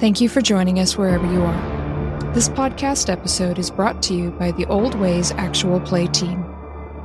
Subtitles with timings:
[0.00, 2.32] Thank you for joining us wherever you are.
[2.32, 6.44] This podcast episode is brought to you by the Old Ways Actual Play team.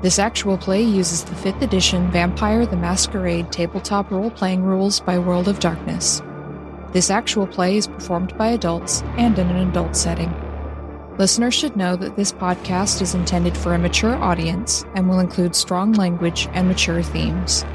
[0.04, 5.18] This actual play uses the 5th edition Vampire the Masquerade tabletop role playing rules by
[5.18, 6.22] World of Darkness.
[6.92, 10.32] This actual play is performed by adults and in an adult setting.
[11.18, 15.56] Listeners should know that this podcast is intended for a mature audience and will include
[15.56, 17.66] strong language and mature themes.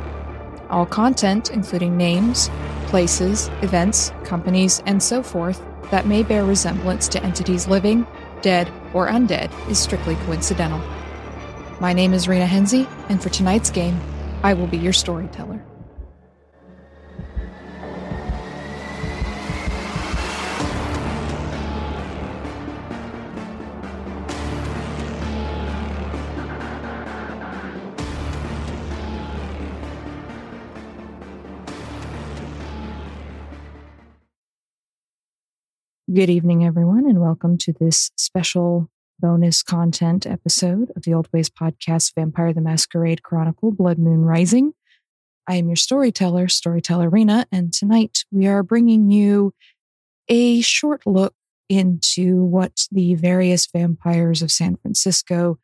[0.70, 2.50] All content, including names,
[2.88, 8.06] places, events, companies, and so forth, that may bear resemblance to entities living,
[8.42, 10.80] dead, or undead, is strictly coincidental.
[11.80, 14.00] My name is Rena Henze, and for tonight's game,
[14.42, 15.64] I will be your storyteller.
[36.10, 38.88] Good evening, everyone, and welcome to this special
[39.20, 44.72] bonus content episode of the Old Ways podcast, Vampire the Masquerade Chronicle Blood Moon Rising.
[45.46, 49.52] I am your storyteller, Storyteller Rena, and tonight we are bringing you
[50.30, 51.34] a short look
[51.68, 55.58] into what the various vampires of San Francisco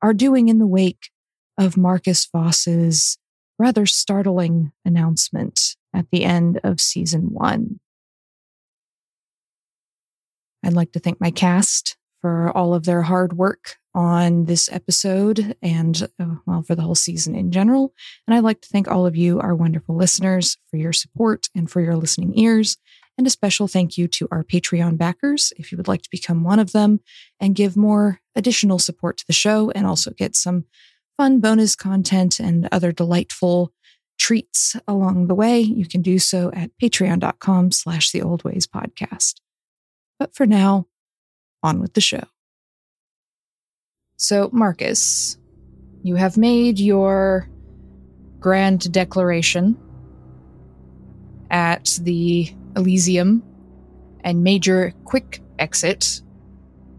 [0.00, 1.10] are doing in the wake
[1.58, 3.18] of Marcus Voss's
[3.58, 7.80] rather startling announcement at the end of season one.
[10.64, 15.56] I'd like to thank my cast for all of their hard work on this episode
[15.62, 17.92] and, uh, well, for the whole season in general.
[18.26, 21.68] And I'd like to thank all of you, our wonderful listeners, for your support and
[21.70, 22.76] for your listening ears.
[23.18, 26.44] And a special thank you to our Patreon backers if you would like to become
[26.44, 27.00] one of them
[27.38, 30.64] and give more additional support to the show and also get some
[31.16, 33.72] fun bonus content and other delightful
[34.18, 35.60] treats along the way.
[35.60, 39.34] You can do so at patreon.com slash the old ways podcast.
[40.20, 40.86] But for now,
[41.62, 42.24] on with the show.
[44.16, 45.38] So, Marcus,
[46.02, 47.48] you have made your
[48.38, 49.78] grand declaration
[51.50, 53.42] at the Elysium
[54.22, 56.20] and major quick exit.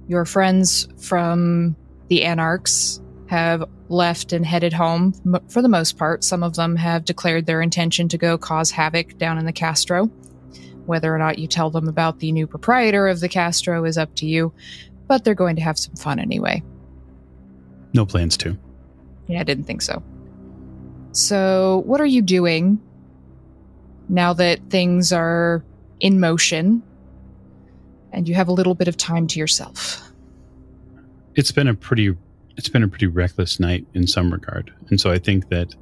[0.07, 1.75] Your friends from
[2.07, 5.13] the Anarchs have left and headed home
[5.47, 6.23] for the most part.
[6.23, 10.09] Some of them have declared their intention to go cause havoc down in the Castro.
[10.91, 14.13] Whether or not you tell them about the new proprietor of the Castro is up
[14.15, 14.51] to you,
[15.07, 16.61] but they're going to have some fun anyway.
[17.93, 18.57] No plans to.
[19.27, 20.03] Yeah, I didn't think so.
[21.13, 22.77] So, what are you doing
[24.09, 25.63] now that things are
[26.01, 26.83] in motion
[28.11, 30.11] and you have a little bit of time to yourself?
[31.35, 32.17] It's been a pretty
[32.57, 34.73] it's been a pretty reckless night in some regard.
[34.89, 35.73] And so I think that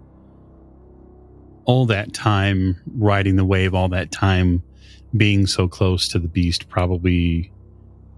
[1.65, 4.61] all that time riding the wave, all that time
[5.15, 7.51] being so close to the beast probably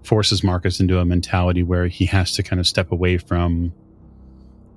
[0.04, 3.72] forces Marcus into a mentality where he has to kind of step away from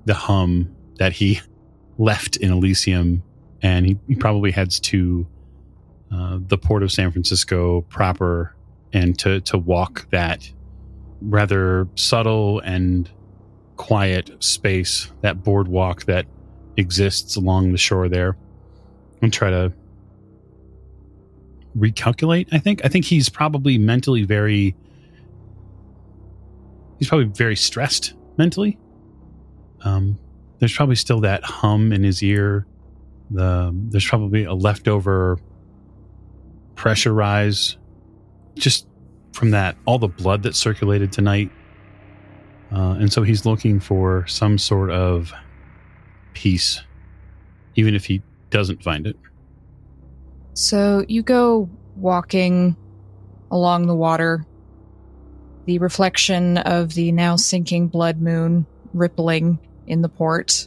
[0.04, 1.40] the hum that he
[1.98, 3.22] left in Elysium,
[3.62, 5.26] and he, he probably heads to
[6.12, 8.54] uh, the port of San Francisco proper
[8.92, 10.48] and to to walk that
[11.20, 13.10] rather subtle and
[13.76, 16.26] quiet space, that boardwalk that
[16.76, 18.36] exists along the shore there,
[19.22, 19.72] and try to
[21.76, 22.48] recalculate.
[22.52, 22.84] I think.
[22.84, 24.74] I think he's probably mentally very.
[26.98, 28.78] He's probably very stressed mentally.
[29.82, 30.18] Um,
[30.58, 32.66] there's probably still that hum in his ear.
[33.30, 35.38] The there's probably a leftover
[36.74, 37.76] pressure rise,
[38.54, 38.86] just
[39.32, 41.50] from that all the blood that circulated tonight.
[42.72, 45.32] Uh, and so he's looking for some sort of
[46.32, 46.82] peace,
[47.76, 49.16] even if he doesn't find it.
[50.56, 52.76] So you go walking
[53.50, 54.46] along the water,
[55.66, 58.64] the reflection of the now sinking blood moon
[58.94, 60.66] rippling in the port.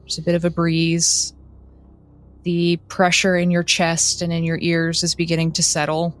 [0.00, 1.32] There's a bit of a breeze.
[2.42, 6.14] The pressure in your chest and in your ears is beginning to settle.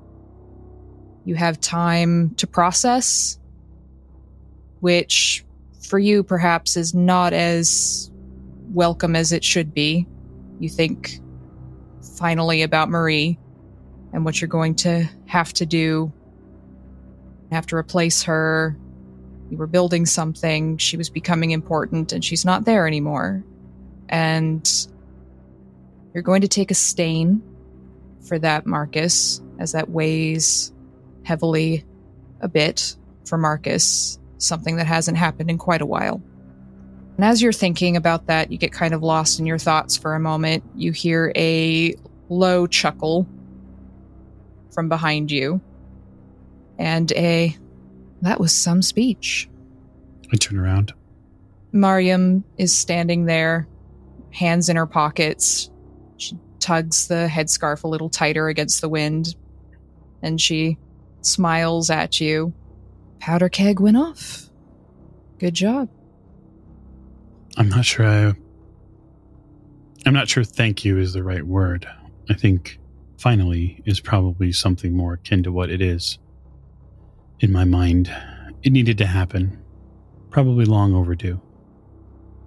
[1.26, 3.38] You have time to process,
[4.80, 5.44] which
[5.86, 8.10] for you perhaps is not as
[8.72, 10.06] welcome as it should be.
[10.58, 11.20] You think
[12.24, 13.38] finally about Marie
[14.14, 16.10] and what you're going to have to do.
[17.52, 18.74] Have to replace her.
[19.50, 20.78] You were building something.
[20.78, 23.44] She was becoming important and she's not there anymore.
[24.08, 24.66] And
[26.14, 27.42] you're going to take a stain
[28.26, 30.72] for that, Marcus, as that weighs
[31.24, 31.84] heavily
[32.40, 36.22] a bit for Marcus, something that hasn't happened in quite a while.
[37.16, 40.14] And as you're thinking about that, you get kind of lost in your thoughts for
[40.14, 40.64] a moment.
[40.74, 41.94] You hear a
[42.28, 43.26] low chuckle
[44.72, 45.60] from behind you
[46.78, 47.56] and a
[48.22, 49.48] that was some speech.
[50.32, 50.94] I turn around.
[51.72, 53.68] Mariam is standing there,
[54.30, 55.70] hands in her pockets.
[56.16, 59.36] She tugs the headscarf a little tighter against the wind,
[60.22, 60.78] and she
[61.20, 62.54] smiles at you.
[63.20, 64.48] Powder keg went off.
[65.38, 65.88] Good job.
[67.56, 68.34] I'm not sure I.
[70.06, 71.86] I'm not sure thank you is the right word.
[72.28, 72.78] I think
[73.18, 76.18] finally is probably something more akin to what it is.
[77.40, 78.14] In my mind,
[78.62, 79.62] it needed to happen.
[80.30, 81.40] Probably long overdue.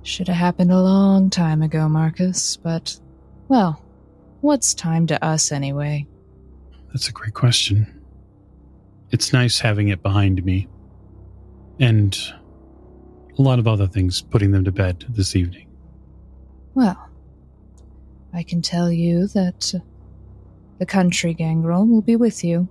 [0.03, 2.99] Should have happened a long time ago, Marcus, but,
[3.47, 3.81] well,
[4.41, 6.07] what's time to us anyway?
[6.89, 8.01] That's a great question.
[9.11, 10.67] It's nice having it behind me.
[11.79, 12.17] And
[13.37, 15.67] a lot of other things putting them to bed this evening.
[16.73, 17.06] Well,
[18.37, 19.73] I can tell you that
[20.77, 22.69] the country gangrel will be with you.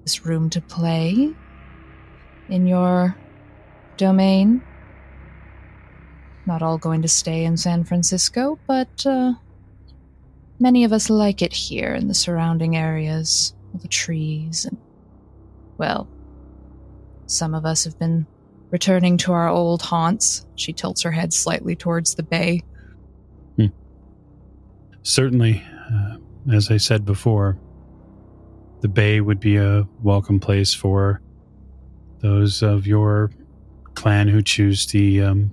[0.00, 1.32] There's room to play
[2.50, 3.16] in your
[3.96, 4.60] domain.
[6.44, 9.32] Not all going to stay in San Francisco, but uh,
[10.60, 14.76] many of us like it here in the surrounding areas, all the trees, and,
[15.78, 16.06] well,
[17.24, 18.26] some of us have been
[18.70, 20.44] returning to our old haunts.
[20.56, 22.62] She tilts her head slightly towards the bay.
[25.02, 26.16] Certainly, uh,
[26.52, 27.58] as I said before,
[28.80, 31.20] the bay would be a welcome place for
[32.20, 33.30] those of your
[33.94, 35.52] clan who choose the um,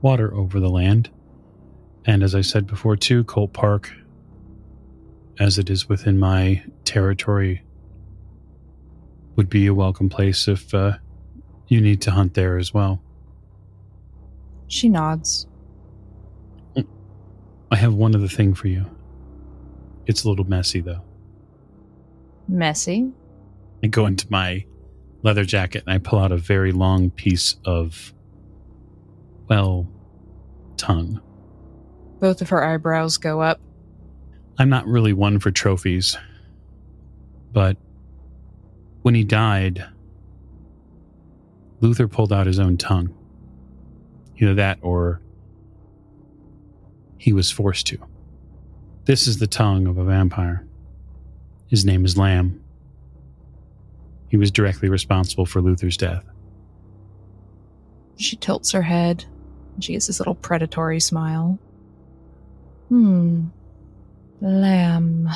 [0.00, 1.10] water over the land.
[2.04, 3.92] And as I said before, too, Colt Park,
[5.40, 7.62] as it is within my territory,
[9.34, 10.98] would be a welcome place if uh,
[11.66, 13.02] you need to hunt there as well.
[14.68, 15.47] She nods.
[17.70, 18.86] I have one other thing for you.
[20.06, 21.02] It's a little messy, though.
[22.48, 23.12] Messy?
[23.82, 24.64] I go into my
[25.22, 28.14] leather jacket and I pull out a very long piece of,
[29.48, 29.86] well,
[30.76, 31.20] tongue.
[32.20, 33.60] Both of her eyebrows go up.
[34.58, 36.16] I'm not really one for trophies,
[37.52, 37.76] but
[39.02, 39.84] when he died,
[41.80, 43.14] Luther pulled out his own tongue.
[44.38, 45.20] Either that or
[47.18, 47.98] he was forced to.
[49.04, 50.64] This is the tongue of a vampire.
[51.66, 52.62] His name is Lamb.
[54.28, 56.24] He was directly responsible for Luther's death.
[58.16, 59.24] She tilts her head.
[59.80, 61.58] She gets this little predatory smile.
[62.88, 63.46] Hmm.
[64.40, 65.28] Lamb.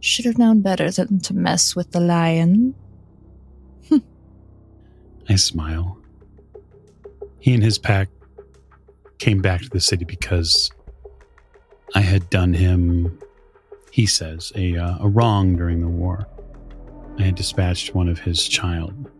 [0.00, 2.74] Should have known better than to mess with the lion.
[5.28, 5.98] I smile.
[7.40, 8.08] He and his pack
[9.18, 10.70] came back to the city because
[11.94, 13.18] I had done him,
[13.90, 16.26] he says, a, uh, a wrong during the war.
[17.18, 19.10] I had dispatched one of his child.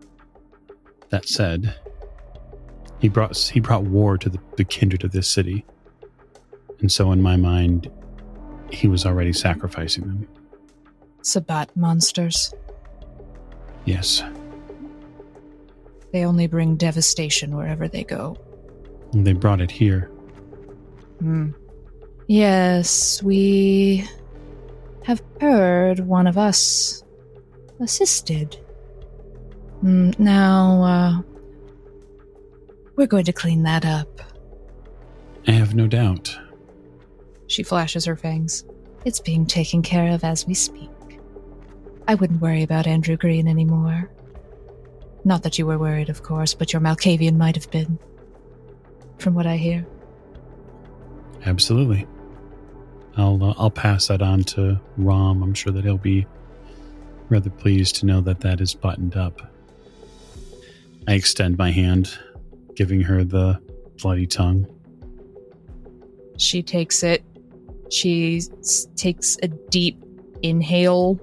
[1.09, 1.73] That said,
[2.99, 5.65] he brought he brought war to the, the kindred of this city,
[6.79, 7.89] and so in my mind,
[8.71, 10.27] he was already sacrificing them.
[11.21, 12.53] Sabbat monsters.
[13.85, 14.21] Yes,
[16.11, 18.37] They only bring devastation wherever they go.
[19.13, 20.11] And they brought it here.
[21.19, 21.51] Hmm.
[22.27, 24.07] Yes, we
[25.03, 27.03] have heard one of us
[27.79, 28.55] assisted.
[29.81, 31.21] Hmm, now, uh,
[32.95, 34.21] we're going to clean that up.
[35.47, 36.37] I have no doubt.
[37.47, 38.65] She flashes her fangs.
[39.05, 40.89] It's being taken care of as we speak.
[42.07, 44.11] I wouldn't worry about Andrew Green anymore.
[45.23, 47.99] Not that you were worried, of course, but your Malkavian might have been.
[49.19, 49.85] From what I hear.
[51.45, 52.07] Absolutely.
[53.15, 55.41] I'll uh, I'll pass that on to Rom.
[55.41, 56.27] I'm sure that he'll be
[57.29, 59.41] rather pleased to know that that is buttoned up.
[61.07, 62.17] I extend my hand,
[62.75, 63.59] giving her the
[64.01, 64.67] bloody tongue.
[66.37, 67.23] She takes it.
[67.89, 70.03] She s- takes a deep
[70.43, 71.15] inhale,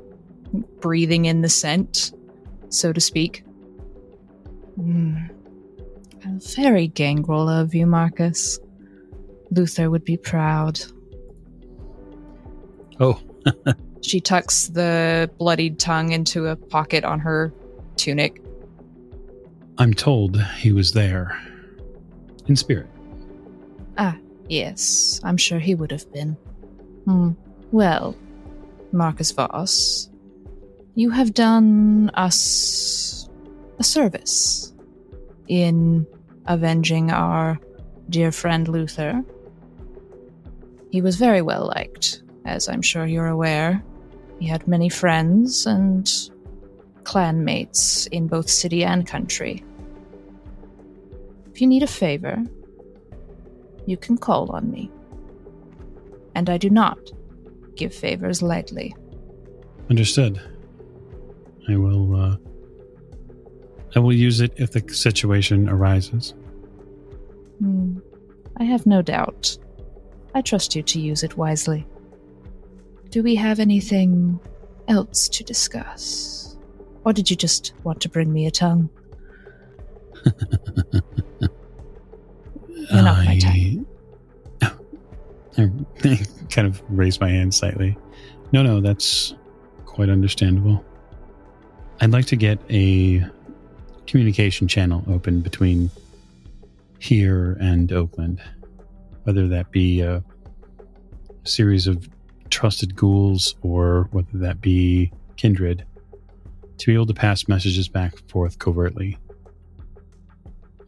[0.81, 2.13] breathing in the scent,
[2.71, 3.45] so to speak.
[4.79, 5.31] Mm.
[6.25, 8.59] A very gangrel of you, Marcus.
[9.51, 10.81] Luther would be proud.
[13.01, 13.21] Oh,
[14.05, 17.55] She tucks the bloodied tongue into a pocket on her
[17.97, 18.43] tunic.
[19.79, 21.41] I'm told he was there
[22.47, 22.87] in spirit.
[23.97, 26.37] Ah, yes, I'm sure he would have been.
[27.07, 27.31] Hmm.
[27.73, 28.15] Well,
[28.93, 30.11] Marcus Voss,
[30.95, 33.31] you have done us
[33.79, 34.75] a service
[35.49, 36.07] in
[36.47, 37.59] avenging our
[38.11, 39.23] dear friend Luther.
[40.91, 43.83] He was very well liked, as I'm sure you're aware.
[44.39, 46.07] He had many friends and
[47.03, 49.65] clanmates in both city and country.
[51.53, 52.43] If you need a favor,
[53.87, 54.91] you can call on me.
[56.35, 56.99] And I do not
[57.77, 58.95] give favors lightly.
[59.91, 60.41] Understood.
[61.69, 62.17] I will.
[62.17, 62.37] Uh,
[63.95, 66.35] I will use it if the situation arises.
[67.59, 67.99] Hmm.
[68.57, 69.57] I have no doubt.
[70.35, 71.87] I trust you to use it wisely.
[73.11, 74.41] Do we have anything
[74.89, 76.57] else to discuss?
[77.05, 78.89] Or did you just want to bring me a tongue?
[82.91, 83.87] You're not my type.
[85.57, 85.71] I
[86.51, 87.97] kind of raise my hand slightly.
[88.53, 89.35] No, no, that's
[89.87, 90.85] quite understandable.
[92.01, 93.25] I'd like to get a
[94.07, 95.91] communication channel open between
[96.99, 98.41] here and Oakland,
[99.25, 100.23] whether that be a
[101.45, 102.09] series of
[102.51, 105.85] trusted ghouls or whether that be kindred,
[106.79, 109.19] to be able to pass messages back and forth covertly.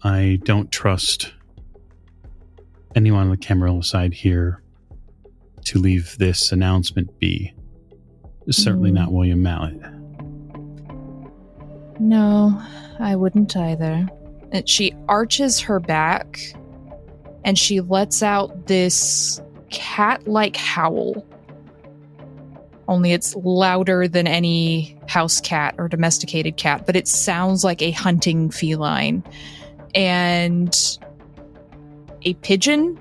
[0.03, 1.33] I don't trust
[2.95, 4.63] anyone on the Camarilla side here
[5.65, 7.53] to leave this announcement be.
[8.49, 8.95] Certainly Mm.
[8.95, 9.77] not William Mallet.
[11.99, 12.61] No,
[12.99, 14.07] I wouldn't either.
[14.53, 16.41] And she arches her back
[17.45, 21.25] and she lets out this cat like howl.
[22.89, 27.91] Only it's louder than any house cat or domesticated cat, but it sounds like a
[27.91, 29.25] hunting feline.
[29.95, 30.77] And
[32.23, 32.99] a pigeon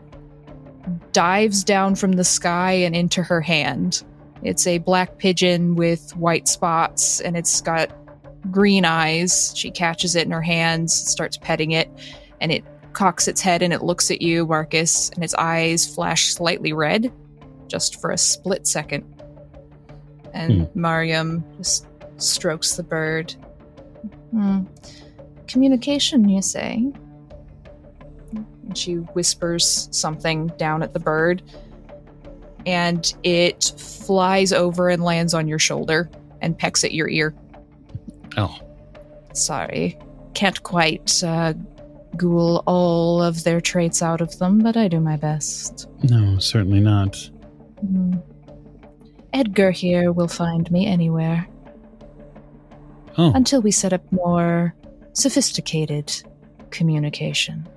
[1.12, 4.04] dives down from the sky and into her hand.
[4.44, 7.90] It's a black pigeon with white spots, and it's got
[8.52, 9.54] green eyes.
[9.56, 11.90] She catches it in her hands, starts petting it,
[12.42, 16.34] and it cocks its head and it looks at you, Marcus, and its eyes flash
[16.34, 17.12] slightly red
[17.68, 19.04] just for a split second.
[20.34, 21.88] And Mariam just
[22.18, 23.34] strokes the bird.
[24.32, 24.64] Hmm.
[25.48, 26.92] Communication, you say?
[28.34, 31.42] And she whispers something down at the bird,
[32.66, 36.10] and it flies over and lands on your shoulder
[36.42, 37.34] and pecks at your ear.
[38.38, 38.58] Oh,
[39.34, 39.98] Sorry.
[40.34, 41.54] Can't quite uh,
[42.18, 45.88] ghoul all of their traits out of them, but I do my best.
[46.04, 47.15] no, certainly not.
[47.82, 48.15] Hmm.
[49.34, 51.46] Edgar here will find me anywhere
[53.18, 54.74] Oh, until we set up more
[55.13, 56.13] sophisticated
[56.70, 57.68] communication.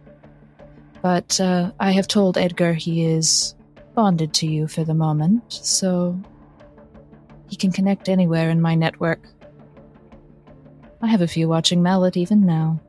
[1.03, 3.55] But uh, I have told Edgar he is
[3.95, 6.21] bonded to you for the moment, so
[7.49, 9.21] he can connect anywhere in my network.
[11.01, 12.81] I have a few watching Mallet even now.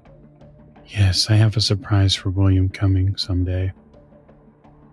[0.88, 3.72] yes, I have a surprise for William coming someday.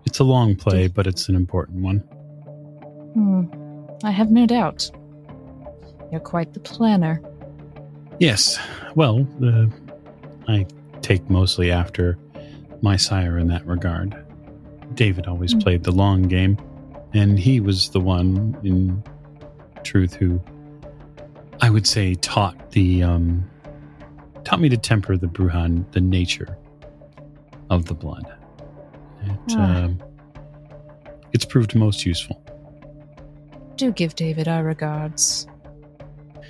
[0.05, 1.99] It's a long play, but it's an important one.
[3.13, 3.45] Hmm.
[4.03, 4.91] I have no doubt.
[6.11, 7.21] You're quite the planner.
[8.19, 8.59] Yes,
[8.95, 9.65] well, uh,
[10.47, 10.65] I
[11.01, 12.17] take mostly after
[12.81, 14.15] my sire in that regard.
[14.93, 15.59] David always Hmm.
[15.59, 16.57] played the long game,
[17.13, 19.03] and he was the one, in
[19.83, 20.39] truth, who
[21.61, 23.49] I would say taught the um,
[24.43, 26.57] taught me to temper the Brujah, the nature
[27.69, 28.25] of the blood.
[29.23, 29.83] It, Ah.
[29.85, 30.01] um,
[31.33, 32.41] it's proved most useful.
[33.75, 35.47] Do give David our regards.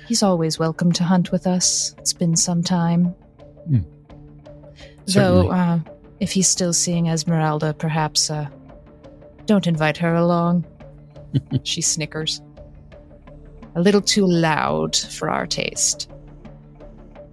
[0.06, 1.94] He's always welcome to hunt with us.
[1.98, 3.14] It's been some time.
[5.06, 5.42] Certainly.
[5.42, 5.78] Though, uh,
[6.20, 8.48] if he's still seeing Esmeralda, perhaps uh,
[9.46, 10.64] don't invite her along.
[11.64, 12.40] she snickers.
[13.78, 16.10] A little too loud for our taste.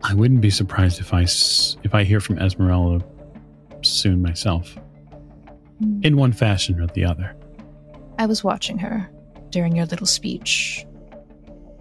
[0.04, 3.04] I wouldn't be surprised if I if I hear from Esmeralda
[3.82, 4.78] soon myself,
[5.80, 6.02] hmm.
[6.04, 7.36] in one fashion or the other.
[8.20, 9.10] I was watching her
[9.50, 10.86] during your little speech.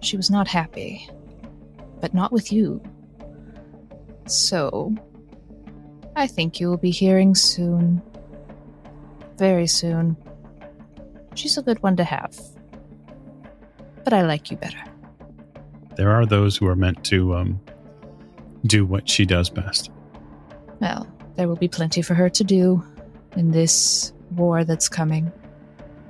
[0.01, 1.07] She was not happy,
[2.01, 2.81] but not with you.
[4.25, 4.95] So,
[6.15, 8.01] I think you will be hearing soon.
[9.37, 10.17] Very soon.
[11.35, 12.35] She's a good one to have.
[14.05, 14.81] But I like you better.
[15.97, 17.59] There are those who are meant to um,
[18.65, 19.89] do what she does best.
[20.79, 22.83] Well, there will be plenty for her to do
[23.35, 25.31] in this war that's coming.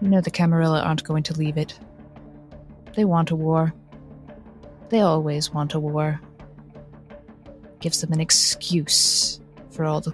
[0.02, 1.80] You know the Camarilla aren't going to leave it.
[2.96, 3.74] They want a war.
[4.90, 6.20] They always want a war.
[7.80, 9.40] Gives them an excuse
[9.72, 10.14] for all the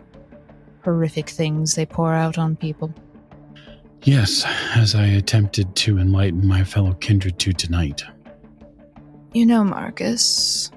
[0.83, 2.93] horrific things they pour out on people.
[4.03, 8.03] Yes, as I attempted to enlighten my fellow kindred to tonight.
[9.33, 10.71] You know, Marcus,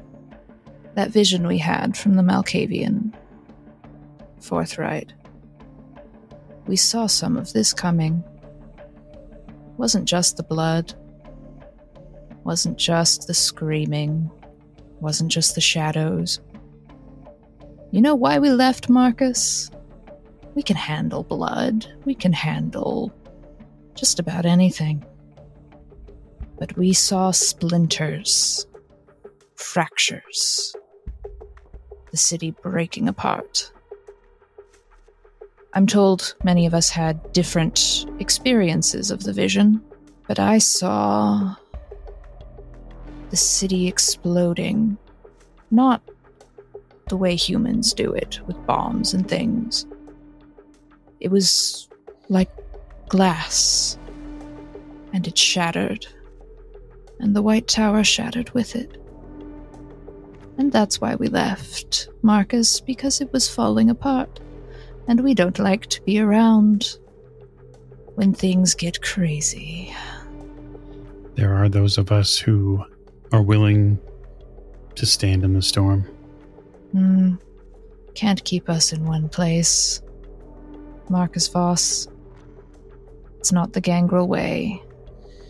[0.95, 3.15] that vision we had from the Malkavian.
[4.41, 5.13] Forthright.
[6.67, 8.23] We saw some of this coming.
[9.79, 10.95] Wasn't just the blood.
[12.45, 14.31] Wasn't just the screaming,
[15.01, 16.41] wasn't just the shadows.
[17.91, 19.71] You know why we left, Marcus?
[20.55, 21.87] We can handle blood.
[22.05, 23.13] We can handle
[23.95, 25.05] just about anything.
[26.59, 28.67] But we saw splinters,
[29.57, 30.75] fractures,
[32.11, 33.73] the city breaking apart.
[35.73, 39.83] I'm told many of us had different experiences of the vision,
[40.29, 41.57] but I saw
[43.31, 44.97] the city exploding.
[45.73, 46.01] Not
[47.09, 49.85] the way humans do it, with bombs and things.
[51.25, 51.89] It was
[52.29, 52.51] like
[53.09, 53.99] glass,
[55.15, 56.07] and it shattered,
[57.19, 58.99] and the White Tower shattered with it.
[60.59, 64.39] And that's why we left, Marcus, because it was falling apart,
[65.09, 66.99] and we don't like to be around
[68.17, 69.97] when things get crazy.
[71.37, 72.85] There are those of us who
[73.33, 73.99] are willing
[74.97, 76.03] to stand in the storm.
[76.93, 77.37] Hmm.
[78.15, 80.03] Can't keep us in one place.
[81.11, 82.09] Marcus Voss.
[83.39, 84.83] It's not the gangrel way.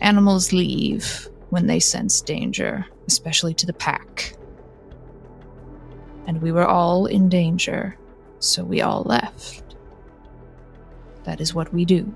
[0.01, 4.35] Animals leave when they sense danger, especially to the pack.
[6.27, 7.97] And we were all in danger,
[8.39, 9.75] so we all left.
[11.23, 12.13] That is what we do.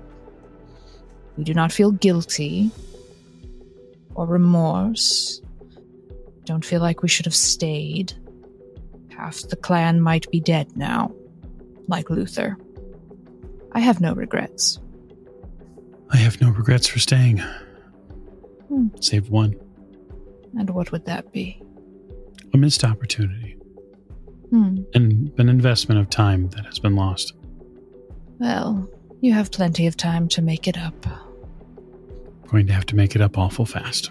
[1.36, 2.70] We do not feel guilty
[4.14, 5.40] or remorse.
[6.44, 8.12] Don't feel like we should have stayed.
[9.08, 11.12] Half the clan might be dead now,
[11.88, 12.58] like Luther.
[13.72, 14.78] I have no regrets.
[16.10, 17.38] I have no regrets for staying.
[18.68, 18.88] Hmm.
[19.00, 19.54] Save one.
[20.58, 21.62] And what would that be?
[22.52, 23.56] A missed opportunity.
[24.50, 24.78] Hmm.
[24.94, 27.34] And an investment of time that has been lost.
[28.38, 31.06] Well, you have plenty of time to make it up.
[32.48, 34.10] Going to have to make it up awful fast.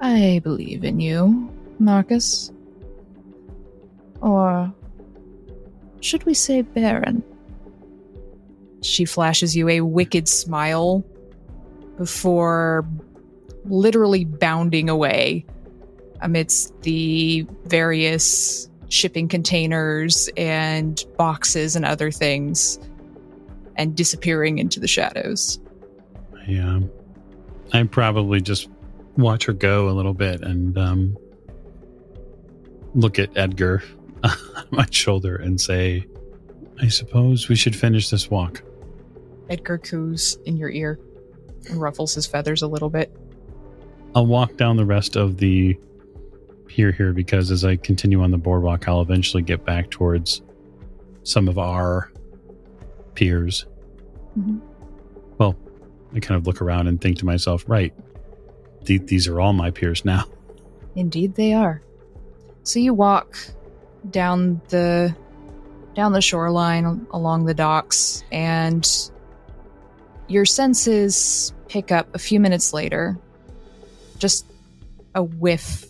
[0.00, 2.50] I believe in you, Marcus.
[4.20, 4.72] Or
[6.00, 7.22] should we say Baron?
[8.82, 11.04] She flashes you a wicked smile
[11.96, 12.86] before
[13.64, 15.46] literally bounding away
[16.20, 22.78] amidst the various shipping containers and boxes and other things
[23.76, 25.58] and disappearing into the shadows.
[26.46, 26.90] I, um,
[27.72, 28.68] I probably just
[29.16, 31.16] watch her go a little bit and um,
[32.94, 33.82] look at Edgar
[34.24, 34.32] on
[34.70, 36.06] my shoulder and say,
[36.80, 38.62] I suppose we should finish this walk.
[39.50, 40.98] Edgar coos in your ear
[41.68, 43.14] and ruffles his feathers a little bit.
[44.14, 45.78] I'll walk down the rest of the
[46.66, 50.42] pier here because as I continue on the boardwalk, I'll eventually get back towards
[51.22, 52.10] some of our
[53.14, 53.66] piers.
[54.38, 54.60] Mhm.
[55.38, 55.56] Well,
[56.14, 57.94] I kind of look around and think to myself, right,
[58.84, 60.24] th- these are all my peers now.
[60.96, 61.82] Indeed, they are.
[62.64, 63.36] So you walk
[64.10, 65.14] down the
[65.94, 68.88] down the shoreline along the docks, and
[70.32, 73.18] your senses pick up a few minutes later
[74.18, 74.46] just
[75.14, 75.86] a whiff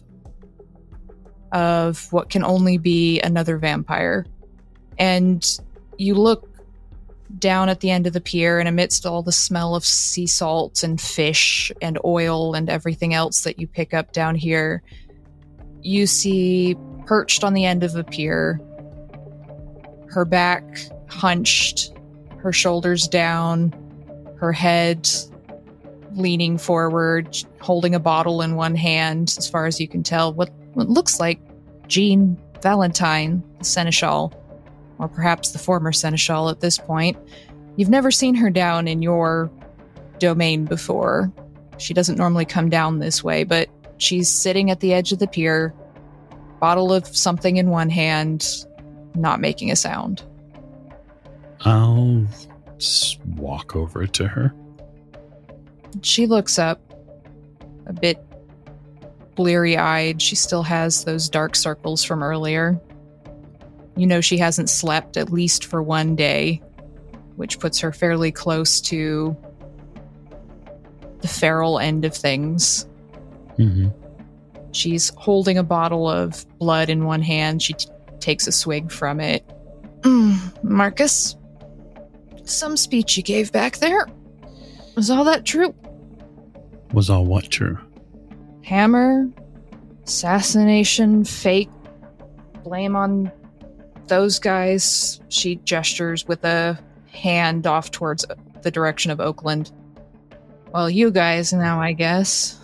[1.53, 4.27] of what can only be another vampire.
[4.99, 5.47] And
[5.99, 6.49] you look
[7.39, 10.83] down at the end of the pier, and amidst all the smell of sea salt
[10.83, 14.83] and fish and oil and everything else that you pick up down here,
[15.83, 16.77] you see
[17.07, 18.61] perched on the end of a pier,
[20.09, 20.65] her back
[21.09, 21.93] hunched,
[22.39, 23.75] her shoulders down,
[24.43, 25.09] her head
[26.17, 30.51] leaning forward, holding a bottle in one hand, as far as you can tell, what,
[30.75, 31.41] what looks like
[31.87, 34.33] Jean Valentine, the seneschal,
[34.99, 37.17] or perhaps the former seneschal at this point.
[37.77, 39.49] You've never seen her down in your
[40.19, 41.33] domain before.
[41.79, 45.29] She doesn't normally come down this way, but she's sitting at the edge of the
[45.29, 45.73] pier,
[46.59, 48.67] bottle of something in one hand,
[49.15, 50.25] not making a sound.
[51.61, 52.27] I'll
[53.37, 54.55] walk over to her.
[56.03, 56.81] She looks up,
[57.87, 58.19] a bit
[59.35, 60.21] bleary eyed.
[60.23, 62.81] She still has those dark circles from earlier.
[63.97, 66.63] You know, she hasn't slept at least for one day,
[67.37, 69.37] which puts her fairly close to
[71.21, 72.87] the feral end of things.
[73.57, 73.89] hmm
[74.75, 77.61] She's holding a bottle of blood in one hand.
[77.61, 77.91] She t-
[78.21, 79.45] takes a swig from it.
[80.01, 81.37] Mm, Marcus,
[82.53, 84.07] some speech you gave back there.
[84.95, 85.75] Was all that true?
[86.93, 87.79] Was all what true?
[88.63, 89.29] Hammer,
[90.05, 91.71] assassination, fake,
[92.63, 93.33] blame on
[94.09, 95.21] those guys.
[95.29, 96.79] She gestures with a
[97.11, 98.25] hand off towards
[98.63, 99.73] the direction of Oakland.
[100.73, 102.59] Well, you guys now, I guess.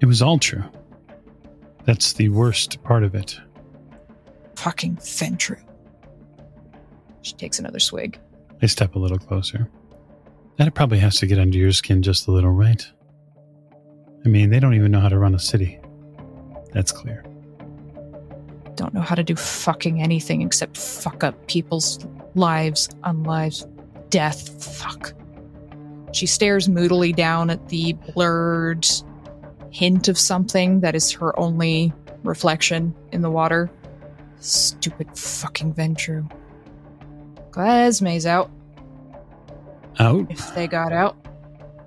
[0.00, 0.64] It was all true.
[1.84, 3.38] That's the worst part of it.
[4.56, 5.60] Fucking Ventrue.
[7.22, 8.18] She takes another swig.
[8.62, 9.68] I step a little closer.
[10.56, 12.86] That probably has to get under your skin just a little, right?
[14.24, 15.78] I mean, they don't even know how to run a city.
[16.72, 17.24] That's clear.
[18.74, 23.66] Don't know how to do fucking anything except fuck up people's lives, unlives,
[24.10, 24.62] death.
[24.62, 25.14] Fuck.
[26.12, 28.86] She stares moodily down at the blurred
[29.70, 31.92] hint of something that is her only
[32.22, 33.70] reflection in the water.
[34.40, 36.28] Stupid fucking Ventrue.
[37.56, 38.50] Glad Esme's out.
[39.98, 40.26] Out?
[40.30, 41.16] If they got out.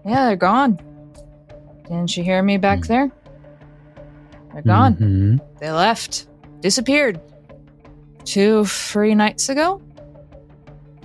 [0.04, 0.80] Yeah, they're gone.
[1.84, 2.88] Didn't you hear me back Hmm.
[2.88, 3.12] there?
[4.52, 4.96] They're gone.
[4.96, 5.40] Mhm.
[5.60, 6.26] They left.
[6.62, 7.22] Disappeared.
[8.26, 9.80] Two, three nights ago.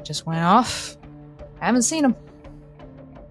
[0.03, 0.97] Just went off.
[1.61, 2.17] Haven't seen them.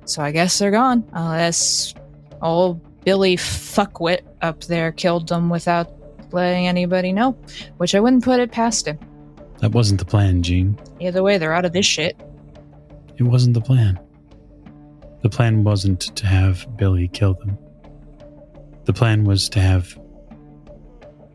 [0.05, 1.03] So I guess they're gone.
[1.13, 1.95] Unless
[2.43, 5.89] old Billy Fuckwit up there killed them without
[6.31, 7.35] letting anybody know.
[7.77, 8.99] Which I wouldn't put it past him.
[9.63, 10.77] That wasn't the plan, Jean.
[10.99, 12.19] Either way, they're out of this shit.
[13.15, 13.97] It wasn't the plan.
[15.21, 17.57] The plan wasn't to have Billy kill them.
[18.83, 19.97] The plan was to have.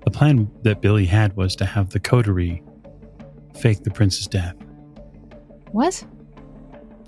[0.04, 2.62] The plan that Billy had was to have the coterie
[3.56, 4.56] fake the prince's death.
[5.72, 6.04] What?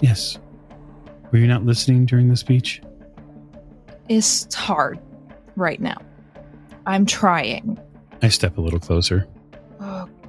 [0.00, 0.38] Yes.
[1.32, 2.80] Were you not listening during the speech?
[4.08, 4.98] It's hard
[5.54, 6.00] right now.
[6.86, 7.78] I'm trying.
[8.22, 9.28] I step a little closer.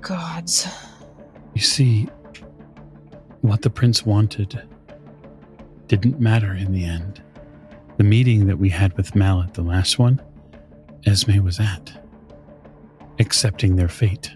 [0.02, 0.68] Gods.
[1.54, 2.08] You see,
[3.42, 4.62] what the prince wanted
[5.88, 7.22] didn't matter in the end.
[7.98, 10.22] The meeting that we had with Mallet, the last one,
[11.06, 11.92] Esme was at,
[13.20, 14.32] accepting their fate.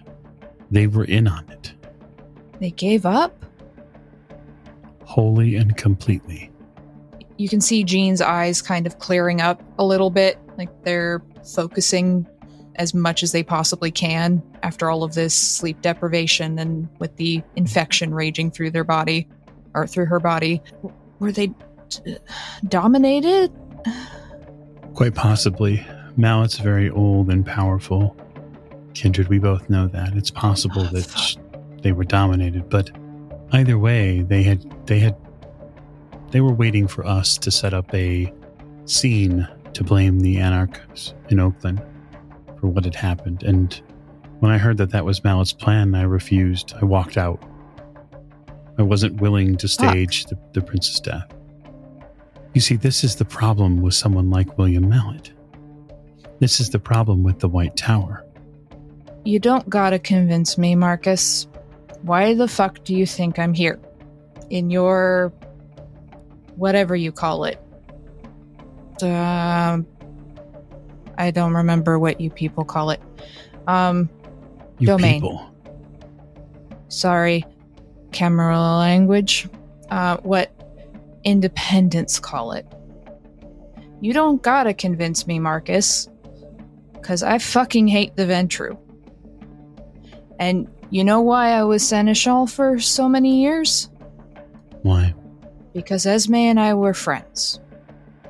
[0.70, 1.72] They were in on it,
[2.60, 3.42] They gave up?
[5.04, 6.50] wholly and completely.
[7.38, 11.22] you can see Jean's eyes kind of clearing up a little bit, like they're
[11.54, 12.26] focusing
[12.76, 17.42] as much as they possibly can after all of this sleep deprivation and with the
[17.56, 19.28] infection raging through their body
[19.74, 20.62] or through her body.
[21.18, 21.48] Were they
[21.88, 22.16] d-
[22.68, 23.52] dominated?
[24.94, 25.86] Quite possibly.
[26.16, 28.16] Mallet's very old and powerful.
[28.94, 30.14] Kindred, we both know that.
[30.16, 31.36] It's possible Oh, that sh-
[31.82, 32.90] they were dominated, but
[33.52, 35.14] either way, they had they had
[36.30, 38.32] they were waiting for us to set up a
[38.86, 41.82] scene to blame the anarchs in Oakland
[42.66, 43.44] for what had happened.
[43.44, 43.80] And
[44.40, 46.74] when I heard that that was Mallet's plan, I refused.
[46.80, 47.40] I walked out.
[48.76, 51.32] I wasn't willing to stage the, the prince's death.
[52.54, 55.32] You see, this is the problem with someone like William Mallet.
[56.40, 58.24] This is the problem with the White Tower.
[59.24, 61.46] You don't gotta convince me, Marcus.
[62.02, 63.78] Why the fuck do you think I'm here?
[64.50, 65.32] In your.
[66.56, 67.60] whatever you call it.
[69.02, 69.86] Um.
[71.18, 73.00] I don't remember what you people call it.
[73.66, 74.08] Um,
[74.78, 75.14] You Domain.
[75.20, 75.50] people.
[76.88, 77.44] sorry,
[78.12, 79.48] camera language.
[79.90, 80.50] Uh, what
[81.24, 82.66] independents call it.
[84.00, 86.08] You don't gotta convince me, Marcus.
[87.02, 88.76] Cause I fucking hate the Ventrue.
[90.38, 93.88] And you know why I was Seneschal for so many years?
[94.82, 95.14] Why?
[95.72, 97.60] Because Esme and I were friends.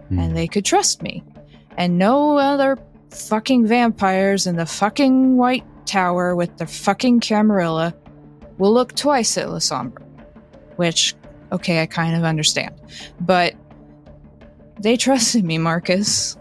[0.08, 0.18] Hmm.
[0.20, 1.24] and they could trust me.
[1.76, 2.78] And no other
[3.10, 7.94] fucking vampires in the fucking White Tower with the fucking Camarilla
[8.58, 10.02] will look twice at Lasombra.
[10.76, 11.14] Which,
[11.52, 12.74] okay, I kind of understand.
[13.20, 13.54] But
[14.80, 16.36] they trusted me, Marcus.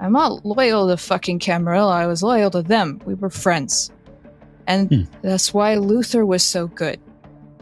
[0.00, 3.00] I'm not loyal to fucking Camarilla, I was loyal to them.
[3.04, 3.90] We were friends.
[4.66, 5.02] And Hmm.
[5.22, 6.98] that's why Luther was so good.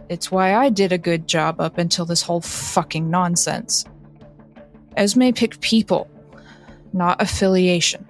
[0.09, 3.85] It's why I did a good job up until this whole fucking nonsense.
[4.97, 6.09] Esme picked people,
[6.99, 8.07] not affiliation.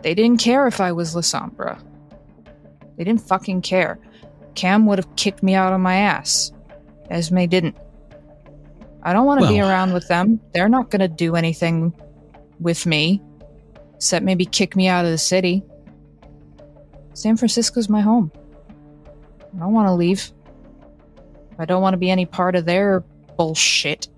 [0.00, 1.78] They didn't care if I was Lasombra.
[2.96, 3.98] They didn't fucking care.
[4.54, 6.52] Cam would have kicked me out of my ass.
[7.10, 7.76] Esme didn't.
[9.02, 10.40] I don't want to be around with them.
[10.54, 11.92] They're not going to do anything
[12.60, 13.20] with me,
[13.96, 15.62] except maybe kick me out of the city.
[17.14, 18.30] San Francisco's my home.
[19.54, 20.30] I don't want to leave.
[21.58, 23.00] I don't want to be any part of their
[23.36, 24.08] bullshit.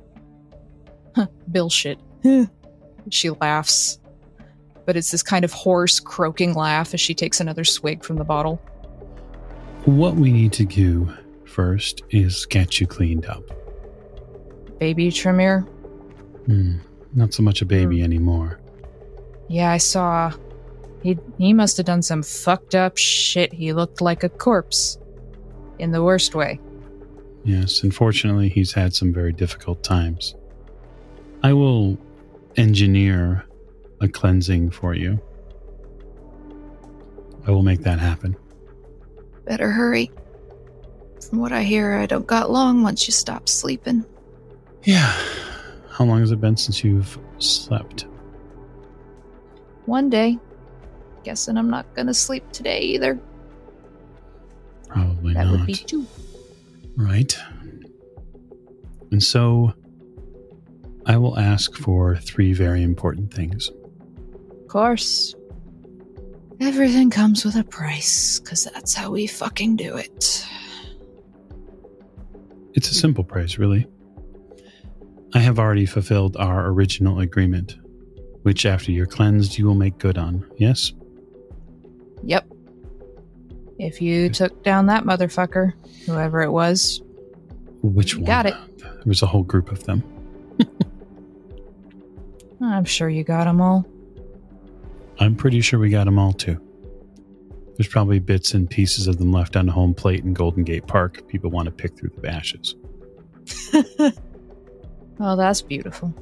[1.48, 1.98] Bullshit.
[3.10, 3.98] she laughs.
[4.86, 8.24] But it's this kind of hoarse, croaking laugh as she takes another swig from the
[8.24, 8.56] bottle.
[9.84, 11.12] What we need to do
[11.44, 13.44] first is get you cleaned up.
[14.78, 15.60] Baby Tremere?
[16.46, 16.78] Hmm.
[17.14, 18.58] Not so much a baby anymore.
[19.48, 20.32] Yeah, I saw.
[21.02, 23.52] He he must have done some fucked up shit.
[23.52, 24.98] He looked like a corpse.
[25.78, 26.60] In the worst way.
[27.44, 30.34] Yes, unfortunately, he's had some very difficult times.
[31.42, 31.98] I will
[32.56, 33.44] engineer
[34.00, 35.20] a cleansing for you.
[37.46, 38.36] I will make that happen.
[39.44, 40.10] Better hurry.
[41.28, 44.04] From what I hear, I don't got long once you stop sleeping.
[44.84, 45.12] Yeah.
[45.90, 48.06] How long has it been since you've slept?
[49.86, 50.38] One day.
[51.22, 53.18] Guessing I'm not gonna sleep today either.
[54.88, 55.52] Probably That not.
[55.52, 56.06] would be two.
[56.96, 57.36] Right.
[59.10, 59.72] And so
[61.06, 63.68] I will ask for three very important things.
[64.62, 65.34] Of course.
[66.60, 70.46] Everything comes with a price, because that's how we fucking do it.
[72.74, 73.86] It's a simple price, really.
[75.34, 77.76] I have already fulfilled our original agreement,
[78.42, 80.48] which after you're cleansed, you will make good on.
[80.56, 80.92] Yes?
[82.22, 82.46] Yep.
[83.78, 85.72] If you took down that motherfucker,
[86.06, 87.02] whoever it was,
[87.82, 88.26] Which You one?
[88.26, 88.54] got it.
[88.78, 90.02] There was a whole group of them.
[92.64, 93.86] I'm sure you got them all.
[95.18, 96.60] I'm pretty sure we got them all too.
[97.76, 100.86] There's probably bits and pieces of them left on the home plate in Golden Gate
[100.86, 101.26] Park.
[101.28, 102.76] People want to pick through the ashes.
[105.20, 106.14] Oh, that's beautiful.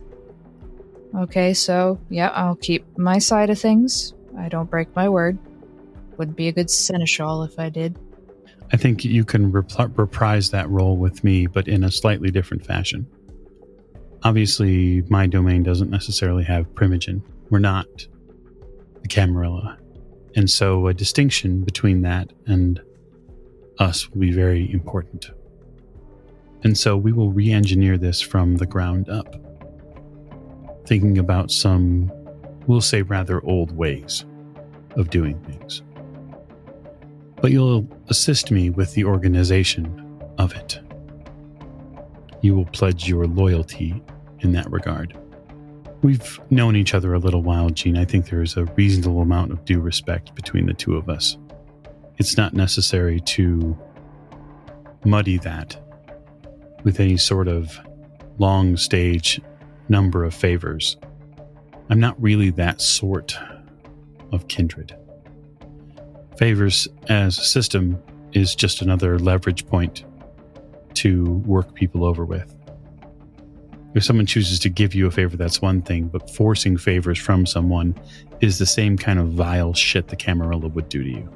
[1.15, 4.15] Okay, so yeah, I'll keep my side of things.
[4.39, 5.39] I don't break my word.
[6.17, 7.99] Would be a good seneschal if I did.
[8.73, 12.65] I think you can repl- reprise that role with me, but in a slightly different
[12.65, 13.07] fashion.
[14.25, 17.23] Obviously, my domain doesn't necessarily have primogen.
[17.51, 17.87] We're not
[19.03, 19.79] the Camarilla.
[20.37, 22.81] And so a distinction between that and
[23.79, 25.31] us will be very important.
[26.65, 29.35] And so we will re engineer this from the ground up,
[30.87, 32.13] thinking about some,
[32.67, 34.25] we'll say, rather old ways
[34.97, 35.83] of doing things
[37.43, 40.81] but you'll assist me with the organization of it.
[42.41, 44.01] You will pledge your loyalty
[44.43, 45.17] in that regard.
[46.03, 47.97] We've known each other a little while, Jean.
[47.97, 51.37] I think there is a reasonable amount of due respect between the two of us.
[52.19, 53.79] It's not necessary to
[55.05, 55.77] muddy that
[56.85, 57.79] with any sort of
[58.39, 59.41] long stage
[59.89, 60.97] number of favors.
[61.89, 63.37] I'm not really that sort
[64.33, 64.97] of kindred
[66.37, 68.03] favors as a system
[68.33, 70.05] is just another leverage point
[70.95, 72.53] to work people over with.
[73.95, 77.45] If someone chooses to give you a favor, that's one thing, but forcing favors from
[77.45, 77.95] someone
[78.41, 81.29] is the same kind of vile shit the Camarilla would do to you.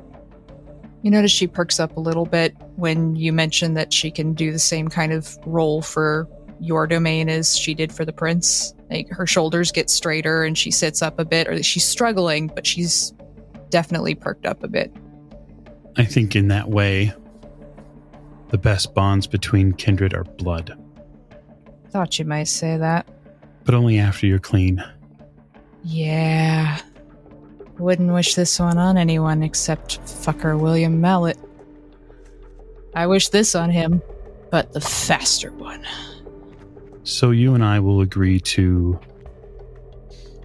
[1.03, 4.53] You notice she perks up a little bit when you mention that she can do
[4.53, 6.27] the same kind of role for
[6.59, 8.75] your domain as she did for the prince.
[8.91, 12.67] Like her shoulders get straighter and she sits up a bit, or she's struggling, but
[12.67, 13.13] she's
[13.69, 14.93] definitely perked up a bit.
[15.97, 17.13] I think in that way,
[18.49, 20.77] the best bonds between kindred are blood,
[21.97, 23.09] Thought you might say that.
[23.65, 24.85] but only after you're clean.
[25.83, 26.79] Yeah.
[27.79, 31.39] Wouldn't wish this one on anyone except fucker William Mallet.
[32.95, 34.03] I wish this on him,
[34.51, 35.87] but the faster one.
[37.05, 39.01] So you and I will agree to,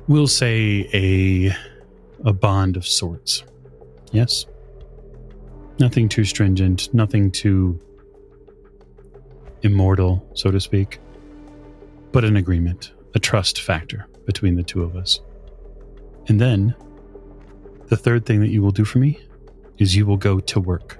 [0.07, 1.53] we'll say a
[2.25, 3.43] a bond of sorts.
[4.13, 4.45] Yes.
[5.81, 7.77] Nothing too stringent, nothing too
[9.63, 10.99] immortal, so to speak,
[12.11, 15.21] but an agreement, a trust factor between the two of us.
[16.27, 16.75] And then,
[17.87, 19.19] the third thing that you will do for me
[19.77, 20.97] is you will go to work.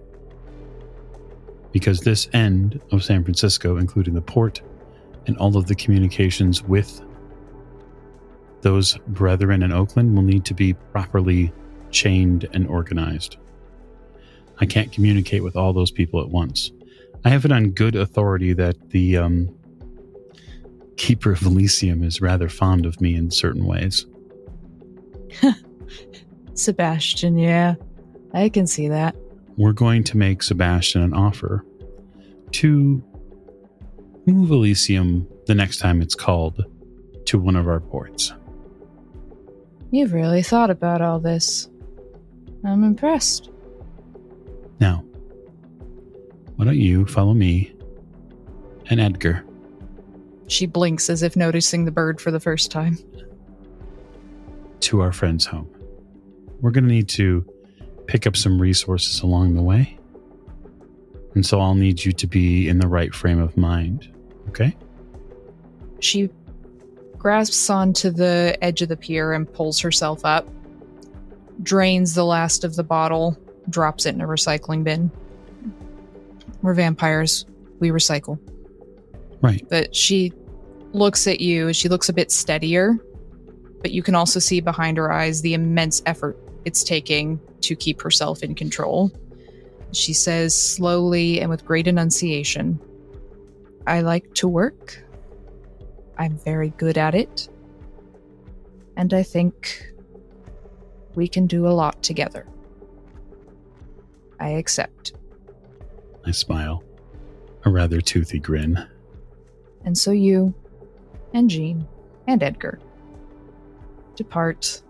[1.72, 4.62] Because this end of San Francisco, including the port
[5.28, 7.02] and all of the communications with
[8.62, 11.54] those brethren in Oakland, will need to be properly
[11.92, 13.38] chained and organized.
[14.60, 16.72] I can't communicate with all those people at once.
[17.24, 19.56] I have it on good authority that the um,
[21.02, 24.06] Keeper of Elysium is rather fond of me in certain ways.
[26.54, 27.74] Sebastian, yeah.
[28.36, 29.16] I can see that.
[29.58, 31.66] We're going to make Sebastian an offer
[32.52, 33.04] to
[34.28, 36.64] move Elysium the next time it's called
[37.26, 38.32] to one of our ports.
[39.90, 41.68] You've really thought about all this.
[42.64, 43.50] I'm impressed.
[44.80, 45.04] Now,
[46.58, 47.74] why don't you follow me
[48.92, 49.44] and Edgar
[50.52, 52.98] She blinks as if noticing the bird for the first time.
[54.82, 55.70] to our friend's home?
[56.60, 57.46] We're going to need to
[58.08, 59.98] pick up some resources along the way.
[61.36, 64.14] And so I'll need you to be in the right frame of mind.
[64.50, 64.76] Okay?
[66.02, 66.30] She
[67.18, 70.50] grasps onto the edge of the pier and pulls herself up,
[71.64, 73.38] drains the last of the bottle,
[73.70, 75.12] drops it in a recycling bin.
[76.62, 77.46] We're vampires.
[77.80, 78.38] We recycle.
[79.42, 79.66] Right.
[79.70, 80.34] But she
[80.94, 81.74] looks at you.
[81.74, 82.98] She looks a bit steadier.
[83.82, 88.00] but you can also see behind her eyes the immense effort it's taking to keep
[88.02, 89.12] herself in control.
[89.92, 92.80] She says slowly and with great enunciation
[93.88, 95.04] I like to work.
[96.18, 97.50] I'm very good at it.
[98.96, 99.92] And I think
[101.16, 102.48] we can do a lot together.
[104.40, 105.14] I accept.
[106.26, 106.84] I smile,
[107.66, 108.88] a rather toothy grin.
[109.84, 110.54] And so you,
[111.34, 111.88] and Jean,
[112.28, 112.80] and Edgar
[114.16, 114.82] depart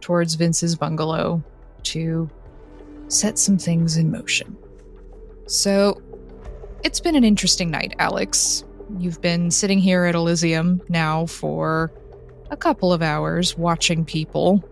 [0.00, 1.42] towards Vince's bungalow
[1.82, 2.30] to
[3.08, 4.56] set some things in motion.
[5.46, 6.00] So,
[6.84, 8.64] it's been an interesting night, Alex.
[8.98, 11.90] You've been sitting here at Elysium now for
[12.50, 14.62] a couple of hours watching people.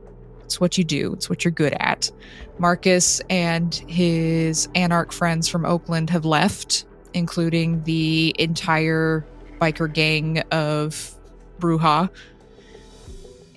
[0.45, 2.11] It's what you do, it's what you're good at.
[2.59, 6.85] Marcus and his anarch friends from Oakland have left,
[7.15, 9.27] including the entire
[9.65, 11.17] biker gang of
[11.59, 12.11] Brujah.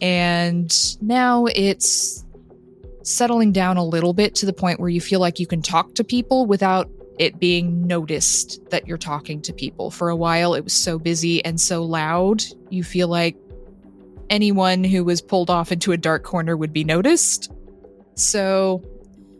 [0.01, 2.23] And now it's
[3.03, 5.95] settling down a little bit to the point where you feel like you can talk
[5.95, 6.89] to people without
[7.19, 9.89] it being noticed that you're talking to people.
[9.89, 13.35] For a while, it was so busy and so loud, you feel like
[14.29, 17.51] anyone who was pulled off into a dark corner would be noticed.
[18.15, 18.83] So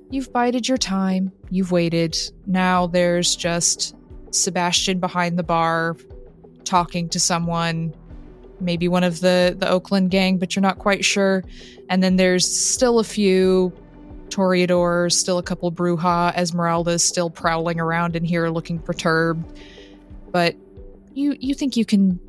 [0.10, 2.18] you've bided your time, you've waited.
[2.48, 3.96] Now there's just
[4.32, 5.98] Sebastian behind the bar
[6.68, 7.96] talking to someone,
[8.60, 11.44] maybe one of the the Oakland gang, but you're not quite sure.
[11.90, 13.74] And then there's still a few
[14.30, 19.60] Toreadors, still a couple Brujah, Esmeralda's still prowling around in here looking perturbed.
[20.32, 20.56] But
[21.14, 22.20] you you think you can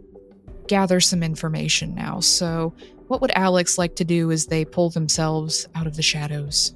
[0.68, 2.20] gather some information now.
[2.20, 2.72] So
[3.08, 6.74] what would Alex like to do as they pull themselves out of the shadows?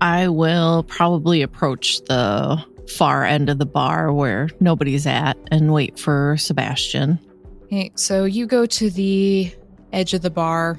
[0.00, 5.98] I will probably approach the far end of the bar where nobody's at and wait
[5.98, 7.18] for Sebastian.
[7.64, 9.52] Okay, so you go to the
[9.92, 10.78] edge of the bar.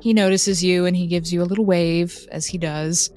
[0.00, 3.10] He notices you and he gives you a little wave as he does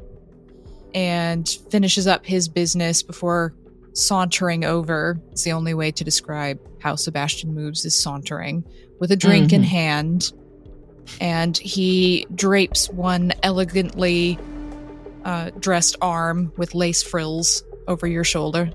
[0.96, 3.54] and finishes up his business before
[3.94, 5.20] sauntering over.
[5.32, 8.64] It's the only way to describe how Sebastian moves is sauntering
[9.00, 9.66] with a drink in Mhm.
[9.66, 10.34] hand.
[11.22, 14.38] And he drapes one elegantly
[15.26, 18.72] uh, dressed arm with lace frills over your shoulder.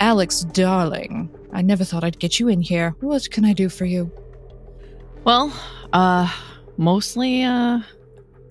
[0.00, 2.94] Alex, darling, I never thought I'd get you in here.
[3.00, 4.10] What can I do for you?
[5.24, 5.52] Well,
[5.92, 6.30] uh
[6.76, 7.80] mostly uh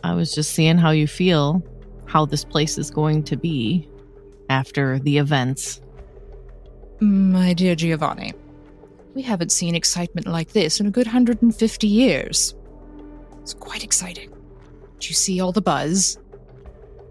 [0.04, 1.62] I was just seeing how you feel,
[2.06, 3.88] how this place is going to be
[4.50, 5.82] after the events.
[7.00, 8.34] My dear Giovanni,
[9.14, 12.56] we haven't seen excitement like this in a good 150 years.
[13.42, 14.30] It's quite exciting.
[15.00, 16.18] Did you see all the buzz?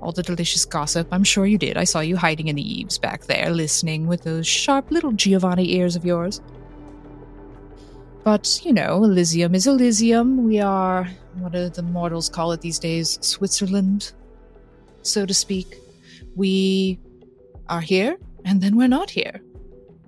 [0.03, 1.09] All the delicious gossip?
[1.13, 1.77] I'm sure you did.
[1.77, 5.73] I saw you hiding in the eaves back there, listening with those sharp little Giovanni
[5.75, 6.41] ears of yours.
[8.25, 10.45] But, you know, Elysium is Elysium.
[10.45, 13.19] We are, what do the mortals call it these days?
[13.21, 14.13] Switzerland,
[15.03, 15.77] so to speak.
[16.37, 17.01] We
[17.69, 19.41] are here, and then we're not here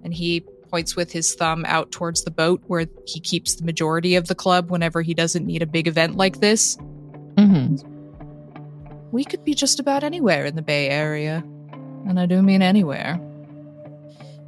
[0.05, 4.15] and he points with his thumb out towards the boat where he keeps the majority
[4.15, 6.77] of the club whenever he doesn't need a big event like this.
[7.37, 7.83] Mhm.
[9.14, 11.44] We could be just about anywhere in the Bay Area.
[12.09, 13.14] And I do mean anywhere.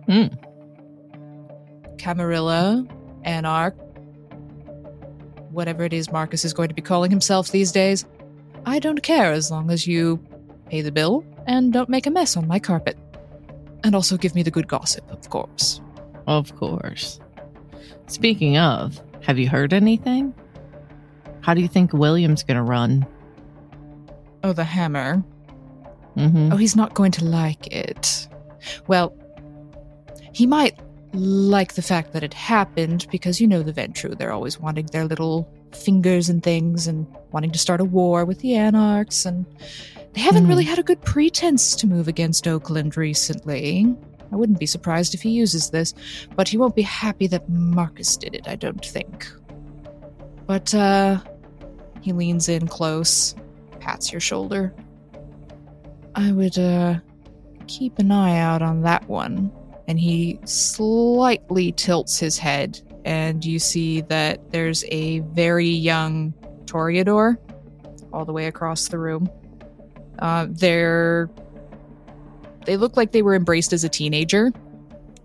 [0.07, 0.27] Hmm.
[1.99, 2.85] Camarilla,
[3.23, 3.77] Anarch,
[5.53, 8.07] whatever it is Marcus is going to be calling himself these days.
[8.65, 10.19] I don't care as long as you
[10.69, 12.99] pay the bill and don't make a mess on my carpet.
[13.85, 15.81] And also give me the good gossip, of course.
[16.27, 17.21] Of course.
[18.09, 20.35] Speaking of, have you heard anything?
[21.43, 23.07] How do you think William's going to run?
[24.47, 25.25] Oh, the hammer.
[26.17, 26.53] Mhm.
[26.53, 28.29] Oh, he's not going to like it.
[28.87, 29.13] Well,
[30.33, 30.79] he might
[31.13, 34.17] like the fact that it happened because you know the Ventrue.
[34.17, 38.39] They're always wanting their little fingers and things and wanting to start a war with
[38.39, 39.27] the Anarchs.
[39.27, 39.47] And
[40.13, 40.49] they haven't Mhm.
[40.49, 43.93] really had a good pretense to move against Oakland recently.
[44.31, 45.93] I wouldn't be surprised if he uses this,
[46.37, 49.27] but he won't be happy that Marcus did it, I don't think.
[50.47, 51.19] But, uh,
[52.01, 53.35] he leans in close,
[53.87, 54.75] pats your shoulder.
[56.17, 56.97] I would uh
[57.69, 59.53] keep an eye out on that one.
[59.89, 66.35] And he slightly tilts his head, and you see that there's a very young
[66.65, 67.37] Toreador
[68.13, 69.31] all the way across the room.
[70.19, 71.31] Uh, they're
[72.65, 74.51] they look like they were embraced as a teenager.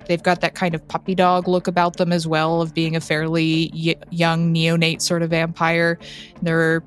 [0.05, 3.01] They've got that kind of puppy dog look about them as well, of being a
[3.01, 5.97] fairly y- young neonate sort of vampire.
[6.43, 6.83] They're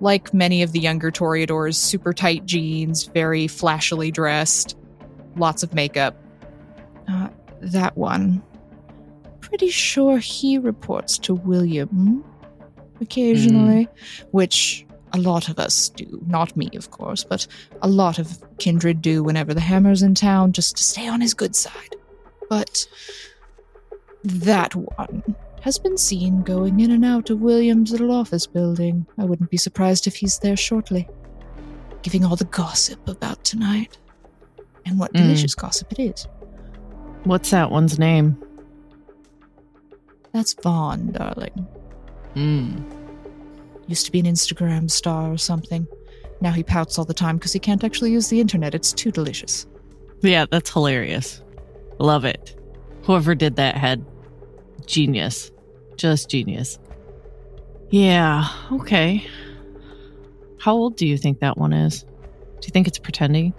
[0.00, 4.76] like many of the younger Toreadors, super tight jeans, very flashily dressed,
[5.36, 6.16] lots of makeup.
[7.08, 7.28] Uh,
[7.60, 8.42] that one.
[9.40, 12.24] Pretty sure he reports to William.
[13.00, 13.88] occasionally,
[14.32, 16.22] which a lot of us do.
[16.26, 17.46] Not me, of course, but
[17.82, 21.34] a lot of kindred do whenever the hammer's in town, just to stay on his
[21.34, 21.96] good side.
[22.48, 22.86] But
[24.24, 25.22] that one
[25.66, 29.04] has been seen going in and out of William's little office building.
[29.18, 31.08] I wouldn't be surprised if he's there shortly,
[32.02, 33.98] giving all the gossip about tonight.
[34.84, 35.22] And what Mm.
[35.22, 36.28] delicious gossip it is.
[37.24, 38.36] What's that one's name?
[40.32, 41.66] That's Vaughn, darling.
[42.36, 42.84] Mm.
[43.88, 45.88] Used to be an Instagram star or something.
[46.40, 48.72] Now he pouts all the time because he can't actually use the internet.
[48.72, 49.66] It's too delicious.
[50.22, 51.42] Yeah, that's hilarious.
[51.98, 52.56] Love it.
[53.02, 54.04] Whoever did that had
[54.86, 55.50] genius.
[55.96, 56.78] Just genius.
[57.90, 59.26] Yeah, okay.
[60.58, 62.02] How old do you think that one is?
[62.02, 63.52] Do you think it's pretending?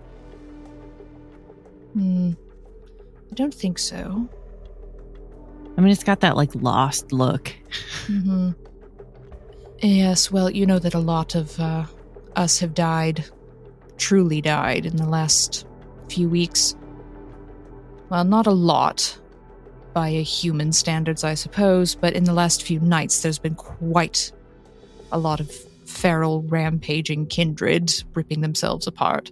[1.93, 2.31] Hmm.
[3.31, 4.29] I don't think so.
[5.77, 7.53] I mean, it's got that like lost look.
[8.07, 8.51] hmm
[9.81, 11.85] Yes, well, you know that a lot of uh,
[12.35, 13.23] us have died,
[13.97, 15.67] truly died, in the last
[16.09, 16.75] few weeks.
[18.09, 19.19] Well, not a lot
[19.97, 24.31] by a human standards, I suppose, but in the last few nights, there's been quite
[25.11, 25.51] a lot of
[25.87, 29.31] feral, rampaging kindred ripping themselves apart.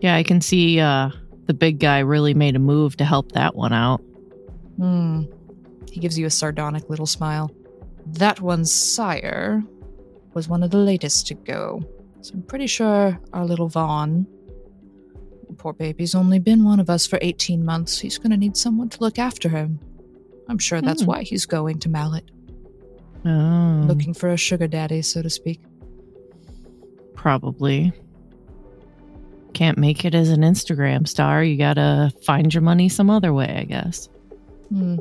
[0.00, 1.08] Yeah, I can see uh,
[1.46, 4.02] the big guy really made a move to help that one out.
[4.76, 5.22] Hmm.
[5.90, 7.50] He gives you a sardonic little smile.
[8.04, 9.64] That one's sire
[10.34, 11.82] was one of the latest to go.
[12.20, 14.26] So I'm pretty sure our little Vaughn.
[15.58, 17.98] Poor baby's only been one of us for 18 months.
[17.98, 19.78] He's going to need someone to look after him.
[20.48, 21.08] I'm sure that's Hmm.
[21.08, 22.24] why he's going to Mallet,
[23.24, 25.60] Oh, looking for a sugar daddy, so to speak.
[27.14, 27.92] probably.
[29.52, 31.44] Can't make it as an Instagram star.
[31.44, 34.08] You gotta find your money some other way, I guess.
[34.70, 34.96] Hmm.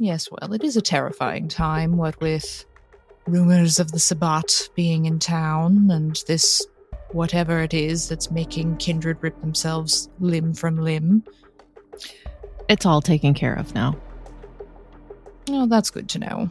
[0.00, 2.64] Yes, well, it is a terrifying time, what with
[3.28, 6.66] rumors of the Sabbat being in town and this
[7.14, 11.22] whatever it is that's making kindred rip themselves limb from limb.
[12.68, 13.96] It's all taken care of now.
[15.50, 16.50] Oh, that's good to know.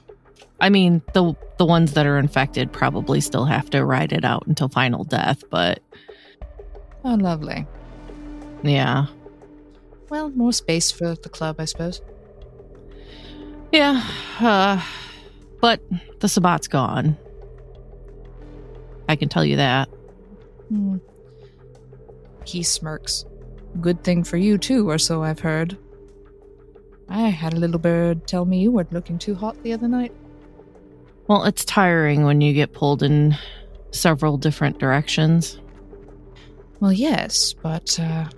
[0.60, 4.46] I mean, the the ones that are infected probably still have to ride it out
[4.48, 5.82] until final death, but
[7.04, 7.66] Oh, lovely.
[8.64, 9.08] yeah.
[10.10, 12.02] Well, more space for the club, I suppose.
[13.72, 14.04] Yeah.
[14.40, 14.84] Uh,
[15.62, 15.82] but
[16.20, 17.18] the Sabbat's gone.
[19.08, 19.90] I can tell you that.
[20.72, 20.98] Hmm.
[22.46, 23.26] He smirks.
[23.82, 25.78] Good thing for you, too, or so I've heard.
[27.10, 30.14] I had a little bird tell me you weren't looking too hot the other night.
[31.28, 33.36] Well, it's tiring when you get pulled in
[33.92, 35.60] several different directions.
[36.80, 38.30] Well, yes, but uh,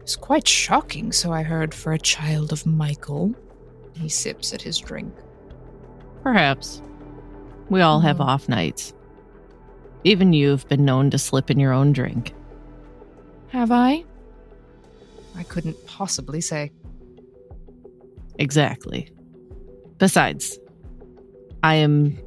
[0.00, 3.34] it's quite shocking, so I heard, for a child of Michael.
[3.94, 5.12] He sips at his drink.
[6.22, 6.82] Perhaps.
[7.70, 8.26] We all have Mhm.
[8.26, 8.92] off nights.
[10.04, 12.34] Even you've been known to slip in your own drink.
[13.48, 14.04] Have I?
[15.36, 16.70] I couldn't possibly say.
[18.38, 19.10] Exactly.
[19.98, 20.58] Besides,
[21.62, 22.18] I am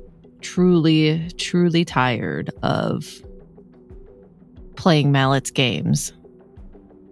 [0.41, 3.21] truly, truly tired of
[4.75, 6.13] playing Mallet's games.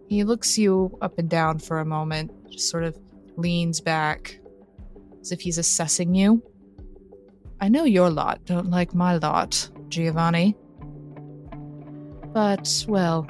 [0.08, 2.98] He looks you up and down for a moment, just sort of
[3.38, 4.40] leans back
[5.22, 6.44] as if he's assessing you.
[7.62, 10.56] I know your lot don't like my lot, Giovanni.
[12.34, 13.24] But, well,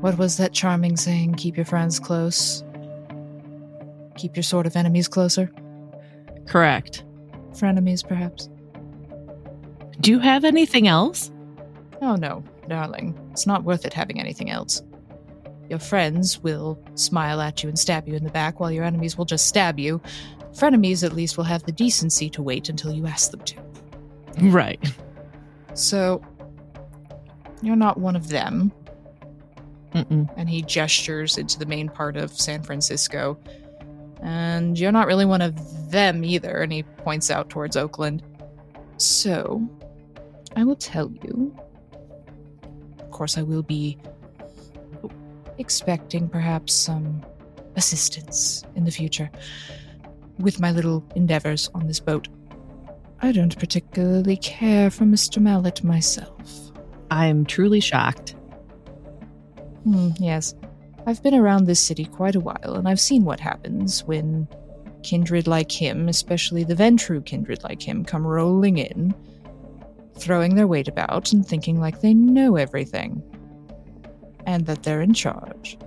[0.00, 1.34] what was that charming saying?
[1.34, 2.64] Keep your friends close.
[4.16, 5.50] Keep your sort of enemies closer.
[6.46, 7.04] Correct.
[7.52, 8.48] Frenemies, perhaps.
[10.00, 11.30] Do you have anything else?
[12.02, 13.18] Oh no, darling.
[13.32, 14.82] It's not worth it having anything else.
[15.70, 19.16] Your friends will smile at you and stab you in the back, while your enemies
[19.16, 20.00] will just stab you.
[20.52, 23.56] Frenemies, at least, will have the decency to wait until you ask them to.
[24.42, 24.78] Right.
[25.74, 26.22] So,
[27.62, 28.72] you're not one of them.
[29.94, 30.28] Mm-mm.
[30.36, 33.38] And he gestures into the main part of San Francisco.
[34.22, 36.62] And you're not really one of them either.
[36.62, 38.22] And he points out towards Oakland.
[38.96, 39.62] So,
[40.56, 41.54] I will tell you.
[43.00, 43.98] Of course, I will be
[45.58, 47.24] expecting perhaps some
[47.76, 49.30] assistance in the future
[50.38, 52.28] with my little endeavors on this boat.
[53.24, 55.40] I don't particularly care for Mr.
[55.40, 56.70] Mallet myself.
[57.10, 58.32] I'm truly shocked.
[59.84, 60.54] Hmm, yes.
[61.06, 64.46] I've been around this city quite a while, and I've seen what happens when
[65.02, 69.14] kindred like him, especially the Ventrue kindred like him, come rolling in,
[70.18, 73.22] throwing their weight about and thinking like they know everything.
[74.44, 75.78] And that they're in charge.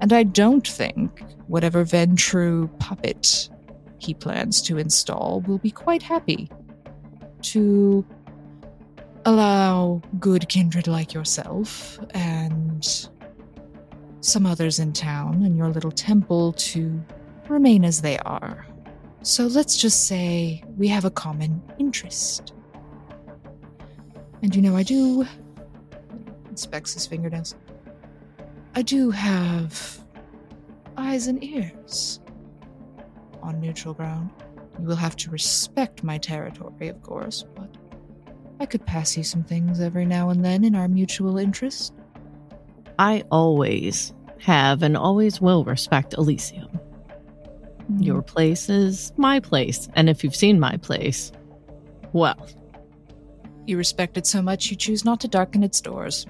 [0.00, 3.50] And I don't think whatever Ventrue puppet
[3.98, 6.48] he plans to install will be quite happy.
[7.42, 8.04] To
[9.24, 13.08] allow good kindred like yourself and
[14.20, 17.00] some others in town and your little temple to
[17.48, 18.66] remain as they are.
[19.22, 22.52] So let's just say we have a common interest.
[24.42, 25.26] And you know, I do.
[26.48, 27.54] Inspects his fingernails.
[28.74, 30.04] I do have
[30.96, 32.20] eyes and ears
[33.42, 34.30] on neutral ground.
[34.80, 37.76] You will have to respect my territory, of course, but
[38.60, 41.92] I could pass you some things every now and then in our mutual interest.
[42.98, 46.68] I always have and always will respect Elysium.
[47.86, 48.02] Hmm.
[48.02, 49.88] Your place is my place.
[49.94, 51.32] And if you've seen my place,
[52.12, 52.48] well,
[53.66, 56.26] You respect it so much you choose not to darken its doors.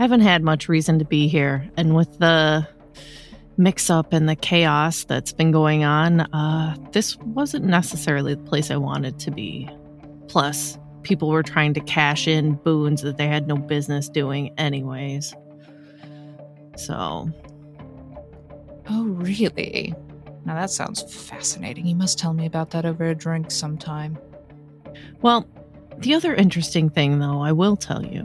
[0.00, 1.70] I haven't had much reason to be here.
[1.76, 2.66] And with the
[3.60, 8.70] mix up and the chaos that's been going on, uh, this wasn't necessarily the place
[8.70, 9.68] I wanted to be.
[10.28, 15.34] Plus, people were trying to cash in boons that they had no business doing, anyways.
[16.76, 17.30] So,
[18.88, 19.94] Oh, really?
[20.44, 21.86] Now that sounds fascinating.
[21.86, 24.18] You must tell me about that over a drink sometime.
[25.22, 25.46] well,
[25.98, 28.22] the other interesting thing, though, I will tell you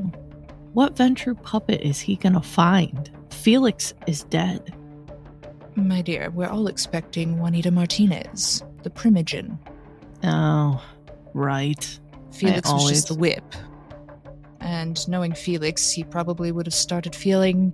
[0.74, 3.12] what Ventrue puppet is he gonna find?
[3.30, 4.74] Felix is dead.
[5.76, 9.58] My dear, we're all expecting Juanita Martinez, the primogen.
[10.24, 10.82] Oh,
[11.34, 12.00] right.
[12.32, 13.44] Felix was always- just the whip.
[14.62, 17.74] And knowing Felix, he probably would have started feeling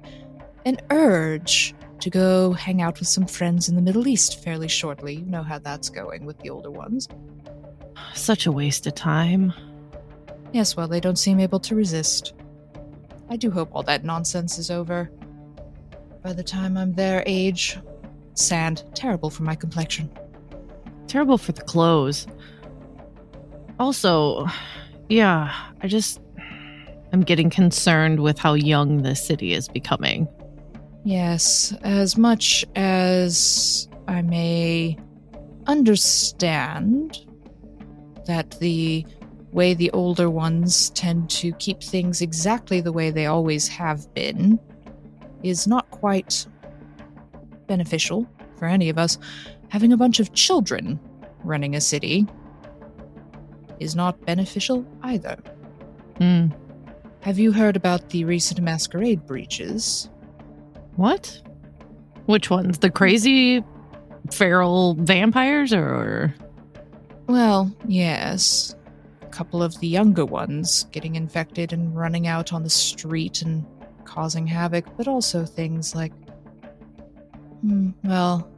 [0.66, 5.16] an urge to go hang out with some friends in the Middle East fairly shortly.
[5.16, 7.08] You know how that's going with the older ones.
[8.14, 9.54] Such a waste of time.
[10.52, 12.34] Yes, well, they don't seem able to resist.
[13.30, 15.10] I do hope all that nonsense is over.
[16.24, 17.80] By the time I'm their age,
[18.34, 20.10] sand, terrible for my complexion.
[21.08, 22.28] Terrible for the clothes.
[23.80, 24.46] Also,
[25.10, 26.20] yeah, I just.
[27.14, 30.30] I'm getting concerned with how young this city is becoming.
[31.04, 34.98] Yes, as much as I may
[35.68, 37.26] understand
[38.28, 39.06] that the
[39.52, 44.60] way the older ones tend to keep things exactly the way they always have been
[45.44, 46.46] is not quite
[47.72, 49.18] beneficial for any of us.
[49.70, 51.00] Having a bunch of children
[51.46, 52.28] running a city
[53.80, 55.38] is not beneficial either.
[56.18, 56.48] Hmm.
[57.22, 60.10] Have you heard about the recent masquerade breaches?
[60.98, 61.42] What?
[62.26, 62.80] Which ones?
[62.80, 63.64] The crazy
[64.32, 66.36] feral vampires or.
[67.28, 68.76] Well, yes.
[69.22, 73.66] A couple of the younger ones getting infected and running out on the street and
[74.04, 76.12] causing havoc, but also things like.
[77.62, 78.50] Hmm, well.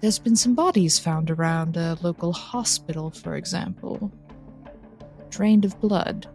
[0.00, 4.12] There's been some bodies found around a local hospital, for example.
[5.30, 6.26] Drained of blood.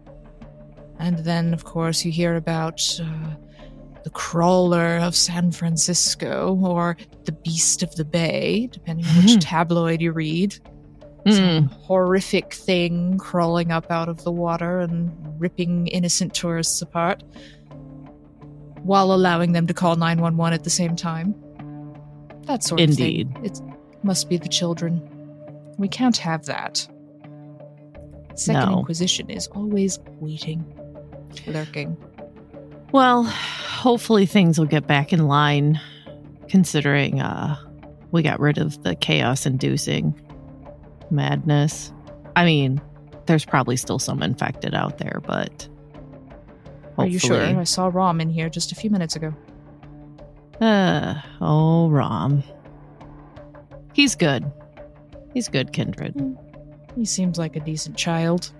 [0.99, 3.36] And then, of course, you hear about uh,
[4.03, 9.38] the crawler of San Francisco or the beast of the bay, depending on which Mhm.
[9.41, 10.57] tabloid you read.
[11.25, 11.32] Hmm.
[11.32, 17.23] Some horrific thing crawling up out of the water and ripping innocent tourists apart
[18.84, 21.36] while allowing them to call 911 at the same time.
[22.47, 23.27] That sort Indeed.
[23.27, 23.45] of thing.
[23.45, 25.07] It must be the children.
[25.77, 26.88] We can't have that.
[28.36, 28.79] Second No.
[28.79, 30.65] Inquisition is always waiting,
[31.47, 31.97] lurking.
[32.91, 35.79] Well, hopefully things will get back in line
[36.49, 37.55] considering uh
[38.11, 40.13] we got rid of the chaos inducing
[41.09, 41.93] madness.
[42.36, 42.82] I mean,
[43.25, 45.69] there's probably still some infected out there, but
[47.02, 47.41] Are you sure?
[47.41, 49.34] I saw Rom in here just a few minutes ago.
[50.60, 52.43] Uh, oh, Rom.
[53.93, 54.49] He's good.
[55.34, 56.16] He's good, Kindred.
[56.95, 58.52] He seems like a decent child,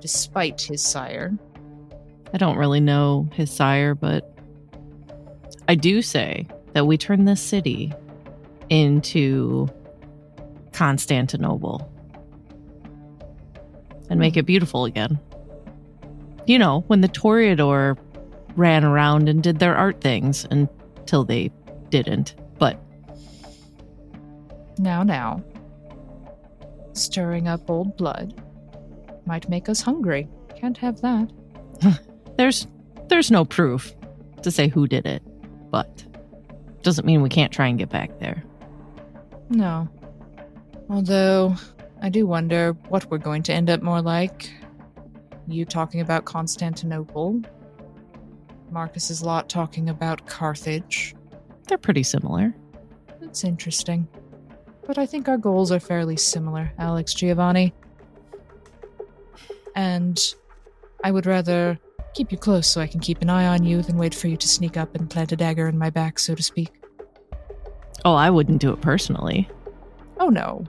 [0.00, 1.32] despite his sire.
[2.32, 4.36] I don't really know his sire, but
[5.68, 7.92] I do say that we turn this city
[8.70, 9.68] into
[10.72, 11.90] Constantinople
[14.10, 15.18] and make it beautiful again.
[16.46, 17.96] You know, when the Toreador
[18.56, 21.50] ran around and did their art things until they
[21.90, 22.34] didn't.
[22.58, 22.78] But
[24.78, 25.42] Now, now.
[26.92, 28.40] Stirring up old blood
[29.26, 30.28] might make us hungry.
[30.56, 31.30] Can't have that.
[32.36, 32.66] there's
[33.08, 33.94] there's no proof
[34.42, 35.22] to say who did it,
[35.70, 36.04] but
[36.82, 38.44] doesn't mean we can't try and get back there.
[39.48, 39.88] No.
[40.88, 41.54] Although,
[42.02, 44.50] I do wonder what we're going to end up more like.
[45.46, 47.42] You talking about Constantinople.
[48.70, 51.14] Marcus's lot talking about Carthage.
[51.68, 52.54] They're pretty similar.
[53.20, 54.08] That's interesting.
[54.86, 57.72] but I think our goals are fairly similar, Alex Giovanni.
[59.74, 60.20] And
[61.02, 61.78] I would rather
[62.14, 64.36] keep you close so I can keep an eye on you than wait for you
[64.36, 66.70] to sneak up and plant a dagger in my back, so to speak.
[68.04, 69.48] Oh, I wouldn't do it personally.
[70.20, 70.64] Oh no,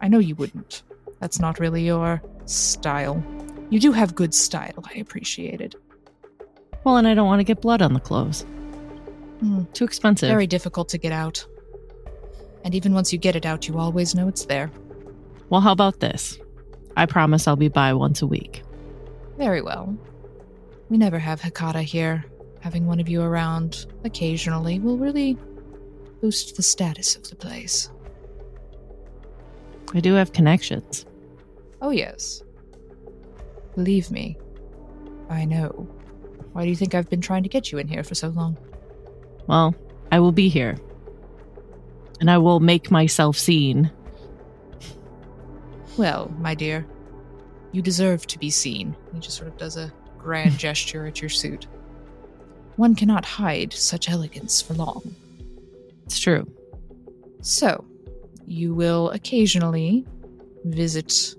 [0.00, 0.82] I know you wouldn't.
[1.20, 3.22] That's not really your style.
[3.70, 5.74] You do have good style, I appreciate it.
[6.84, 8.42] Well, and I don't want to get blood on the clothes.
[9.40, 9.64] Hmm.
[9.72, 10.28] Too expensive.
[10.28, 11.44] Very difficult to get out.
[12.64, 14.70] And even once you get it out, you always know it's there.
[15.50, 16.38] Well, how about this?
[16.96, 18.62] I promise I'll be by once a week.
[19.36, 19.96] Very well.
[20.88, 22.24] We never have Hecata here.
[22.60, 25.38] Having one of you around occasionally will really
[26.20, 27.90] boost the status of the place.
[29.94, 31.06] I do have connections.
[31.80, 32.42] Oh, yes.
[33.78, 34.36] Believe me,
[35.30, 35.68] I know.
[36.50, 38.58] Why do you think I've been trying to get you in here for so long?
[39.46, 39.72] Well,
[40.10, 40.76] I will be here.
[42.18, 43.88] And I will make myself seen.
[45.96, 46.88] Well, my dear,
[47.70, 48.96] you deserve to be seen.
[49.14, 51.68] He just sort of does a grand gesture at your suit.
[52.74, 55.14] One cannot hide such elegance for long.
[56.04, 56.50] It's true.
[57.42, 57.84] So,
[58.44, 60.04] you will occasionally
[60.64, 61.36] visit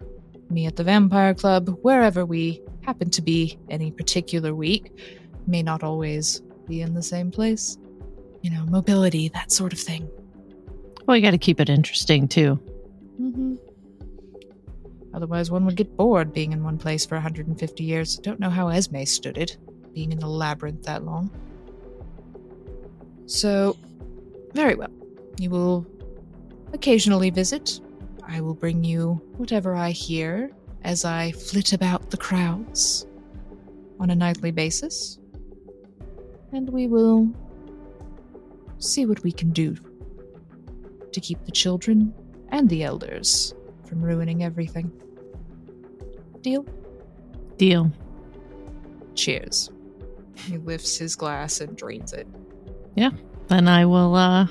[0.51, 4.91] me at the Vampire Club, wherever we happen to be any particular week.
[5.47, 7.77] May not always be in the same place.
[8.41, 10.09] You know, mobility, that sort of thing.
[11.05, 12.59] Well, you got to keep it interesting too.
[13.19, 13.55] Mm-hmm.
[15.13, 18.17] Otherwise, one would get bored being in one place for 150 years.
[18.17, 19.57] Don't know how Esme stood it,
[19.93, 21.31] being in the labyrinth that long.
[23.25, 23.77] So,
[24.53, 24.91] very well.
[25.39, 25.87] You will
[26.73, 27.79] occasionally visit.
[28.29, 30.51] I will bring you whatever I hear
[30.83, 33.07] as I flit about the crowds
[33.99, 35.17] on a nightly basis.
[36.53, 37.27] And we will
[38.77, 39.75] see what we can do
[41.11, 42.13] to keep the children
[42.49, 43.53] and the elders
[43.85, 44.91] from ruining everything.
[46.41, 46.65] Deal?
[47.57, 47.91] Deal.
[49.15, 49.71] Cheers.
[50.35, 52.27] He lifts his glass and drains it.
[52.95, 53.09] Yeah.
[53.47, 54.47] Then I will uh,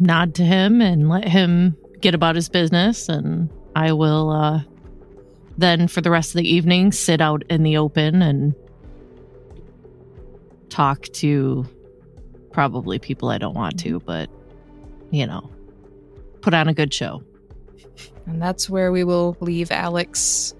[0.00, 3.08] nod to him and let him get about his business.
[3.08, 4.60] And I will uh,
[5.56, 8.54] then, for the rest of the evening, sit out in the open and
[10.68, 11.66] talk to
[12.52, 14.28] probably people I don't want to, but
[15.10, 15.50] you know,
[16.40, 17.22] put on a good show.
[18.26, 20.54] And that's where we will leave Alex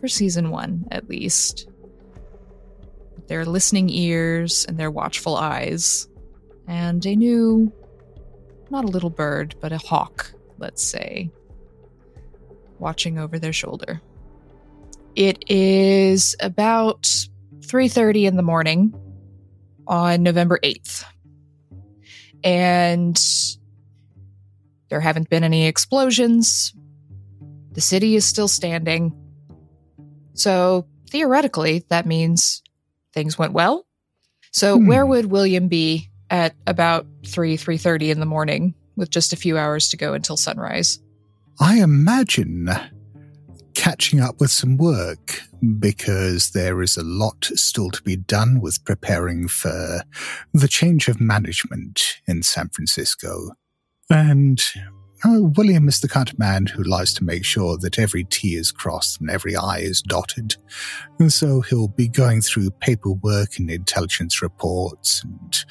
[0.00, 1.68] for season one, at least.
[3.26, 6.08] Their listening ears and their watchful eyes.
[6.66, 7.72] And a new,
[8.70, 11.30] not a little bird, but a hawk, let's say,
[12.78, 14.00] watching over their shoulder.
[15.14, 17.06] It is about
[17.60, 18.94] 3:30 in the morning
[19.86, 21.04] on November 8th.
[22.44, 23.20] And
[24.90, 26.72] there haven't been any explosions.
[27.72, 29.12] The city is still standing.
[30.34, 32.62] So, theoretically, that means
[33.12, 33.86] things went well.
[34.52, 34.86] So, Hmm.
[34.86, 39.56] where would William be at about 3 3:30 in the morning with just a few
[39.56, 40.98] hours to go until sunrise?
[41.60, 42.68] I imagine
[43.74, 45.40] catching up with some work
[45.78, 50.02] because there is a lot still to be done with preparing for
[50.52, 53.52] the change of management in San Francisco.
[54.10, 54.62] And
[55.24, 58.54] uh, William is the kind of man who likes to make sure that every T
[58.54, 60.56] is crossed and every I is dotted.
[61.18, 65.64] And so he'll be going through paperwork and intelligence reports and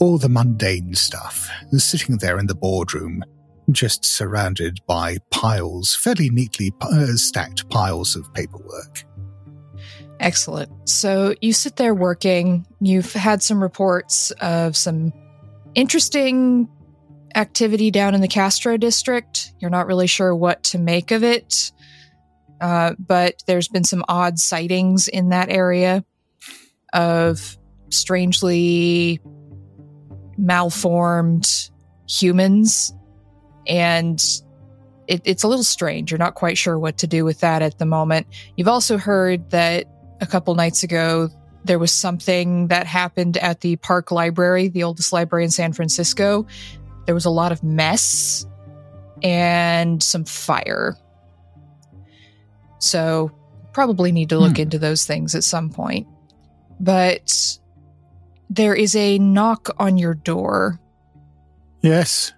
[0.00, 3.24] all the mundane stuff, sitting there in the boardroom
[3.70, 9.04] just surrounded by piles, fairly neatly uh, stacked piles of paperwork.
[10.20, 10.70] Excellent.
[10.88, 12.66] So you sit there working.
[12.80, 15.12] You've had some reports of some
[15.74, 16.68] interesting
[17.34, 19.52] activity down in the Castro district.
[19.58, 21.72] You're not really sure what to make of it,
[22.60, 26.04] uh, but there's been some odd sightings in that area
[26.92, 27.56] of
[27.90, 29.20] strangely
[30.36, 31.70] malformed
[32.08, 32.92] humans.
[33.66, 34.22] And
[35.06, 36.10] it, it's a little strange.
[36.10, 38.26] You're not quite sure what to do with that at the moment.
[38.56, 39.86] You've also heard that
[40.20, 41.28] a couple nights ago
[41.64, 46.46] there was something that happened at the park library, the oldest library in San Francisco.
[47.06, 48.46] There was a lot of mess
[49.22, 50.96] and some fire.
[52.78, 53.30] So,
[53.72, 54.62] probably need to look Hmm.
[54.62, 56.06] into those things at some point.
[56.80, 57.58] But
[58.50, 60.78] there is a knock on your door.
[61.82, 62.32] Yes.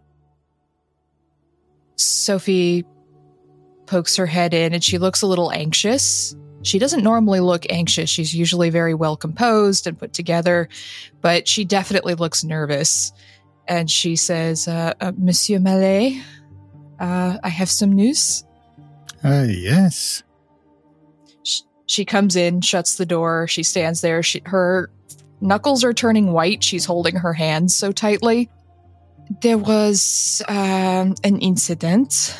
[1.96, 2.84] Sophie
[3.86, 6.34] pokes her head in and she looks a little anxious.
[6.62, 8.08] She doesn't normally look anxious.
[8.08, 10.68] She's usually very well composed and put together,
[11.20, 13.12] but she definitely looks nervous.
[13.66, 16.14] And she says, uh, uh, Monsieur Mallet,
[17.00, 18.44] uh, I have some news.
[19.22, 20.22] Uh, yes.
[21.44, 23.46] Sh- She comes in, shuts the door.
[23.48, 24.22] She stands there.
[24.22, 24.90] She, her
[25.40, 26.62] knuckles are turning white.
[26.62, 28.50] She's holding her hands so tightly.
[29.40, 32.36] There was um, an incident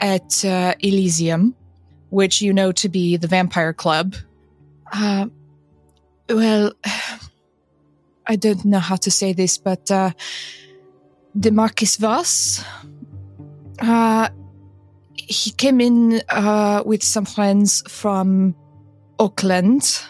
[0.00, 1.54] at uh, Elysium,
[2.08, 4.14] which you know to be the vampire club.
[4.92, 5.26] Uh,
[6.30, 6.72] well,
[8.26, 10.10] I don't know how to say this, but uh,
[11.34, 12.64] the Marcus Voss,
[13.78, 14.28] uh,
[15.14, 18.54] he came in uh, with some friends from
[19.18, 20.00] Oakland,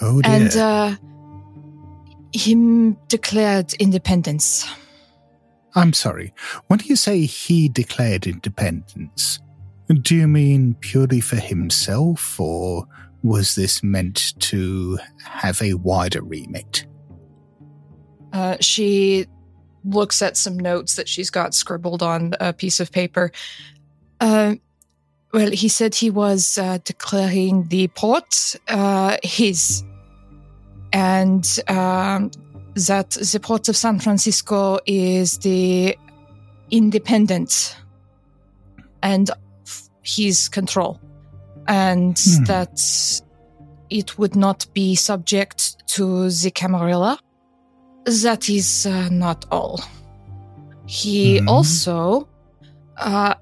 [0.00, 0.32] Oh dear.
[0.32, 0.96] and uh,
[2.32, 4.66] him declared independence.
[5.74, 6.32] I'm sorry.
[6.68, 9.40] When you say he declared independence,
[10.02, 12.86] do you mean purely for himself, or
[13.22, 16.86] was this meant to have a wider remit?
[18.32, 19.26] Uh, she
[19.84, 23.32] looks at some notes that she's got scribbled on a piece of paper.
[24.20, 24.56] Uh,
[25.32, 29.84] well, he said he was uh, declaring the port uh, his,
[30.92, 32.30] and um,
[32.74, 35.96] that the port of San Francisco is the
[36.70, 37.76] independent
[39.02, 39.30] and
[39.66, 41.00] f- his control,
[41.68, 42.44] and Hmm.
[42.44, 42.80] that
[43.90, 47.18] it would not be subject to the Camarilla.
[48.04, 49.80] That is uh, not all.
[50.86, 51.48] He Hmm.
[51.48, 52.28] also
[52.96, 53.34] uh,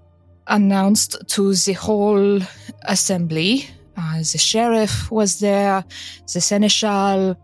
[0.47, 2.41] announced to the whole
[2.83, 3.67] assembly.
[3.97, 5.85] Uh, the sheriff was there,
[6.33, 7.37] the seneschal,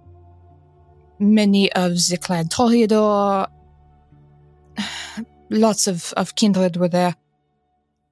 [1.21, 3.47] many of the clan Toreador,
[5.51, 7.15] lots of, of kindred were there.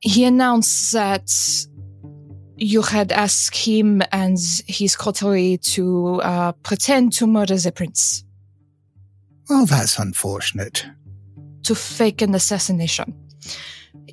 [0.01, 1.29] He announced that
[2.59, 8.25] you had asked him and his coterie to uh, pretend to murder the prince,
[9.49, 10.85] Well, that's unfortunate.
[11.63, 13.15] to fake an assassination.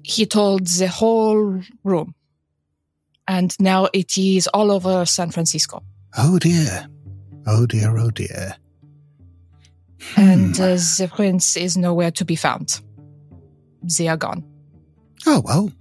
[0.04, 2.14] He told the whole room.
[3.28, 5.82] And now it is all over San Francisco.
[6.18, 6.88] Oh dear.
[7.48, 8.56] Oh dear, oh dear.
[10.16, 10.62] And Hmm.
[10.62, 12.80] uh, the prince is nowhere to be found.
[13.98, 14.43] They are gone.
[15.26, 15.72] Oh, well.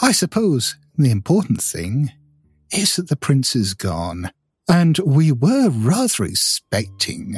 [0.00, 2.12] I suppose the important thing
[2.72, 4.30] is that the prince is gone,
[4.68, 7.36] and we were rather expecting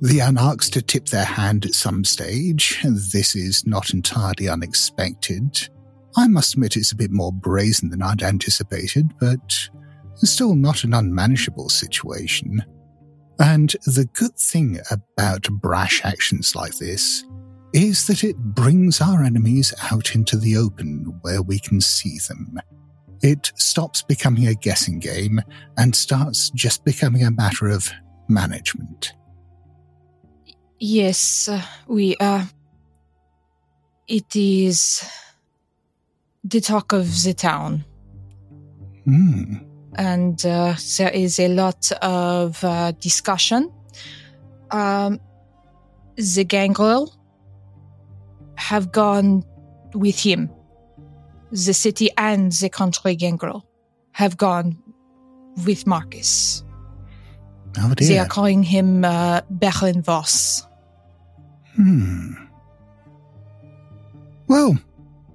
[0.00, 2.80] the Anarchs to tip their hand at some stage.
[2.84, 5.68] This is not entirely unexpected.
[6.16, 9.68] I must admit it's a bit more brazen than I'd anticipated, but
[10.16, 12.64] still not an unmanageable situation.
[13.40, 17.24] And the good thing about brash actions like this
[17.72, 22.58] is that it brings our enemies out into the open where we can see them.
[23.22, 25.40] It stops becoming a guessing game
[25.76, 27.90] and starts just becoming a matter of
[28.28, 29.12] management.
[30.78, 32.44] Yes, uh, we uh
[34.06, 35.04] it is
[36.44, 37.84] the talk of the town
[39.04, 39.56] Hmm.
[39.96, 43.72] and uh, there is a lot of uh, discussion.
[44.70, 45.18] Um
[46.16, 47.17] the gangrel
[48.58, 49.44] have gone
[49.94, 50.50] with him.
[51.50, 53.66] The city and the country gangrel
[54.12, 54.76] have gone
[55.64, 56.64] with Marcus.
[57.78, 60.66] Oh They are calling him uh, Baron Voss.
[61.76, 62.32] Hmm.
[64.48, 64.78] Well,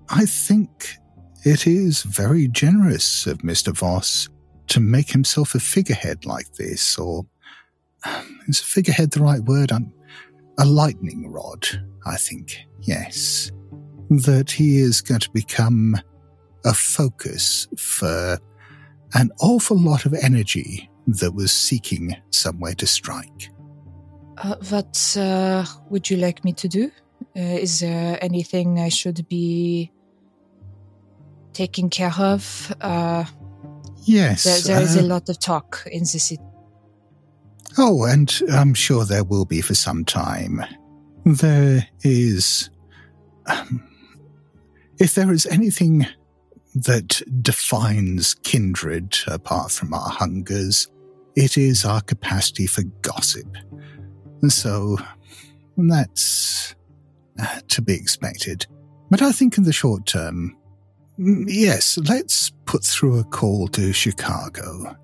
[0.10, 0.98] I think
[1.46, 3.76] it is very generous of Mr.
[3.76, 4.28] Voss
[4.68, 7.26] to make himself a figurehead like this, or
[8.48, 9.72] is a figurehead the right word?
[9.72, 9.94] Um,
[10.60, 11.68] a lightning rod,
[12.06, 12.58] I think.
[12.82, 13.52] Yes.
[14.10, 15.98] That he is going to become
[16.66, 18.38] a focus for
[19.14, 23.50] an awful lot of energy that was seeking somewhere to strike.
[24.38, 26.92] Uh, what uh, would you like me to do?
[27.36, 29.92] Uh, is there anything I should be
[31.54, 32.74] taking care of?
[32.82, 33.26] Uh,
[34.06, 34.44] Yes.
[34.44, 36.44] there, there is uh, a lot of talk in the city.
[37.78, 40.64] Oh, and I'm sure there will be for some time.
[41.26, 42.70] There is.
[43.48, 43.84] Um,
[45.00, 46.06] if there is anything
[46.76, 50.88] that defines kindred apart from our hungers,
[51.36, 53.48] it is our capacity for gossip.
[54.42, 54.98] And so
[55.78, 56.76] that's
[57.40, 58.68] uh, to be expected.
[59.10, 60.56] But I think in the short term,
[61.20, 64.96] mm, yes, let's put through a call to Chicago.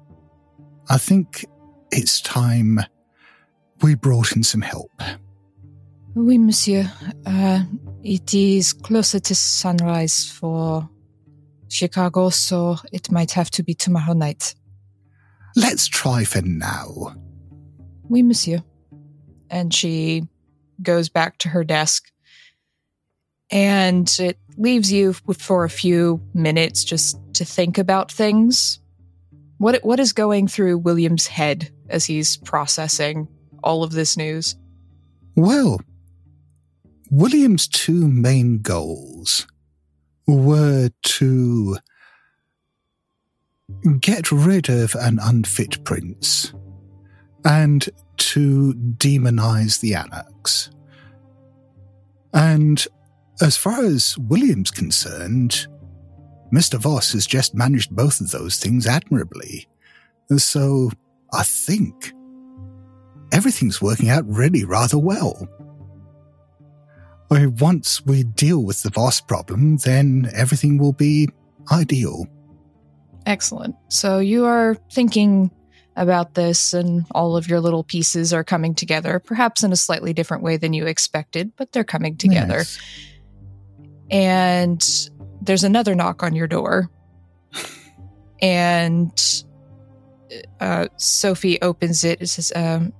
[0.90, 1.46] I think
[1.92, 2.80] it's time
[3.82, 4.92] we brought in some help.
[6.16, 6.92] Oui, monsieur.
[7.26, 7.64] Uh,
[8.04, 10.90] it is closer to sunrise for
[11.70, 14.56] Chicago, so it might have to be tomorrow night.
[15.56, 17.16] Let's try for now.
[18.10, 18.64] Oui, monsieur.
[19.50, 20.28] And she
[20.82, 22.12] goes back to her desk.
[23.52, 28.80] And it leaves you for a few minutes just to think about things.
[29.60, 33.28] What what is going through William's head as he's processing
[33.62, 34.56] all of this news?
[35.36, 35.82] Well,
[37.12, 39.46] William's two main goals
[40.28, 41.78] were to
[44.00, 46.54] get rid of an unfit prince
[47.44, 47.88] and
[48.18, 50.70] to demonize the anarchs.
[52.34, 52.86] And
[53.42, 55.68] as far as William's concerned,
[56.52, 56.80] Mr.
[56.80, 59.68] Voss has just managed both of those things admirably.
[60.38, 60.92] So
[61.34, 62.14] I think
[63.32, 65.48] everything's working out really rather well.
[67.32, 71.30] Once we deal with the Voss problem, then everything will be
[71.72, 72.26] ideal.
[73.28, 73.76] Excellent.
[73.90, 75.52] So you are thinking
[75.96, 80.14] about this, and all of your little pieces are coming together, perhaps in a slightly
[80.14, 82.60] different way than you expected, but they're coming together.
[82.60, 82.80] Yes.
[84.10, 85.10] And
[85.42, 86.90] there's another knock on your door.
[88.42, 89.44] and
[90.60, 92.22] uh, Sophie opens it.
[92.22, 92.94] It says, um,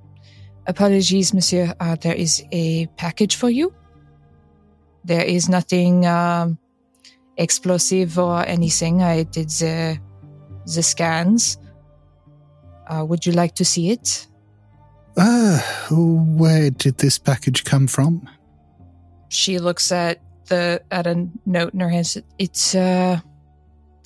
[0.70, 1.74] Apologies, monsieur.
[1.80, 3.74] Uh, there is a package for you.
[5.04, 6.60] There is nothing um,
[7.38, 9.02] explosive or anything.
[9.02, 9.98] I did the,
[10.66, 11.58] the scans.
[12.88, 14.28] Uh, would you like to see it?
[15.18, 15.60] Uh,
[15.90, 18.30] where did this package come from?
[19.30, 22.22] She looks at the at a note in her hand.
[22.38, 23.20] It uh,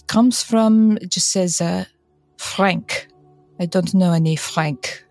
[0.08, 0.98] comes from.
[0.98, 1.86] It just says uh,
[2.38, 3.08] Frank.
[3.60, 5.06] I don't know any Frank.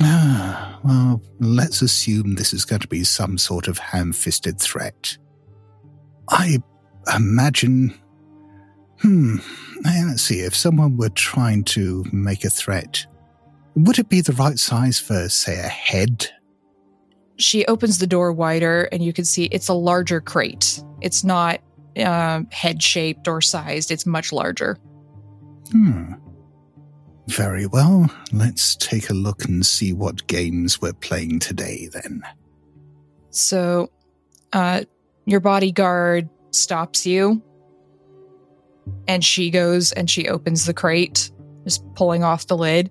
[0.00, 5.16] Ah, well, let's assume this is going to be some sort of ham fisted threat.
[6.28, 6.58] I
[7.14, 7.94] imagine.
[9.00, 9.36] Hmm,
[9.84, 13.06] let's see, if someone were trying to make a threat,
[13.74, 16.30] would it be the right size for, say, a head?
[17.40, 20.82] She opens the door wider, and you can see it's a larger crate.
[21.00, 21.60] It's not
[21.96, 24.76] uh, head shaped or sized, it's much larger.
[25.72, 26.12] Hmm.
[27.28, 28.10] Very well.
[28.32, 32.22] Let's take a look and see what games we're playing today then.
[33.30, 33.90] So,
[34.52, 34.82] uh,
[35.24, 37.42] your bodyguard stops you,
[39.08, 41.30] and she goes and she opens the crate,
[41.64, 42.90] just pulling off the lid,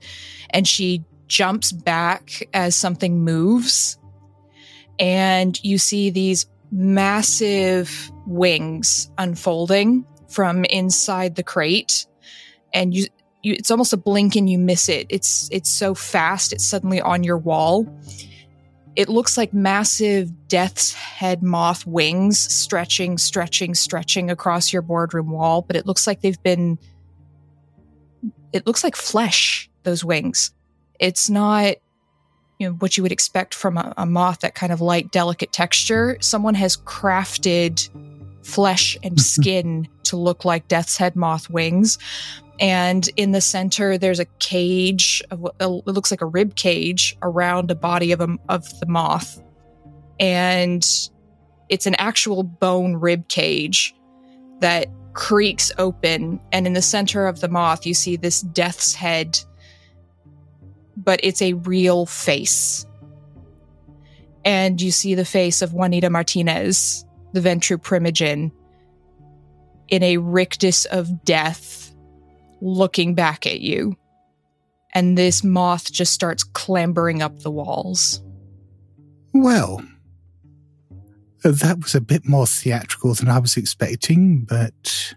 [0.51, 3.98] and she jumps back as something moves,
[4.99, 12.05] and you see these massive wings unfolding from inside the crate
[12.73, 13.07] and you
[13.41, 15.07] you, it's almost a blink and you miss it.
[15.09, 16.51] It's it's so fast.
[16.51, 17.87] It's suddenly on your wall.
[18.95, 25.61] It looks like massive death's head moth wings stretching, stretching, stretching across your boardroom wall,
[25.61, 26.77] but it looks like they've been
[28.51, 30.51] it looks like flesh, those wings.
[30.99, 31.75] It's not
[32.59, 35.51] you know what you would expect from a, a moth, that kind of light, delicate
[35.51, 36.17] texture.
[36.19, 37.89] Someone has crafted
[38.43, 41.97] flesh and skin to look like death's head moth wings.
[42.59, 47.69] And in the center there's a cage of, it looks like a rib cage around
[47.69, 49.41] the body of a, of the moth.
[50.19, 50.85] And
[51.69, 53.95] it's an actual bone rib cage
[54.59, 56.41] that creaks open.
[56.51, 59.39] And in the center of the moth you see this death's head
[61.03, 62.85] but it's a real face
[64.45, 68.51] and you see the face of juanita martinez the ventrue primogen
[69.89, 71.93] in a rictus of death
[72.61, 73.95] looking back at you.
[74.93, 78.21] And this moth just starts clambering up the walls.
[79.33, 79.83] Well,
[81.43, 85.13] that was a bit more theatrical than I was expecting, but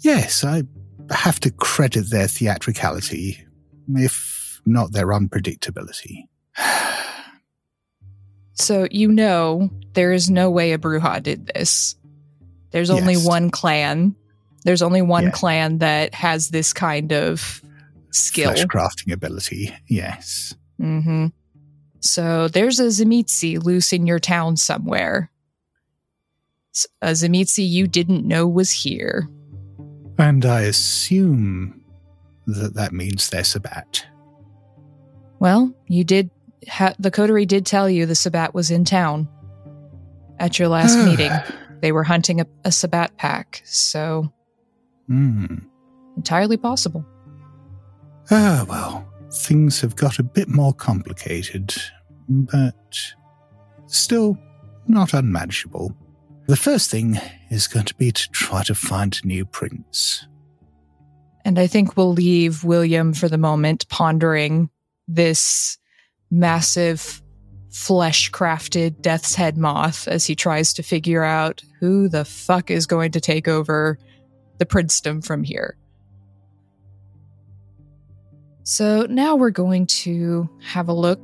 [0.00, 0.64] yes, I
[1.10, 3.44] have to credit their theatricality,
[3.88, 4.33] if
[4.66, 6.28] not their unpredictability.
[8.54, 11.96] so you know there is no way a Brujah did this.
[12.70, 13.26] There's only yes.
[13.26, 14.16] one clan
[14.64, 15.30] there's only one yeah.
[15.30, 17.62] clan that has this kind of
[18.10, 18.52] skill.
[18.52, 20.54] Flesh crafting ability, yes.
[20.80, 21.26] Mm-hmm.
[22.00, 25.30] So there's a Tzimisce loose in your town somewhere.
[27.02, 29.28] A Tzimisce you didn't know was here.
[30.18, 31.84] And I assume
[32.46, 34.06] that that means they're Sabbat.
[35.38, 36.30] Well, you did.
[36.68, 39.28] Ha- the coterie did tell you the Sabbat was in town
[40.38, 41.30] at your last meeting.
[41.80, 44.32] They were hunting a, a Sabbat pack, so
[45.06, 45.56] Hmm.
[46.16, 47.04] Entirely possible.
[48.30, 51.74] Ah, well, things have got a bit more complicated,
[52.28, 52.98] but
[53.86, 54.38] still
[54.88, 55.94] not unmanageable.
[56.46, 57.18] The first thing
[57.50, 60.26] is going to be to try to find a new prince.
[61.44, 64.70] And I think we'll leave William for the moment pondering
[65.08, 65.78] this
[66.30, 67.22] massive
[67.70, 72.86] flesh crafted death's head moth as he tries to figure out who the fuck is
[72.86, 73.98] going to take over
[74.58, 75.76] the princedom from here.
[78.62, 81.20] So now we're going to have a look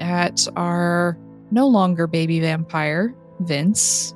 [0.00, 1.18] at our
[1.50, 4.14] no longer baby vampire, Vince.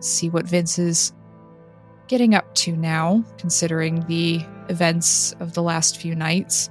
[0.00, 1.12] See what Vince is
[2.08, 6.68] getting up to now, considering the events of the last few nights.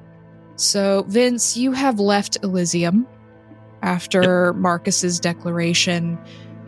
[0.55, 3.07] So, Vince, you have left Elysium
[3.81, 4.55] after yep.
[4.55, 6.19] Marcus's declaration,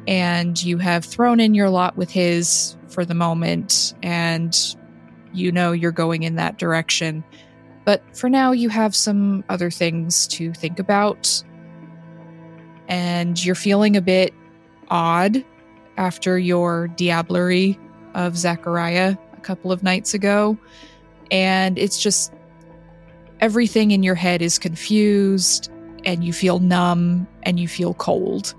[0.08, 4.56] and you have thrown in your lot with his for the moment, and
[5.34, 7.24] you know you're going in that direction.
[7.86, 11.44] But for now, you have some other things to think about.
[12.88, 14.34] And you're feeling a bit
[14.90, 15.44] odd
[15.98, 17.78] after your diablerie
[18.16, 20.58] of Zachariah a couple of nights ago.
[21.32, 22.34] And it's just
[23.40, 25.72] everything in your head is confused
[26.06, 28.54] and you feel numb and you feel cold.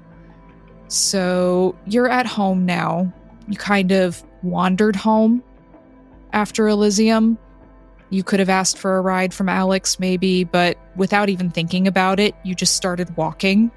[0.89, 3.13] So you're at home now.
[3.49, 5.43] You kind of wandered home
[6.33, 7.39] after Elysium.
[8.11, 12.21] You could have asked for a ride from Alex, maybe, but without even thinking about
[12.21, 13.71] it, you just started walking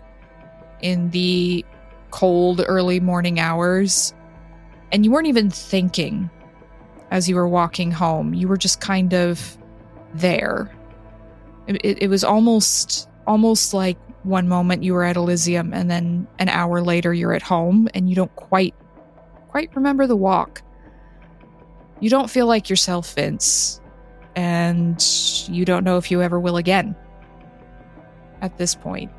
[0.82, 1.66] in the
[2.12, 4.14] cold early morning hours.
[4.92, 6.30] And you weren't even thinking
[7.12, 8.34] as you were walking home.
[8.34, 9.58] You were just kind of
[10.14, 10.72] there.
[11.70, 16.50] It, it, was almost almost like one moment you were at Elysium and then an
[16.50, 18.74] hour later you're at home and you don't quite
[19.50, 20.64] quite remember the walk.
[22.00, 23.82] You don't feel like yourself, Vince,
[24.36, 25.04] and
[25.48, 26.96] you don't know if you ever will again
[28.42, 29.12] at this point.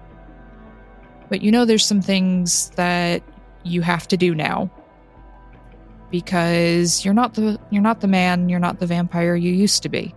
[1.29, 3.23] But you know there's some things that
[3.63, 4.71] you have to do now
[6.11, 9.89] because you're not the you're not the man, you're not the vampire you used to
[9.89, 10.15] be.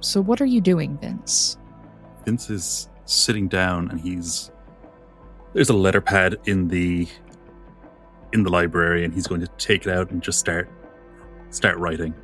[0.00, 1.58] So what are you doing, Vince?
[2.24, 4.50] Vince is sitting down and he's
[5.52, 7.08] there's a letter pad in the
[8.32, 10.68] in the library and he's going to take it out and just start
[11.50, 12.14] start writing.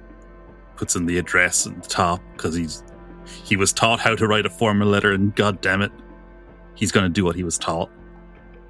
[0.76, 2.82] Puts in the address at the top because he's
[3.44, 5.92] he was taught how to write a formal letter and god damn it,
[6.74, 7.90] he's going to do what he was taught.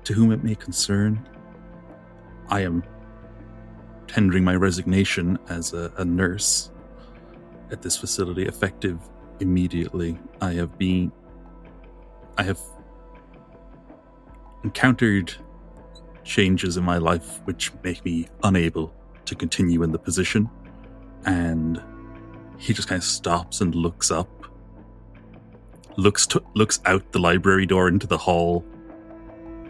[0.05, 1.26] To whom it may concern,
[2.48, 2.82] I am
[4.09, 6.71] tendering my resignation as a, a nurse
[7.72, 8.98] at this facility effective
[9.40, 10.18] immediately.
[10.40, 11.10] I have been
[12.38, 12.60] I have
[14.64, 15.34] encountered
[16.24, 18.94] changes in my life which make me unable
[19.24, 20.48] to continue in the position.
[21.24, 21.82] And
[22.58, 24.28] he just kind of stops and looks up,
[25.96, 28.64] looks to, looks out the library door into the hall.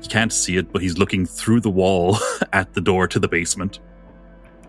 [0.01, 2.19] He can't see it, but he's looking through the wall
[2.53, 3.81] at the door to the basement.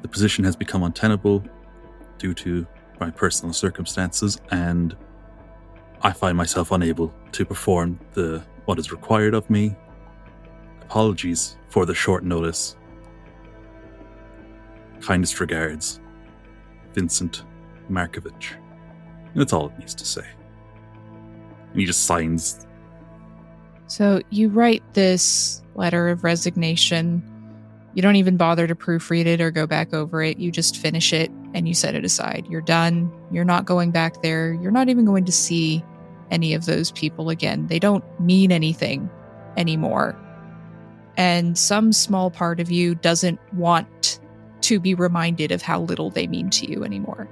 [0.02, 1.44] The position has become untenable
[2.18, 2.66] due to
[3.00, 4.96] my personal circumstances, and
[6.02, 9.76] I find myself unable to perform the what is required of me.
[10.82, 12.76] Apologies for the short notice.
[15.02, 16.00] Kindest regards,
[16.94, 17.44] Vincent
[17.90, 18.54] Markovich.
[19.36, 20.26] That's all it needs to say.
[21.72, 22.66] And he just signs.
[23.88, 27.24] So you write this letter of resignation.
[27.96, 30.38] You don't even bother to proofread it or go back over it.
[30.38, 32.46] You just finish it and you set it aside.
[32.50, 33.12] You're done.
[33.32, 34.54] You're not going back there.
[34.54, 35.84] You're not even going to see
[36.32, 37.68] any of those people again.
[37.68, 39.10] They don't mean anything
[39.56, 40.20] anymore.
[41.16, 44.20] And some small part of you doesn't want
[44.62, 47.30] to be reminded of how little they mean to you anymore.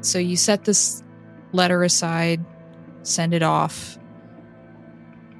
[0.00, 1.02] So you set this
[1.52, 2.44] letter aside,
[3.02, 3.98] send it off,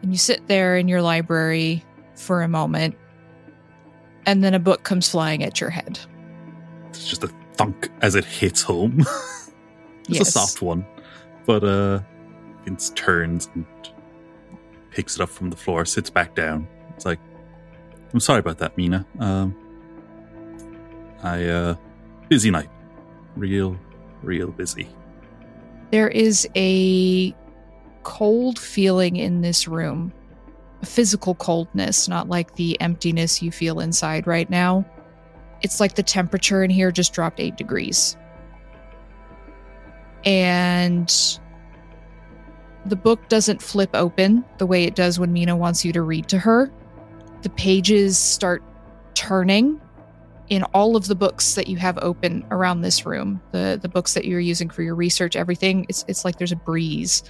[0.03, 2.97] and you sit there in your library for a moment,
[4.27, 5.99] and then a book comes flying at your head.
[6.99, 8.99] It's just a thunk as it hits home.
[10.01, 10.29] it's yes.
[10.29, 10.85] a soft one.
[11.47, 12.01] But uh
[12.65, 13.65] Vince turns and
[14.91, 16.67] picks it up from the floor, sits back down.
[16.95, 17.21] It's like,
[18.13, 19.07] I'm sorry about that, Mina.
[19.21, 19.57] Um,
[21.23, 21.77] I uh,
[22.29, 22.69] busy night,
[23.37, 23.79] real,
[24.23, 24.89] real busy.
[25.91, 27.35] There is a
[28.03, 30.13] cold feeling in this room,
[30.83, 34.85] a physical coldness, not like the emptiness you feel inside right now.
[35.63, 38.17] It's like the temperature in here just dropped eight degrees.
[40.25, 41.13] And
[42.87, 46.29] the book doesn't flip open the way it does when Mina wants you to read
[46.29, 46.71] to her.
[47.43, 48.63] The pages start
[49.15, 49.81] turning
[50.49, 53.41] in all of the books that you have open around this room.
[53.53, 56.57] The the books that you're using for your research, everything, it's it's like there's a
[56.57, 57.23] breeze.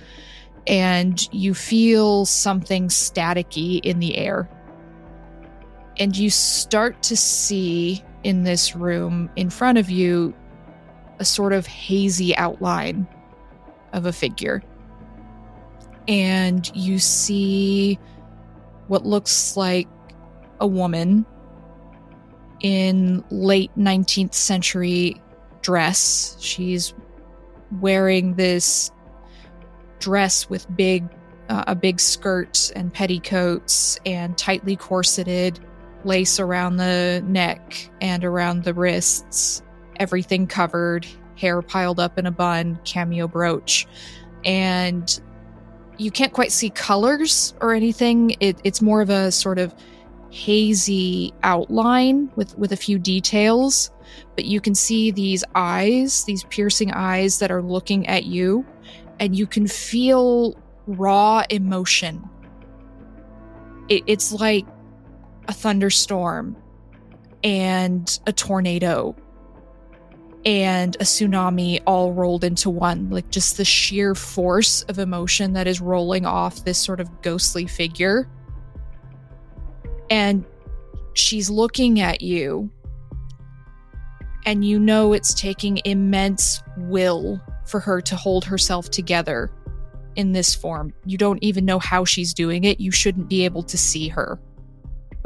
[0.67, 4.49] And you feel something staticky in the air.
[5.99, 10.35] And you start to see in this room in front of you
[11.19, 13.07] a sort of hazy outline
[13.93, 14.63] of a figure
[16.09, 17.99] and you see
[18.89, 19.87] what looks like
[20.61, 21.25] a woman
[22.61, 25.21] in late 19th century
[25.61, 26.37] dress.
[26.41, 26.95] She's
[27.81, 28.91] wearing this
[30.01, 31.09] dress with big
[31.51, 35.59] uh, a big skirt and petticoats and tightly corseted
[36.05, 39.63] lace around the neck and around the wrists,
[39.97, 43.87] everything covered, hair piled up in a bun, cameo brooch.
[44.45, 45.21] And
[45.99, 48.37] you can't quite see colors or anything.
[48.41, 49.75] It, it's more of a sort of
[50.31, 53.91] hazy outline with, with a few details,
[54.35, 58.65] but you can see these eyes, these piercing eyes that are looking at you,
[59.19, 62.29] and you can feel raw emotion.
[63.89, 64.67] It, it's like
[65.49, 66.57] a thunderstorm
[67.43, 69.17] and a tornado
[70.45, 73.11] and a tsunami all rolled into one.
[73.11, 77.67] Like just the sheer force of emotion that is rolling off this sort of ghostly
[77.67, 78.29] figure.
[80.11, 80.45] And
[81.13, 82.71] she's looking at you,
[84.47, 89.51] and you know it's taking immense will for her to hold herself together
[90.17, 90.95] in this form.
[91.05, 92.81] You don't even know how she's doing it.
[92.81, 94.41] You shouldn't be able to see her,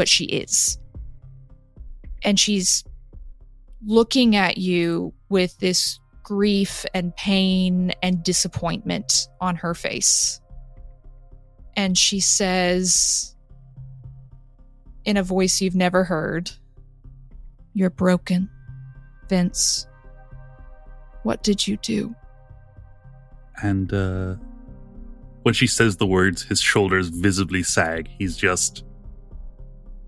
[0.02, 0.80] but she is.
[2.24, 2.82] And she's
[3.86, 10.40] looking at you with this grief and pain and disappointment on her face.
[11.76, 13.36] And she says,
[15.04, 16.50] in a voice you've never heard,
[17.72, 18.50] You're broken,
[19.28, 19.86] Vince.
[21.22, 22.12] What did you do?
[23.62, 24.34] And uh,
[25.44, 28.08] when she says the words, his shoulders visibly sag.
[28.18, 28.82] He's just.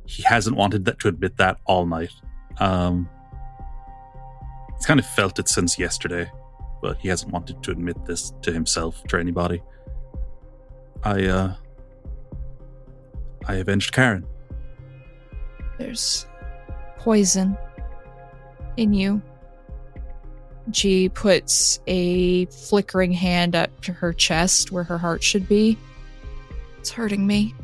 [0.06, 2.12] He hasn't wanted that to admit that all night.
[2.58, 3.08] Um,
[4.76, 6.30] he's kind of felt it since yesterday,
[6.82, 9.62] but he hasn't wanted to admit this to himself to anybody.
[11.02, 11.54] I, uh.
[13.46, 14.26] I avenged Karen.
[15.78, 16.26] There's
[16.98, 17.58] poison
[18.76, 19.20] in you.
[20.72, 25.76] She puts a flickering hand up to her chest where her heart should be.
[26.78, 27.54] It's hurting me.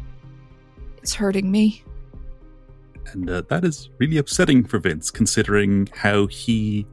[0.99, 1.82] It's hurting me.
[3.07, 6.86] And uh, that is really upsetting for Vince, considering how he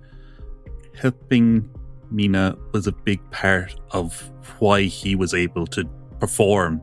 [0.96, 1.70] helping
[2.10, 5.86] Mina was a big part of why he was able to
[6.20, 6.82] perform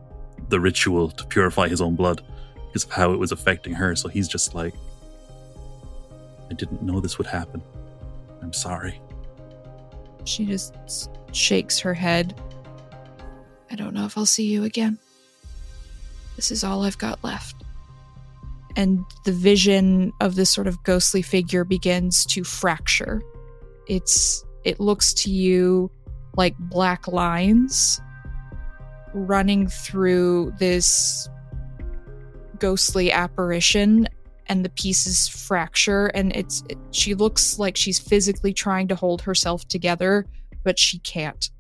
[0.48, 2.22] the ritual to purify his own blood
[2.66, 3.96] because of how it was affecting her.
[3.96, 4.74] So he's just like,
[6.50, 7.62] I didn't know this would happen.
[8.42, 9.00] I'm sorry.
[10.24, 12.40] She just shakes her head.
[13.70, 14.98] I don't know if I'll see you again.
[16.36, 17.63] This is all I've got left.
[18.76, 23.22] And the vision of this sort of ghostly figure begins to fracture.
[23.86, 25.90] It's it looks to you
[26.36, 28.00] like black lines
[29.12, 31.28] running through this
[32.58, 34.08] ghostly apparition
[34.46, 39.22] and the pieces fracture and it's it, she looks like she's physically trying to hold
[39.22, 40.26] herself together
[40.64, 41.50] but she can't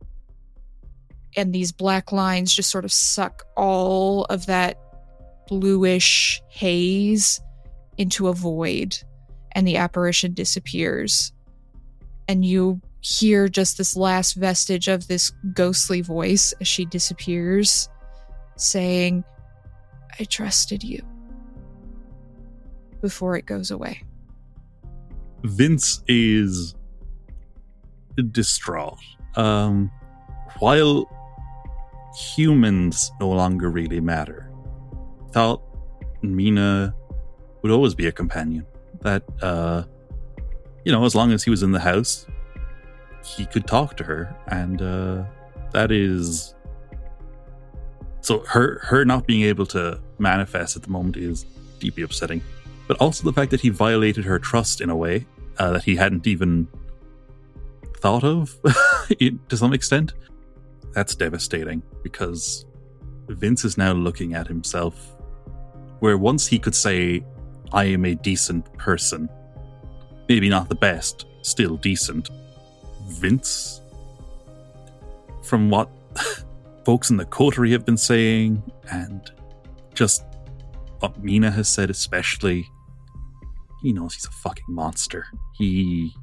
[1.36, 4.78] and these black lines just sort of suck all of that
[5.48, 7.40] bluish haze
[7.98, 8.96] into a void
[9.52, 11.32] and the apparition disappears
[12.28, 17.88] and you hear just this last vestige of this ghostly voice as she disappears
[18.56, 19.22] saying
[20.18, 21.02] i trusted you
[23.04, 24.02] before it goes away.
[25.42, 26.74] Vince is
[28.30, 28.96] distraught.
[29.36, 29.90] Um,
[30.58, 31.06] while
[32.34, 34.43] humans no longer really matter,
[35.34, 35.60] thought
[36.22, 36.94] Mina
[37.62, 38.64] would always be a companion.
[39.00, 39.84] That, uh,
[40.84, 42.26] you know, as long as he was in the house,
[43.24, 45.24] he could talk to her, and uh,
[45.72, 46.54] that is.
[48.20, 51.44] So her her not being able to manifest at the moment is
[51.78, 52.40] deeply upsetting
[52.86, 55.26] but also the fact that he violated her trust in a way
[55.58, 56.68] uh, that he hadn't even
[57.98, 58.56] thought of
[59.48, 60.14] to some extent.
[60.92, 62.66] That's devastating because
[63.28, 65.13] Vince is now looking at himself
[66.04, 67.24] where once he could say,
[67.72, 69.26] I am a decent person,
[70.28, 72.28] maybe not the best, still decent.
[73.08, 73.80] Vince,
[75.42, 75.88] from what
[76.84, 79.30] folks in the coterie have been saying, and
[79.94, 80.24] just
[80.98, 82.68] what Mina has said, especially,
[83.80, 85.24] he knows he's a fucking monster.
[85.54, 86.14] He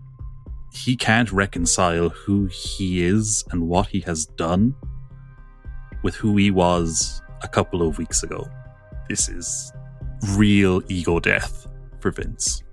[0.72, 4.76] he can't reconcile who he is and what he has done
[6.04, 8.48] with who he was a couple of weeks ago.
[9.12, 9.74] This is
[10.38, 11.68] real ego death
[12.00, 12.64] for Vince.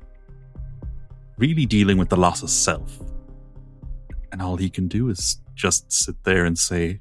[1.36, 2.97] Really dealing with the loss of self.
[4.31, 7.01] And all he can do is just sit there and say,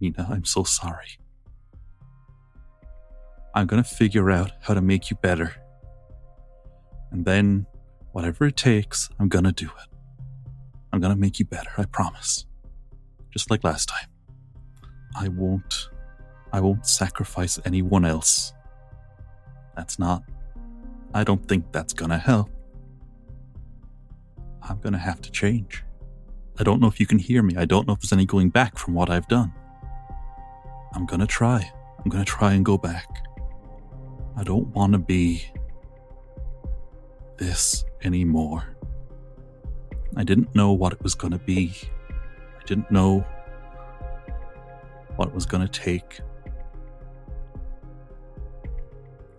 [0.00, 1.18] Mina, I'm so sorry.
[3.54, 5.54] I'm gonna figure out how to make you better.
[7.10, 7.66] And then,
[8.12, 9.96] whatever it takes, I'm gonna do it.
[10.94, 12.46] I'm gonna make you better, I promise.
[13.28, 14.08] Just like last time.
[15.14, 15.90] I won't.
[16.56, 18.54] I won't sacrifice anyone else.
[19.76, 20.22] That's not.
[21.12, 22.48] I don't think that's gonna help.
[24.62, 25.84] I'm gonna have to change.
[26.58, 27.56] I don't know if you can hear me.
[27.58, 29.52] I don't know if there's any going back from what I've done.
[30.94, 31.70] I'm gonna try.
[31.98, 33.06] I'm gonna try and go back.
[34.34, 35.44] I don't want to be
[37.36, 38.64] this anymore.
[40.16, 41.74] I didn't know what it was gonna be.
[42.58, 43.26] I didn't know
[45.16, 46.22] what it was gonna take.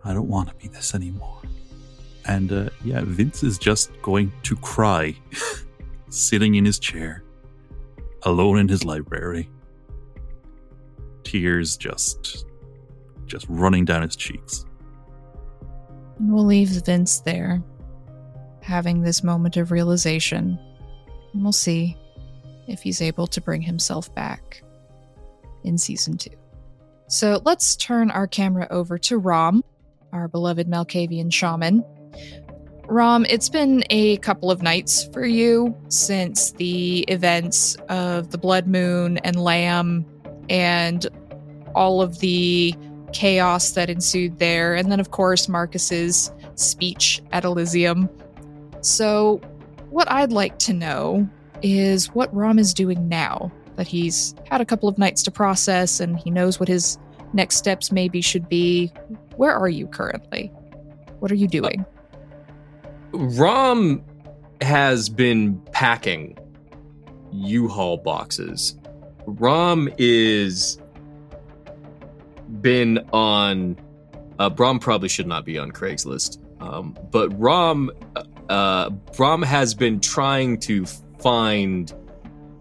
[0.07, 1.41] I don't want to be this anymore.
[2.25, 5.13] And uh, yeah, Vince is just going to cry,
[6.09, 7.23] sitting in his chair,
[8.23, 9.49] alone in his library.
[11.23, 12.45] Tears just,
[13.25, 14.65] just running down his cheeks.
[16.19, 17.61] And we'll leave Vince there,
[18.61, 20.57] having this moment of realization.
[21.34, 21.97] And we'll see
[22.69, 24.63] if he's able to bring himself back
[25.65, 26.31] in season two.
[27.09, 29.63] So let's turn our camera over to Rom,
[30.11, 31.84] our beloved Malkavian shaman.
[32.88, 38.67] Rom, it's been a couple of nights for you since the events of the Blood
[38.67, 40.05] Moon and Lamb
[40.49, 41.05] and
[41.75, 42.73] all of the
[43.11, 44.73] chaos that ensued there.
[44.73, 48.09] And then, of course, Marcus's speech at Elysium.
[48.81, 49.41] So,
[49.89, 51.27] what I'd like to know
[51.61, 55.99] is what Rom is doing now that he's had a couple of nights to process
[55.99, 56.97] and he knows what his
[57.34, 58.91] next steps maybe should be.
[59.38, 60.51] Where are you currently?
[61.19, 61.85] What are you doing?
[63.14, 64.03] Rom
[64.61, 66.38] has been packing
[67.31, 68.76] U-Haul boxes.
[69.26, 70.80] Rom is
[72.61, 73.77] been on.
[74.39, 77.91] Uh, Brom probably should not be on Craigslist, um, but Rom,
[78.49, 80.85] uh, Rom has been trying to
[81.19, 81.93] find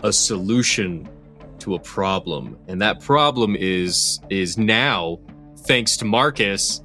[0.02, 1.08] a solution
[1.58, 5.18] to a problem, and that problem is is now,
[5.66, 6.82] thanks to Marcus,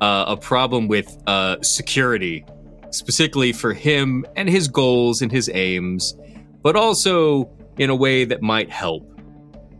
[0.00, 2.44] uh, a problem with uh, security,
[2.90, 6.14] specifically for him and his goals and his aims,
[6.62, 9.10] but also in a way that might help.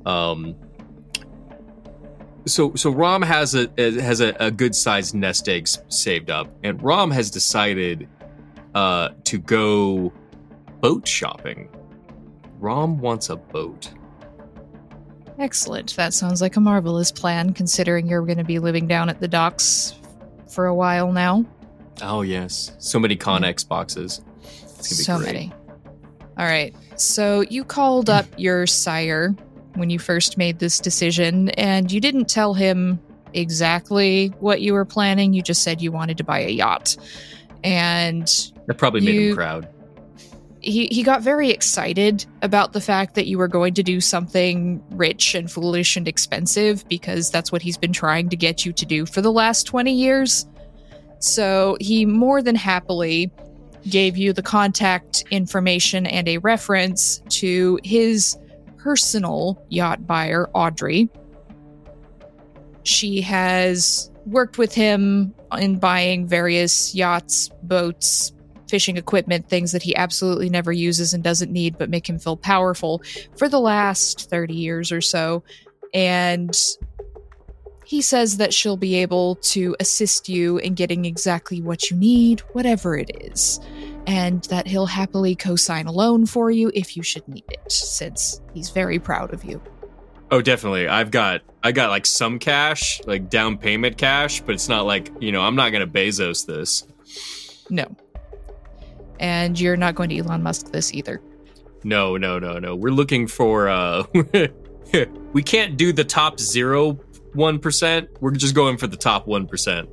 [0.07, 0.55] Um,
[2.47, 6.81] so so Rom has a has a, a good sized nest egg saved up, and
[6.83, 8.09] Rom has decided
[8.75, 10.13] uh, to go
[10.81, 11.69] boat shopping.
[12.59, 13.93] Rom wants a boat.
[15.39, 15.95] Excellent.
[15.97, 19.29] That sounds like a marvelous plan, considering you're going to be living down at the
[19.29, 19.95] docks
[20.49, 21.45] for a while now.
[22.03, 24.21] Oh yes, so many Conex boxes.
[24.43, 25.27] It's gonna be so great.
[25.27, 25.53] many.
[26.39, 26.75] All right.
[26.97, 29.35] So you called up your sire
[29.77, 32.99] when you first made this decision, and you didn't tell him
[33.35, 35.33] exactly what you were planning.
[35.35, 36.97] You just said you wanted to buy a yacht.
[37.65, 38.27] And
[38.67, 39.69] That probably made You- him proud.
[40.67, 44.83] He, he got very excited about the fact that you were going to do something
[44.91, 48.85] rich and foolish and expensive because that's what he's been trying to get you to
[48.85, 50.45] do for the last 20 years.
[51.21, 53.31] So he more than happily
[53.89, 58.37] gave you the contact information and a reference to his
[58.77, 61.09] personal yacht buyer, Audrey.
[62.83, 68.33] She has worked with him in buying various yachts, boats,
[68.69, 72.37] fishing equipment, things that he absolutely never uses and doesn't need, but make him feel
[72.37, 73.03] powerful
[73.37, 75.43] for the last 30 years or so.
[75.95, 76.57] And
[77.87, 82.41] he says that she'll be able to assist you in getting exactly what you need,
[82.53, 83.61] whatever it is.
[84.09, 87.71] And that he'll happily co sign a loan for you if you should need it,
[87.71, 89.61] since he's very proud of you.
[90.31, 90.89] Oh, definitely.
[90.89, 95.11] I've got I got like some cash, like down payment cash, but it's not like
[95.21, 96.85] you know I'm not gonna Bezos this.
[97.71, 97.85] No.
[99.19, 101.21] And you're not going to Elon Musk this either.
[101.85, 102.75] No, no, no, no.
[102.75, 104.05] We're looking for uh
[105.33, 106.93] we can't do the top zero
[107.35, 108.09] one percent.
[108.21, 109.89] We're just going for the top one percent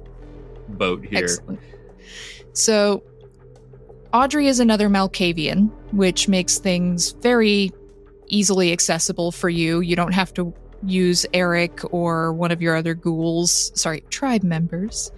[0.70, 1.26] boat here.
[1.26, 1.60] Excellent.
[2.54, 3.04] So,
[4.14, 7.72] Audrey is another Malkavian, which makes things very
[8.28, 9.82] easily accessible for you.
[9.82, 10.54] You don't have to
[10.86, 15.12] use Eric or one of your other ghouls, sorry, tribe members,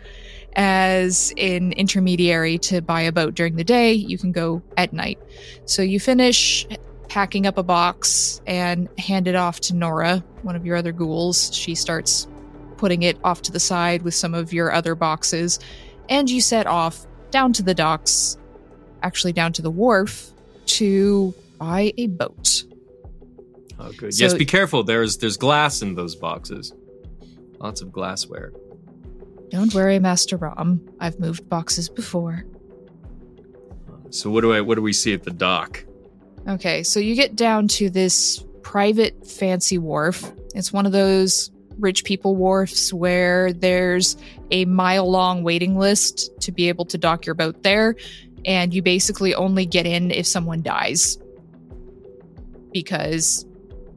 [0.55, 3.91] as an intermediary to buy a boat during the day.
[3.93, 5.19] You can go at night.
[5.65, 6.65] So, you finish
[7.09, 11.53] packing up a box and hand it off to Nora, one of your other ghouls.
[11.53, 12.27] She starts
[12.77, 15.59] putting it off to the side with some of your other boxes
[16.09, 18.37] and you set off down to the docks,
[19.01, 20.31] actually down to the wharf,
[20.65, 22.63] to buy a boat.
[23.79, 24.13] Oh, good.
[24.13, 24.83] So- yes, be careful.
[24.83, 26.73] There's there's glass in those boxes.
[27.59, 28.51] Lots of glassware.
[29.55, 30.81] Don't worry, Master Rom.
[30.99, 32.43] I've moved boxes before.
[34.09, 35.85] So what do I what do we see at the dock?
[36.45, 40.29] Okay, so you get down to this private fancy wharf.
[40.53, 44.17] It's one of those rich people wharfs where there's
[44.51, 47.95] a mile long waiting list to be able to dock your boat there,
[48.43, 51.17] and you basically only get in if someone dies
[52.73, 53.45] because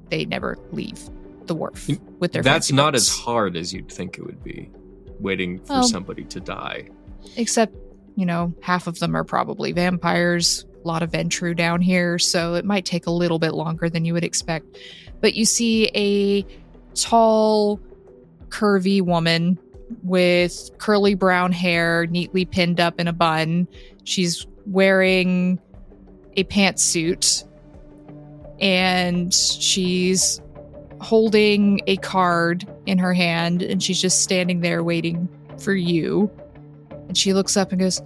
[0.09, 1.01] they never leave
[1.47, 1.90] the wharf
[2.20, 3.09] with their That's not boats.
[3.09, 4.70] as hard as you'd think it would be.
[5.20, 6.89] Waiting for somebody to die.
[7.36, 7.74] except
[8.16, 12.55] you know half of them are probably vampires a lot of ventrue down here so
[12.55, 14.78] it might take a little bit longer than you would expect
[15.20, 16.45] but you see a
[16.95, 17.81] tall
[18.49, 19.59] curvy woman
[20.03, 23.66] with curly brown hair neatly pinned up in a bun
[24.05, 25.59] she's wearing
[26.36, 27.45] a pantsuit
[28.61, 30.40] and she's
[31.01, 35.28] holding a card in her hand and she's just standing there waiting
[35.59, 36.31] for you
[37.09, 38.01] and she looks up and goes,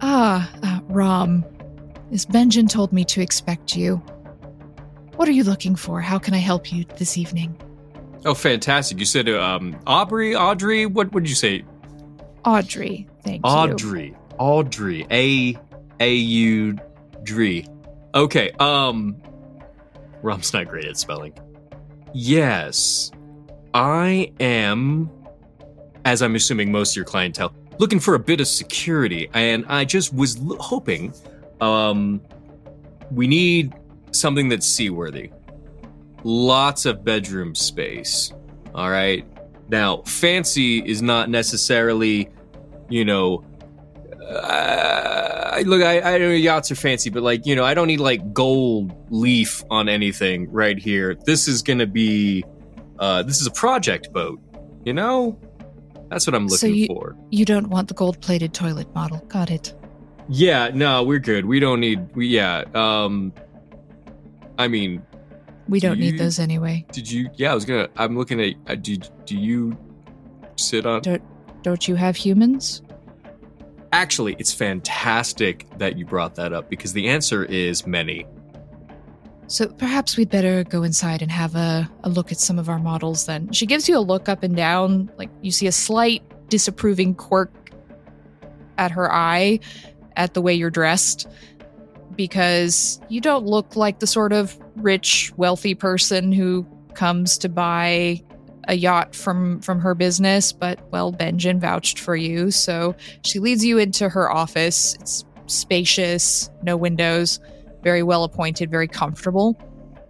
[0.00, 1.44] Ah, uh, Rom,
[2.10, 3.96] Miss Benjamin told me to expect you.
[5.16, 6.00] What are you looking for?
[6.00, 7.56] How can I help you this evening?
[8.24, 8.98] Oh, fantastic!
[8.98, 10.86] You said um, Aubrey, Audrey.
[10.86, 11.64] What would you say?
[12.44, 13.50] Audrey, thank you.
[13.50, 15.56] Audrey, Audrey, A
[16.00, 16.78] A U
[17.22, 17.66] Dree.
[18.14, 18.50] Okay.
[18.58, 19.16] Um,
[20.22, 21.34] Rom's not great at spelling.
[22.14, 23.10] Yes,
[23.74, 25.10] I am.
[26.06, 29.84] As I'm assuming most of your clientele, looking for a bit of security, and I
[29.84, 31.14] just was l- hoping,
[31.62, 32.20] um,
[33.10, 33.74] we need
[34.12, 35.30] something that's seaworthy.
[36.22, 38.32] Lots of bedroom space.
[38.74, 39.26] All right.
[39.68, 42.28] Now, fancy is not necessarily,
[42.90, 43.44] you know,
[44.28, 48.00] uh, look, I, I know yachts are fancy, but like, you know, I don't need
[48.00, 51.14] like gold leaf on anything right here.
[51.14, 52.44] This is going to be,
[52.98, 54.40] uh, this is a project boat,
[54.84, 55.38] you know?
[56.10, 57.16] That's what I'm So looking you- for.
[57.30, 59.18] You don't want the gold plated toilet model.
[59.28, 59.74] Got it.
[60.28, 61.44] Yeah, no, we're good.
[61.46, 62.64] We don't need, we, yeah.
[62.74, 63.32] Um,
[64.58, 65.02] I mean,
[65.68, 66.84] We Do don't you- need those anyway.
[66.92, 68.96] did you, yeah, I was gonna, I'm looking at, uh, do,
[69.26, 69.76] do you
[70.56, 71.22] sit on, Don't
[71.62, 72.82] don't you have humans?
[73.92, 78.26] Actually, it's fantastic that you brought that up because the answer is many.
[79.46, 82.78] So perhaps we'd better go inside and have a, a look at some of our
[82.78, 83.52] models then.
[83.52, 87.52] She gives you a look up and down, like you see a slight disapproving quirk
[88.78, 89.60] at her eye
[90.16, 91.28] at the way you're dressed
[92.16, 98.22] because you don't look like the sort of rich, wealthy person who comes to buy
[98.68, 103.64] a yacht from from her business, but well, Benjamin vouched for you, so she leads
[103.64, 104.94] you into her office.
[104.94, 107.40] It's spacious, no windows,
[107.84, 109.56] very well appointed, very comfortable.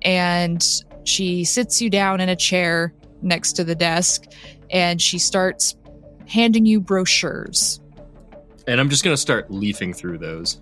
[0.02, 0.64] And
[1.04, 4.24] she sits you down in a chair next to the desk
[4.70, 5.76] and she starts
[6.26, 7.80] handing you brochures.
[8.66, 10.60] And I'm just going to start leafing through those.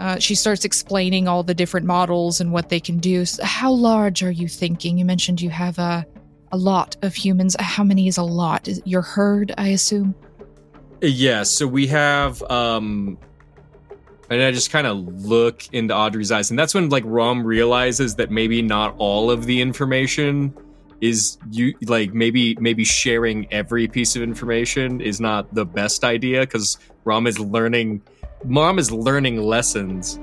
[0.00, 3.24] Uh, she starts explaining all the different models and what they can do.
[3.24, 4.98] So how large are you thinking?
[4.98, 6.06] You mentioned you have a,
[6.52, 7.54] a lot of humans.
[7.60, 8.66] How many is a lot?
[8.66, 10.14] Is your herd, I assume?
[11.02, 13.18] Yeah, so we have um
[14.30, 18.14] and I just kind of look into Audrey's eyes and that's when like Rom realizes
[18.16, 20.54] that maybe not all of the information
[21.00, 26.46] is you like maybe maybe sharing every piece of information is not the best idea
[26.46, 28.02] cuz Rom is learning
[28.44, 30.18] Mom is learning lessons.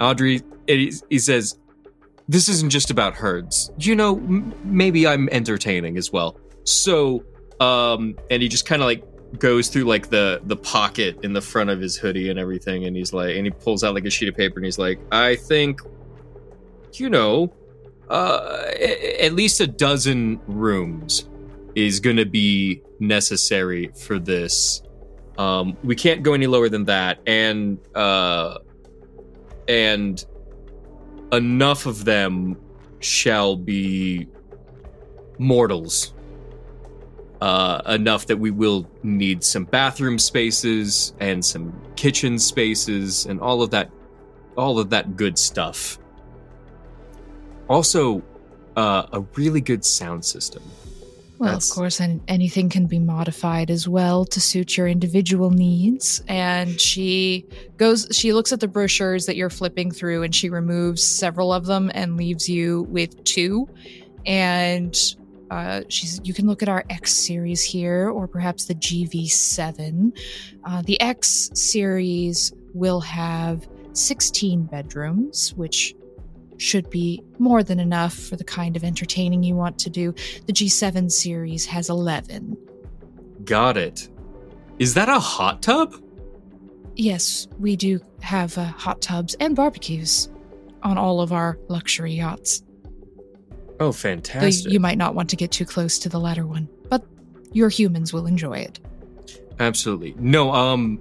[0.00, 1.58] Audrey he he says
[2.28, 3.70] this isn't just about herds.
[3.78, 6.38] You know, m- maybe I'm entertaining as well.
[6.64, 7.24] So
[7.60, 9.02] um and he just kind of like
[9.38, 12.96] goes through like the the pocket in the front of his hoodie and everything and
[12.96, 15.36] he's like and he pulls out like a sheet of paper and he's like i
[15.36, 15.80] think
[16.94, 17.52] you know
[18.08, 18.64] uh
[19.20, 21.28] at least a dozen rooms
[21.74, 24.82] is gonna be necessary for this.
[25.36, 28.58] Um we can't go any lower than that and uh
[29.68, 30.24] and
[31.32, 32.56] enough of them
[33.00, 34.26] shall be
[35.38, 36.14] mortals
[37.40, 43.62] uh, enough that we will need some bathroom spaces and some kitchen spaces and all
[43.62, 43.90] of that
[44.56, 45.98] all of that good stuff
[47.68, 48.22] also
[48.76, 50.62] uh, a really good sound system
[51.38, 55.50] Well, That's- of course, and anything can be modified as well to suit your individual
[55.50, 56.20] needs.
[56.26, 57.46] And she
[57.76, 61.66] goes, she looks at the brochures that you're flipping through and she removes several of
[61.66, 63.68] them and leaves you with two.
[64.26, 64.96] And
[65.50, 70.16] uh, she's, you can look at our X series here or perhaps the GV7.
[70.64, 75.94] Uh, the X series will have 16 bedrooms, which
[76.58, 80.12] should be more than enough for the kind of entertaining you want to do.
[80.46, 82.56] The G7 series has 11.
[83.44, 84.08] Got it.
[84.78, 85.94] Is that a hot tub?
[86.94, 90.28] Yes, we do have uh, hot tubs and barbecues
[90.82, 92.62] on all of our luxury yachts.
[93.80, 94.72] Oh, Though fantastic.
[94.72, 97.04] you might not want to get too close to the latter one, but
[97.52, 98.80] your humans will enjoy it.
[99.60, 100.14] Absolutely.
[100.18, 101.00] No, um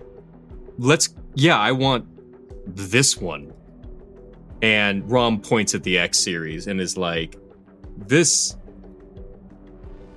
[0.77, 2.05] let's yeah, I want
[2.75, 3.53] this one.
[4.61, 7.37] And Rom points at the X series and is like,
[7.97, 8.55] this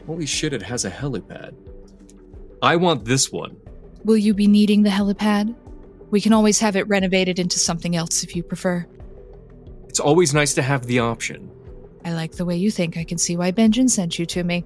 [0.07, 1.55] Holy shit, it has a helipad.
[2.63, 3.57] I want this one.
[4.05, 5.55] Will you be needing the helipad?
[6.11, 8.87] We can always have it renovated into something else if you prefer.
[9.89, 11.51] It's always nice to have the option.
[12.05, 12.97] I like the way you think.
[12.97, 14.65] I can see why Benjamin sent you to me.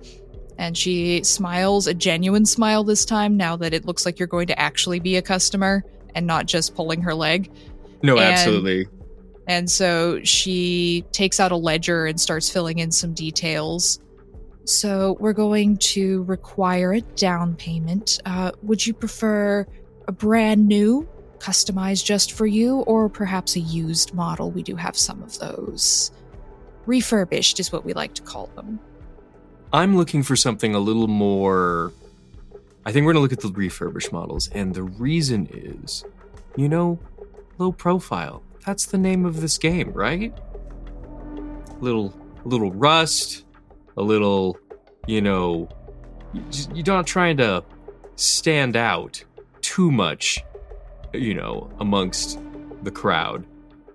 [0.56, 4.46] And she smiles, a genuine smile this time, now that it looks like you're going
[4.46, 5.84] to actually be a customer
[6.14, 7.50] and not just pulling her leg.
[8.02, 8.86] No, And- absolutely.
[9.46, 14.00] And so she takes out a ledger and starts filling in some details.
[14.64, 18.20] So we're going to require a down payment.
[18.24, 19.66] Uh, would you prefer
[20.08, 21.06] a brand new,
[21.38, 24.50] customized just for you, or perhaps a used model?
[24.50, 26.10] We do have some of those.
[26.86, 28.80] Refurbished is what we like to call them.
[29.72, 31.92] I'm looking for something a little more.
[32.86, 34.48] I think we're going to look at the refurbished models.
[34.52, 36.04] And the reason is,
[36.56, 36.98] you know,
[37.58, 38.42] low profile.
[38.66, 40.32] That's the name of this game, right?
[41.80, 43.44] Little, little rust,
[43.96, 44.58] a little,
[45.06, 45.68] you know,
[46.74, 47.64] you're not trying to
[48.16, 49.24] stand out
[49.60, 50.44] too much,
[51.12, 52.38] you know, amongst
[52.82, 53.44] the crowd.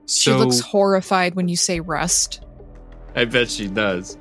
[0.08, 2.44] She looks horrified when you say rust.
[3.16, 4.18] I bet she does.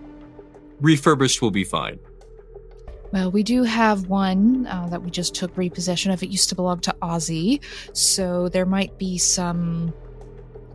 [0.81, 1.99] Refurbished will be fine.
[3.13, 6.23] Well, we do have one uh, that we just took repossession of.
[6.23, 7.61] It used to belong to Ozzy,
[7.95, 9.95] so there might be some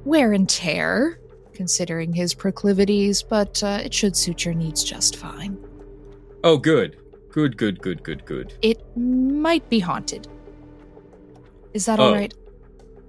[0.03, 1.19] wear and tear,
[1.53, 5.57] considering his proclivities, but uh, it should suit your needs just fine.
[6.43, 6.97] Oh, good.
[7.29, 8.53] Good, good, good, good, good.
[8.61, 10.27] It might be haunted.
[11.73, 12.05] Is that Oh.
[12.07, 12.33] all right?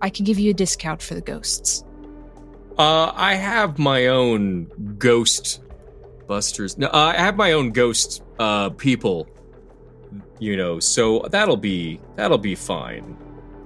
[0.03, 1.83] I can give you a discount for the ghosts.
[2.79, 4.67] Uh, I have my own
[4.99, 5.63] ghost
[6.27, 6.77] busters.
[6.77, 9.29] No, uh, I have my own ghost uh people.
[10.41, 13.17] You know, so that'll be that'll be fine.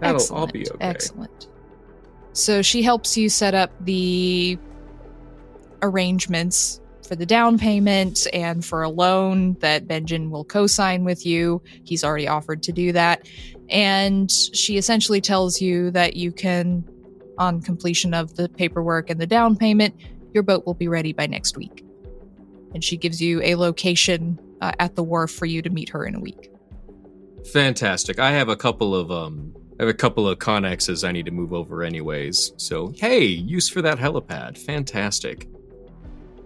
[0.01, 0.41] That'll excellent.
[0.41, 0.85] I'll be okay.
[0.85, 1.49] Excellent.
[2.33, 4.59] So she helps you set up the
[5.83, 11.63] arrangements for the down payment and for a loan that Benjamin will co-sign with you.
[11.85, 13.27] He's already offered to do that.
[13.71, 16.85] And she essentially tells you that you can
[17.39, 19.95] on completion of the paperwork and the down payment,
[20.35, 21.85] your boat will be ready by next week.
[22.75, 26.05] And she gives you a location uh, at the wharf for you to meet her
[26.05, 26.51] in a week.
[27.53, 28.19] Fantastic.
[28.19, 31.31] I have a couple of um I have a couple of conexes I need to
[31.31, 32.53] move over anyways.
[32.57, 34.59] So hey, use for that helipad.
[34.59, 35.49] Fantastic.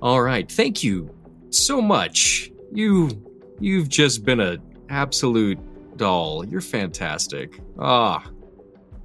[0.01, 0.51] All right.
[0.51, 1.15] Thank you
[1.51, 2.51] so much.
[2.73, 3.11] You
[3.59, 4.59] you've just been a
[4.89, 5.59] absolute
[5.97, 6.45] doll.
[6.45, 7.61] You're fantastic.
[7.79, 8.25] Ah.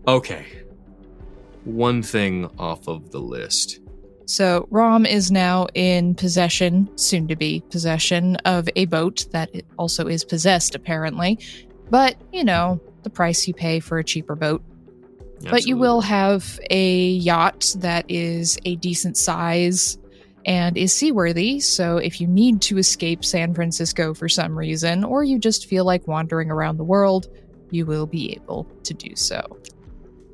[0.08, 0.46] Okay.
[1.68, 3.82] One thing off of the list.
[4.26, 10.08] So Rom is now in possession, soon to be possession, of a boat that also
[10.08, 11.40] is possessed, apparently.
[11.90, 14.64] But, you know, the price you pay for a cheaper boat.
[15.50, 19.98] But you will have a yacht that is a decent size
[20.46, 21.60] and is seaworthy.
[21.60, 25.84] So if you need to escape San Francisco for some reason, or you just feel
[25.84, 27.28] like wandering around the world,
[27.72, 29.42] you will be able to do so.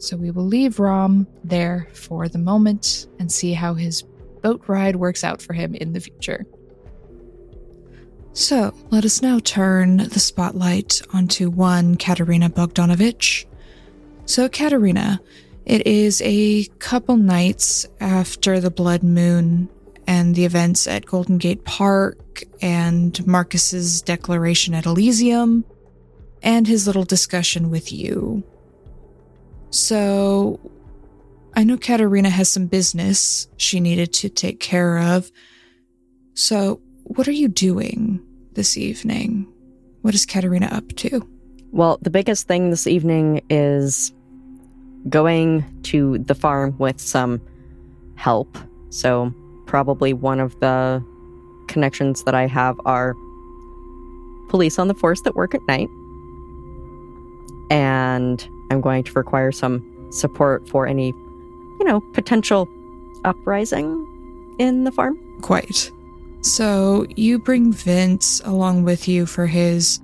[0.03, 4.01] So we will leave Rom there for the moment and see how his
[4.41, 6.45] boat ride works out for him in the future.
[8.34, 13.45] So let us now turn the spotlight onto one Katerina Bogdanovich.
[14.25, 15.21] So, Katerina,
[15.65, 19.69] it is a couple nights after the blood moon
[20.05, 25.63] and the events at Golden Gate Park and Marcus's declaration at Elysium
[26.41, 28.43] and his little discussion with you.
[29.73, 30.59] So,
[31.55, 35.31] I know Katerina has some business she needed to take care of.
[36.35, 39.51] So, what are you doing this evening?
[40.03, 41.27] What is Katerina up to?
[41.71, 44.13] Well, the biggest thing this evening is
[45.09, 47.41] going to the farm with some
[48.13, 48.55] help.
[48.91, 49.33] So,
[49.65, 51.03] probably one of the
[51.67, 53.15] connections that I have are
[54.49, 55.89] police on the force that work at night.
[57.71, 59.81] And I'm going to require some
[60.11, 62.67] support for any, you know, potential
[63.23, 64.05] uprising
[64.59, 65.17] in the farm.
[65.41, 65.89] Quite.
[66.41, 70.01] So you bring Vince along with you for his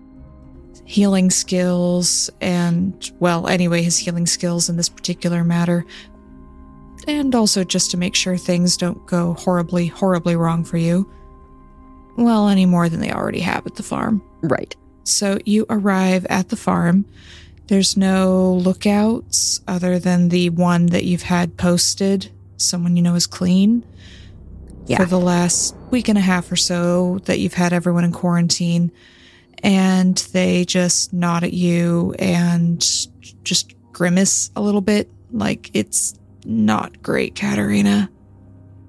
[0.85, 5.85] healing skills and, well, anyway, his healing skills in this particular matter.
[7.07, 11.09] and also just to make sure things don't go horribly, horribly wrong for you.
[12.17, 14.21] Well, any more than they already have at the farm.
[14.41, 14.75] Right.
[15.03, 17.05] So you arrive at the farm.
[17.69, 23.27] There's no lookouts other than the one that you've had posted, someone you know is
[23.27, 23.85] clean.
[24.87, 24.97] Yeah.
[24.97, 28.91] For the last week and a half or so that you've had everyone in quarantine.
[29.61, 32.79] And they just nod at you and
[33.43, 36.15] just grimace a little bit like it's
[36.45, 38.09] not great, Katerina.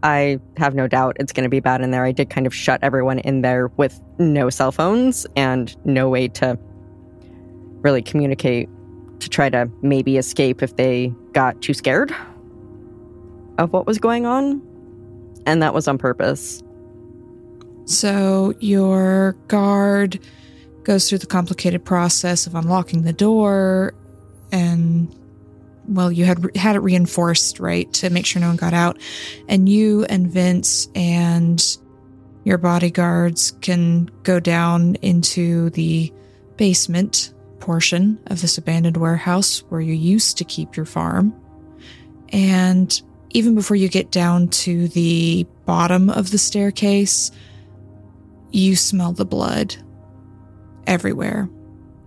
[0.02, 2.06] I have no doubt it's going to be bad in there.
[2.06, 6.28] I did kind of shut everyone in there with no cell phones and no way
[6.28, 6.58] to
[7.82, 8.68] really communicate
[9.20, 12.14] to try to maybe escape if they got too scared
[13.58, 14.62] of what was going on.
[15.46, 16.62] And that was on purpose.
[17.84, 20.20] So your guard
[20.84, 23.94] goes through the complicated process of unlocking the door
[24.52, 25.14] and
[25.86, 28.98] well you had had it reinforced right to make sure no one got out
[29.48, 31.76] and you and Vince and
[32.44, 36.12] your bodyguards can go down into the
[36.56, 41.34] basement portion of this abandoned warehouse where you used to keep your farm
[42.30, 47.30] and even before you get down to the bottom of the staircase
[48.52, 49.76] you smell the blood
[50.86, 51.48] everywhere.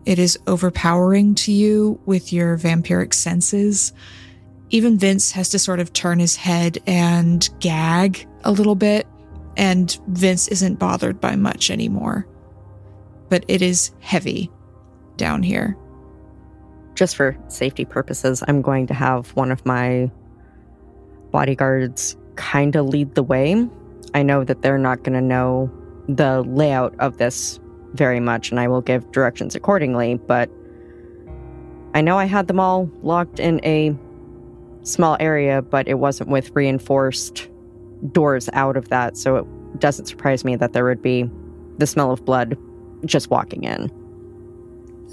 [0.06, 3.94] It is overpowering to you with your vampiric senses.
[4.70, 9.08] Even Vince has to sort of turn his head and gag a little bit,
[9.56, 12.28] and Vince isn't bothered by much anymore.
[13.30, 14.52] But it is heavy
[15.18, 15.78] down here.
[16.96, 20.12] Just for safety purposes, I'm going to have one of my
[21.32, 23.68] bodyguards kind of lead the way.
[24.14, 25.72] I know that they're not going to know
[26.08, 27.60] the layout of this
[27.94, 30.50] very much, and I will give directions accordingly, but
[31.96, 33.96] I know I had them all locked in a
[34.84, 37.50] small area, but it wasn't with reinforced
[38.12, 41.30] doors out of that, so it doesn't surprise me that there would be
[41.78, 42.58] the smell of blood
[43.06, 43.92] just walking in.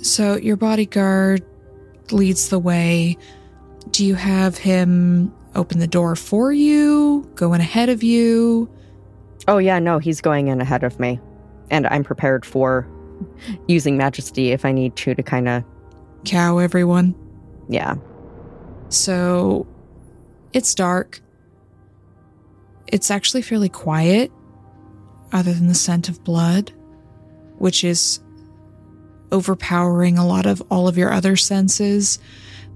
[0.03, 1.45] So your bodyguard
[2.11, 3.17] leads the way.
[3.91, 8.71] Do you have him open the door for you, go in ahead of you?
[9.49, 11.19] Oh, yeah, no, he's going in ahead of me.
[11.71, 12.87] And I'm prepared for
[13.69, 15.65] using majesty if I need to to kind of,
[16.25, 17.15] Cow everyone.
[17.69, 17.95] yeah.
[18.91, 19.67] So
[20.53, 21.21] it's dark.
[22.89, 24.33] It's actually fairly quiet,
[25.33, 26.73] other than the scent of blood,
[27.59, 28.21] which is
[29.33, 32.19] overpowering a lot of all of your other senses.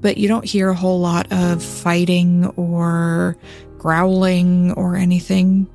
[0.01, 3.37] But you don't hear a whole lot of fighting or
[3.79, 5.69] growling or anything.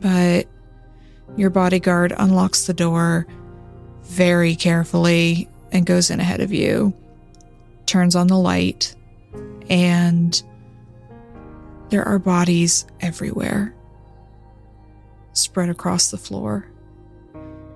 [0.00, 0.46] But
[1.36, 3.26] your bodyguard unlocks the door
[4.02, 6.94] very carefully and goes in ahead of you
[7.86, 8.94] turns on the light,
[9.68, 10.42] and
[11.90, 13.74] there are bodies everywhere
[15.32, 16.66] spread across the floor.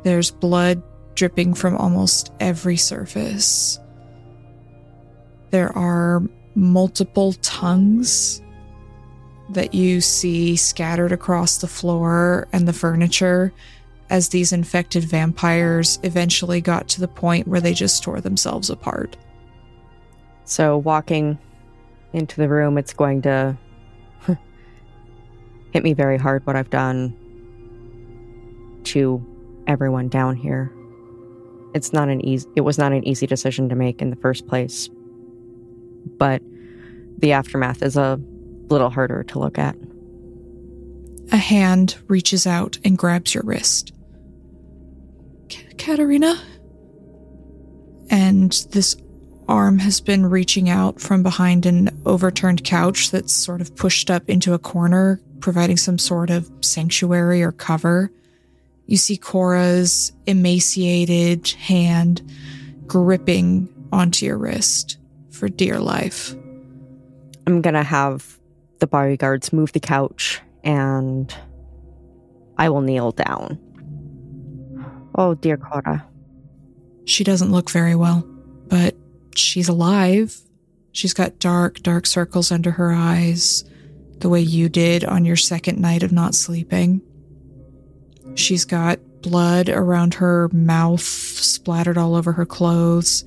[0.02, 0.82] There's blood
[1.14, 3.80] dripping from almost every surface.
[5.50, 6.22] There are
[6.54, 8.42] multiple tongues
[9.50, 13.52] that you see scattered across the floor and the furniture
[14.10, 19.16] as these infected vampires eventually got to the point where they just tore themselves apart.
[20.44, 21.38] So walking
[22.12, 23.56] into the room, it's going to
[25.72, 27.16] hit me very hard what I've done
[28.84, 29.24] to
[29.68, 30.72] everyone down here.
[31.74, 34.46] It's not an easy it was not an easy decision to make in the first
[34.46, 34.88] place.
[36.18, 36.42] But
[37.18, 38.18] the aftermath is a
[38.68, 39.76] little harder to look at.
[41.30, 43.92] A hand reaches out and grabs your wrist.
[45.50, 46.40] Ka- Katerina?
[48.10, 48.96] And this
[49.46, 54.28] arm has been reaching out from behind an overturned couch that's sort of pushed up
[54.28, 58.10] into a corner, providing some sort of sanctuary or cover.
[58.88, 62.22] You see Cora's emaciated hand
[62.86, 64.96] gripping onto your wrist
[65.30, 66.34] for dear life.
[67.46, 68.38] I'm gonna have
[68.78, 71.34] the bodyguards move the couch and
[72.56, 73.58] I will kneel down.
[75.14, 76.06] Oh, dear Cora.
[77.04, 78.22] She doesn't look very well,
[78.68, 78.96] but
[79.34, 80.34] she's alive.
[80.92, 83.64] She's got dark, dark circles under her eyes,
[84.20, 87.02] the way you did on your second night of not sleeping.
[88.34, 93.24] She's got blood around her mouth, splattered all over her clothes.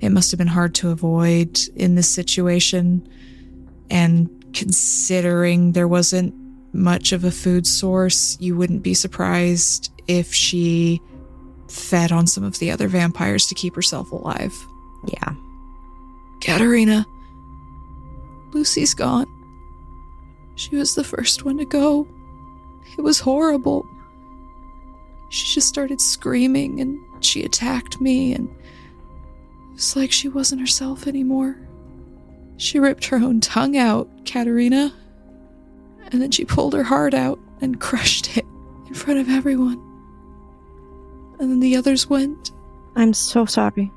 [0.00, 3.08] It must have been hard to avoid in this situation.
[3.90, 6.34] And considering there wasn't
[6.74, 11.00] much of a food source, you wouldn't be surprised if she
[11.68, 14.54] fed on some of the other vampires to keep herself alive.
[15.06, 15.34] Yeah.
[16.40, 17.06] Katerina,
[18.52, 19.26] Lucy's gone.
[20.56, 22.06] She was the first one to go.
[22.98, 23.86] It was horrible.
[25.32, 31.06] She just started screaming and she attacked me, and it was like she wasn't herself
[31.06, 31.56] anymore.
[32.58, 34.92] She ripped her own tongue out, Katerina,
[36.10, 38.44] and then she pulled her heart out and crushed it
[38.86, 39.80] in front of everyone.
[41.40, 42.50] And then the others went.
[42.94, 43.90] I'm so sorry.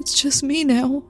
[0.00, 1.02] It's just me now.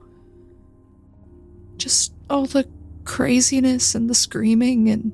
[1.75, 2.65] Just all the
[3.03, 5.11] craziness and the screaming, and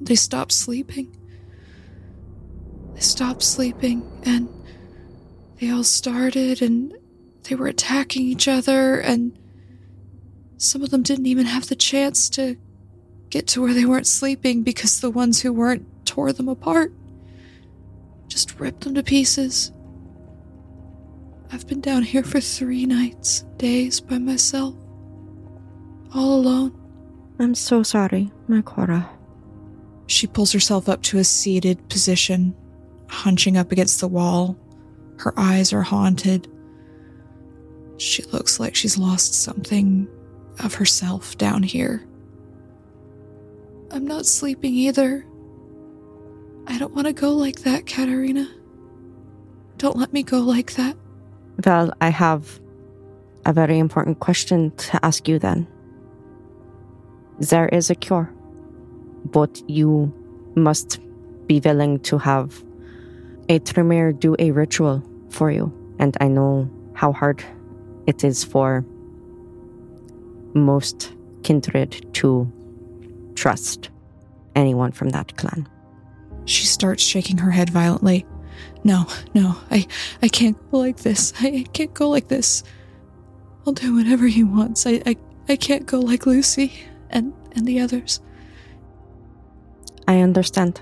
[0.00, 1.14] they stopped sleeping.
[3.02, 4.48] Stopped sleeping, and
[5.58, 6.94] they all started, and
[7.42, 9.36] they were attacking each other, and
[10.56, 12.56] some of them didn't even have the chance to
[13.28, 16.92] get to where they weren't sleeping because the ones who weren't tore them apart.
[18.28, 19.72] Just ripped them to pieces.
[21.50, 24.74] I've been down here for three nights, days by myself.
[26.14, 26.72] All alone.
[27.40, 29.10] I'm so sorry, my Cora.
[30.06, 32.54] She pulls herself up to a seated position,
[33.12, 34.56] hunching up against the wall.
[35.18, 36.48] Her eyes are haunted.
[37.98, 40.08] She looks like she's lost something
[40.64, 42.04] of herself down here.
[43.90, 45.24] I'm not sleeping either.
[46.66, 48.48] I don't want to go like that, Katerina.
[49.76, 50.96] Don't let me go like that.
[51.64, 52.60] Well, I have
[53.44, 55.66] a very important question to ask you then.
[57.38, 58.32] There is a cure,
[59.26, 60.12] but you
[60.54, 61.00] must
[61.46, 62.64] be willing to have
[63.48, 65.72] a Tremere do a ritual for you.
[65.98, 67.44] And I know how hard
[68.06, 68.84] it is for
[70.54, 71.12] most
[71.42, 72.50] kindred to
[73.34, 73.90] trust
[74.54, 75.68] anyone from that clan.
[76.44, 78.26] She starts shaking her head violently.
[78.84, 79.86] No, no, I
[80.20, 81.32] I can't go like this.
[81.40, 82.62] I, I can't go like this.
[83.66, 84.86] I'll do whatever he wants.
[84.86, 85.16] I, I
[85.48, 86.72] I can't go like Lucy
[87.10, 88.20] and and the others.
[90.08, 90.80] I understand.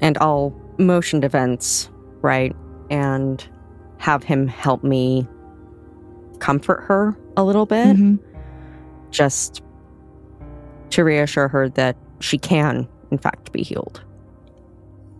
[0.00, 1.90] And I'll motion events,
[2.22, 2.54] right?
[2.90, 3.46] And
[3.98, 5.26] have him help me
[6.38, 7.96] comfort her a little bit.
[7.96, 8.18] Mhm.
[9.10, 9.62] Just
[10.90, 14.00] to reassure her that she can, in fact, be healed.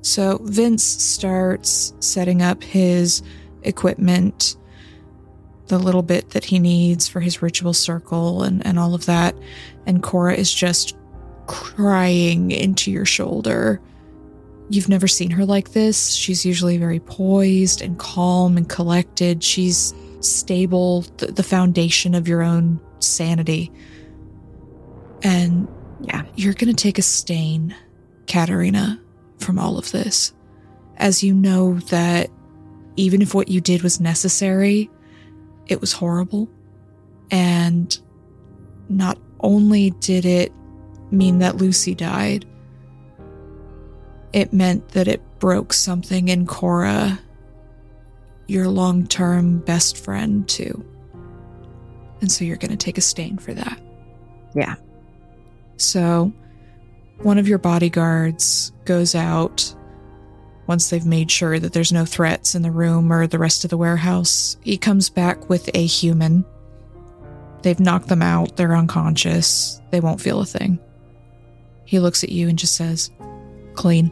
[0.02, 3.22] So Vince starts setting up his
[3.62, 4.56] equipment,
[5.66, 9.36] the little bit that he needs for his ritual circle and, and all of that.
[9.86, 10.96] And Cora is just
[11.46, 13.80] crying into your shoulder.
[14.70, 16.12] You've never seen her like this.
[16.12, 19.42] She's usually very poised and calm and collected.
[19.42, 23.72] She's stable, the, the foundation of your own sanity.
[25.22, 25.68] And
[26.00, 26.22] Yeah.
[26.36, 27.74] you're going to take a stain,
[28.26, 29.00] Katerina,
[29.38, 30.32] from all of this.
[30.98, 32.30] As you know that
[32.96, 34.88] even if what you did was necessary,
[35.66, 36.48] it was horrible.
[37.30, 37.98] And
[38.88, 40.52] not only did it
[41.10, 42.44] mean that Lucy died,
[44.32, 47.18] it meant that it broke something in Cora,
[48.46, 50.84] your long term best friend, too.
[52.20, 53.80] And so you're going to take a stain for that.
[54.54, 54.74] Yeah.
[55.76, 56.32] So,
[57.18, 59.74] one of your bodyguards goes out
[60.66, 63.70] once they've made sure that there's no threats in the room or the rest of
[63.70, 64.56] the warehouse.
[64.62, 66.44] He comes back with a human.
[67.62, 70.78] They've knocked them out, they're unconscious, they won't feel a thing.
[71.84, 73.10] He looks at you and just says,
[73.74, 74.10] Clean.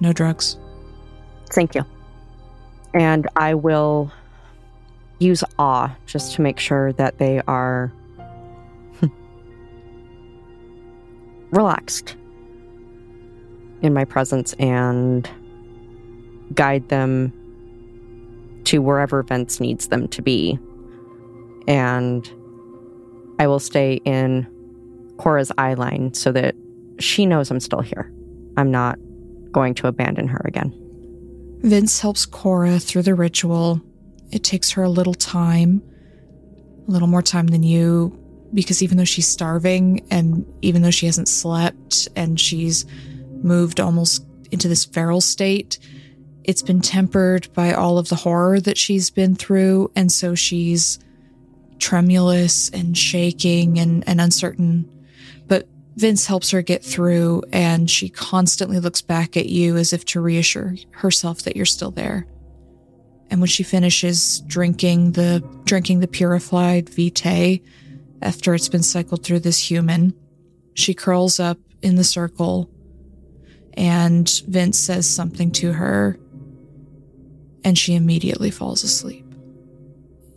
[0.00, 0.58] No drugs.
[1.50, 1.84] Thank you.
[2.94, 4.10] And I will
[5.18, 7.92] use awe just to make sure that they are
[11.50, 12.16] relaxed
[13.82, 15.28] in my presence and
[16.54, 17.32] guide them
[18.64, 20.58] to wherever Vince needs them to be.
[21.68, 22.28] And
[23.38, 24.46] I will stay in
[25.18, 26.54] Cora's eye line so that
[26.98, 28.12] she knows I'm still here.
[28.56, 28.98] I'm not
[29.56, 30.70] going to abandon her again.
[31.62, 33.80] Vince helps Cora through the ritual.
[34.30, 35.82] It takes her a little time,
[36.86, 38.12] a little more time than you,
[38.52, 42.84] because even though she's starving and even though she hasn't slept and she's
[43.42, 45.78] moved almost into this feral state,
[46.44, 49.90] it's been tempered by all of the horror that she's been through.
[49.96, 50.98] And so she's
[51.78, 54.86] tremulous and shaking and, and uncertain.
[55.96, 60.20] Vince helps her get through, and she constantly looks back at you as if to
[60.20, 62.26] reassure herself that you're still there.
[63.30, 67.60] And when she finishes drinking the drinking the purified vitae
[68.22, 70.14] after it's been cycled through this human,
[70.74, 72.70] she curls up in the circle
[73.74, 76.18] and Vince says something to her
[77.64, 79.24] and she immediately falls asleep.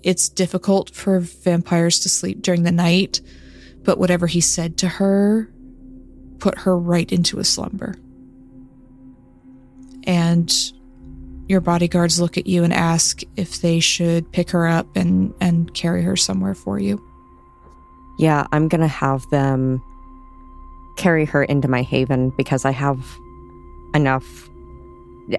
[0.01, 3.21] it's difficult for vampires to sleep during the night,
[3.89, 5.49] but whatever he said to her
[6.37, 7.95] put her right into a slumber.
[10.03, 10.53] And
[11.47, 15.73] your bodyguards look at you and ask if they should pick her up and, and
[15.73, 17.03] carry her somewhere for you.
[18.19, 19.81] Yeah, I'm going to have them
[20.95, 23.03] carry her into my haven because I have
[23.95, 24.51] enough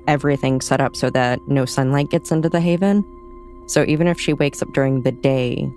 [0.09, 3.05] everything set up so that no sunlight gets into the haven.
[3.69, 5.73] So even if she wakes up during the day,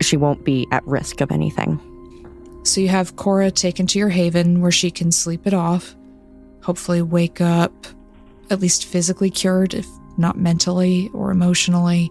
[0.00, 1.80] she won't be at risk of anything.
[2.64, 5.94] So you have Cora taken to your haven where she can sleep it off,
[6.62, 7.86] hopefully wake up
[8.50, 9.86] at least physically cured, if
[10.16, 12.10] not mentally or emotionally.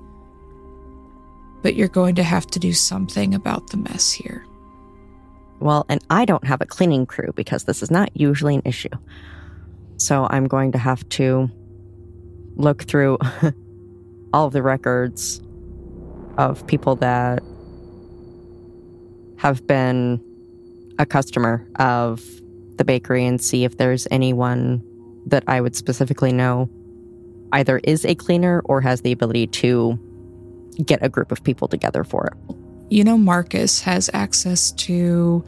[1.62, 4.46] But you're going to have to do something about the mess here.
[5.60, 8.90] Well, and I don't have a cleaning crew because this is not usually an issue.
[9.98, 11.50] So I'm going to have to
[12.56, 13.18] look through
[14.34, 15.42] all of the records
[16.38, 17.42] of people that
[19.38, 20.24] have been
[20.98, 22.24] a customer of
[22.78, 24.84] the bakery and see if there's anyone
[25.26, 26.70] that I would specifically know
[27.52, 30.00] either is a cleaner or has the ability to
[30.84, 32.56] get a group of people together for it.
[32.90, 35.44] You know, Marcus has access to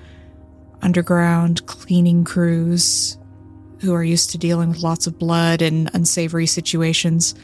[0.82, 3.18] underground cleaning crews
[3.82, 7.36] who are used to dealing with lots of blood and unsavory situations.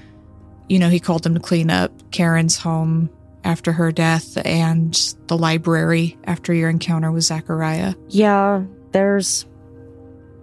[0.69, 3.09] You know, he called them to clean up Karen's home
[3.43, 7.95] after her death and the library after your encounter with Zachariah.
[8.09, 9.45] Yeah, there's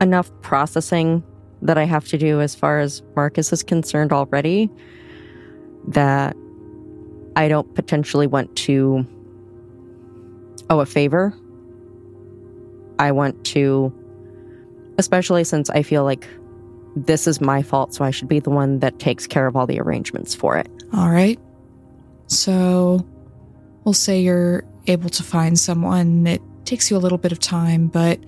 [0.01, 1.22] enough processing
[1.62, 4.70] that I have to do as far as Marcus is concerned already
[5.89, 6.36] that
[7.36, 9.06] I don't potentially want to
[10.68, 11.35] owe a favor.
[12.98, 13.93] I want to,
[14.98, 16.27] especially since I feel like
[16.97, 19.66] this is my fault, so I should be the one that takes care of all
[19.66, 20.68] the arrangements for it.
[20.93, 21.39] All right.
[22.31, 23.05] So
[23.85, 26.27] we'll say you're able to find someone.
[26.28, 28.20] It takes you a little bit of time, but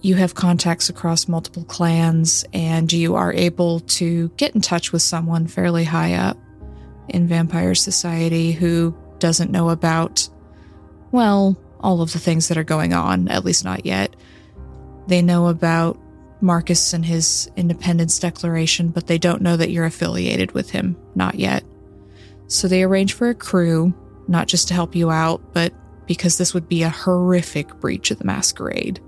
[0.00, 5.00] you have contacts across multiple clans and you are able to get in touch with
[5.00, 6.36] someone fairly high up
[7.08, 10.28] in Vampire Society who doesn't know about,
[11.12, 14.16] well, all of the things that are going on, at least not yet.
[15.06, 16.00] They know about
[16.40, 21.36] Marcus and his independence declaration, but they don't know that you're affiliated with him, not
[21.36, 21.62] yet.
[22.52, 23.94] So they arrange for a crew,
[24.28, 25.72] not just to help you out, but
[26.06, 29.00] because this would be a horrific breach of the masquerade.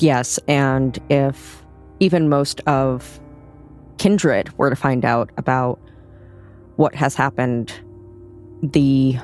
[0.00, 1.64] Yes, and if
[2.00, 3.20] even most of
[3.98, 5.78] Kindred were to find out about
[6.74, 7.72] what has happened,
[8.64, 9.16] the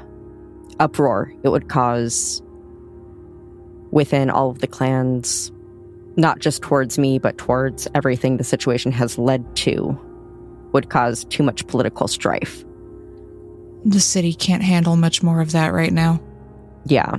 [0.79, 2.41] uproar it would cause
[3.91, 5.51] within all of the clans,
[6.15, 9.99] not just towards me, but towards everything the situation has led to,
[10.73, 12.65] would cause too much political strife.
[13.85, 16.21] The city can't handle much more of that right now.
[16.87, 17.17] Yeah.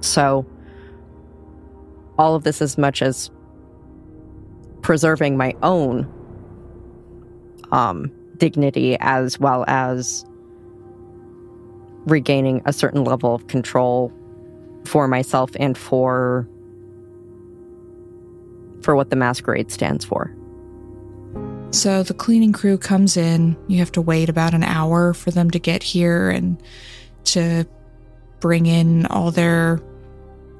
[0.00, 0.46] So,
[2.18, 3.30] all of this as much as
[4.82, 6.10] preserving my own
[7.72, 10.24] um, dignity as well as
[12.06, 14.12] regaining a certain level of control
[14.84, 16.48] for myself and for
[18.82, 20.32] for what the masquerade stands for.
[21.76, 23.54] So the cleaning crew comes in.
[23.68, 26.56] You have to wait about an hour for them to get here and
[27.24, 27.66] to
[28.40, 29.82] bring in all their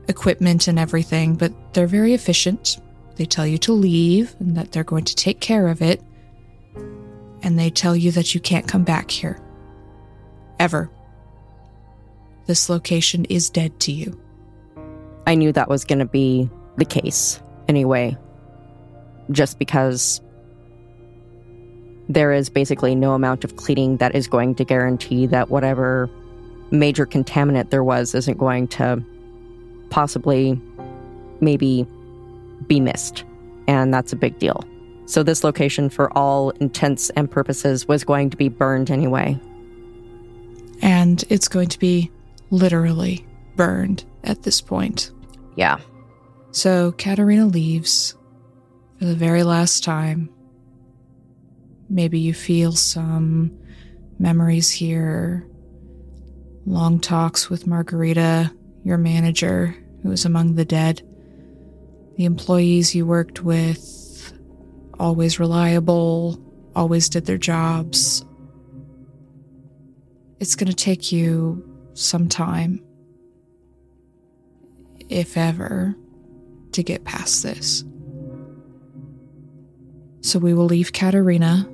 [0.08, 2.78] equipment and everything, but they're very efficient.
[3.16, 6.02] They tell you to leave and that they're going to take care of it.
[7.42, 9.40] And they tell you that you can't come back here.
[10.58, 10.90] Ever.
[12.44, 14.20] This location is dead to you.
[15.26, 18.18] I knew that was going to be the case anyway,
[19.30, 20.20] just because
[22.08, 26.08] there is basically no amount of cleaning that is going to guarantee that whatever
[26.70, 29.02] major contaminant there was isn't going to
[29.90, 30.60] possibly
[31.40, 31.86] maybe
[32.66, 33.24] be missed.
[33.68, 34.64] And that's a big deal.
[35.06, 39.38] So, this location, for all intents and purposes, was going to be burned anyway.
[40.82, 42.10] And it's going to be
[42.50, 43.24] literally
[43.54, 45.12] burned at this point.
[45.54, 45.78] Yeah.
[46.50, 48.16] So, Katerina leaves
[48.98, 50.28] for the very last time.
[51.88, 53.56] Maybe you feel some
[54.18, 55.46] memories here,
[56.64, 58.52] long talks with Margarita
[58.86, 61.02] your manager who was among the dead,
[62.16, 64.32] the employees you worked with,
[64.96, 66.40] always reliable,
[66.76, 68.24] always did their jobs.
[70.38, 72.80] It's going to take you some time,
[75.08, 75.96] if ever,
[76.70, 77.82] to get past this.
[80.20, 81.68] So we will leave Katerina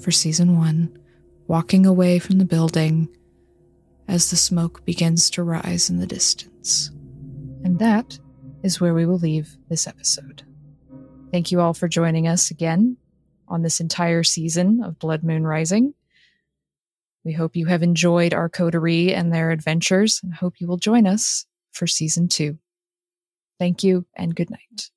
[0.00, 0.96] for season one
[1.46, 3.08] walking away from the building
[4.06, 6.90] as the smoke begins to rise in the distance.
[7.64, 8.18] And that
[8.62, 10.42] is where we will leave this episode.
[11.32, 12.96] Thank you all for joining us again
[13.48, 15.94] on this entire season of Blood Moon Rising.
[17.24, 21.06] We hope you have enjoyed our coterie and their adventures and hope you will join
[21.06, 22.58] us for season two.
[23.58, 24.90] Thank you and good night.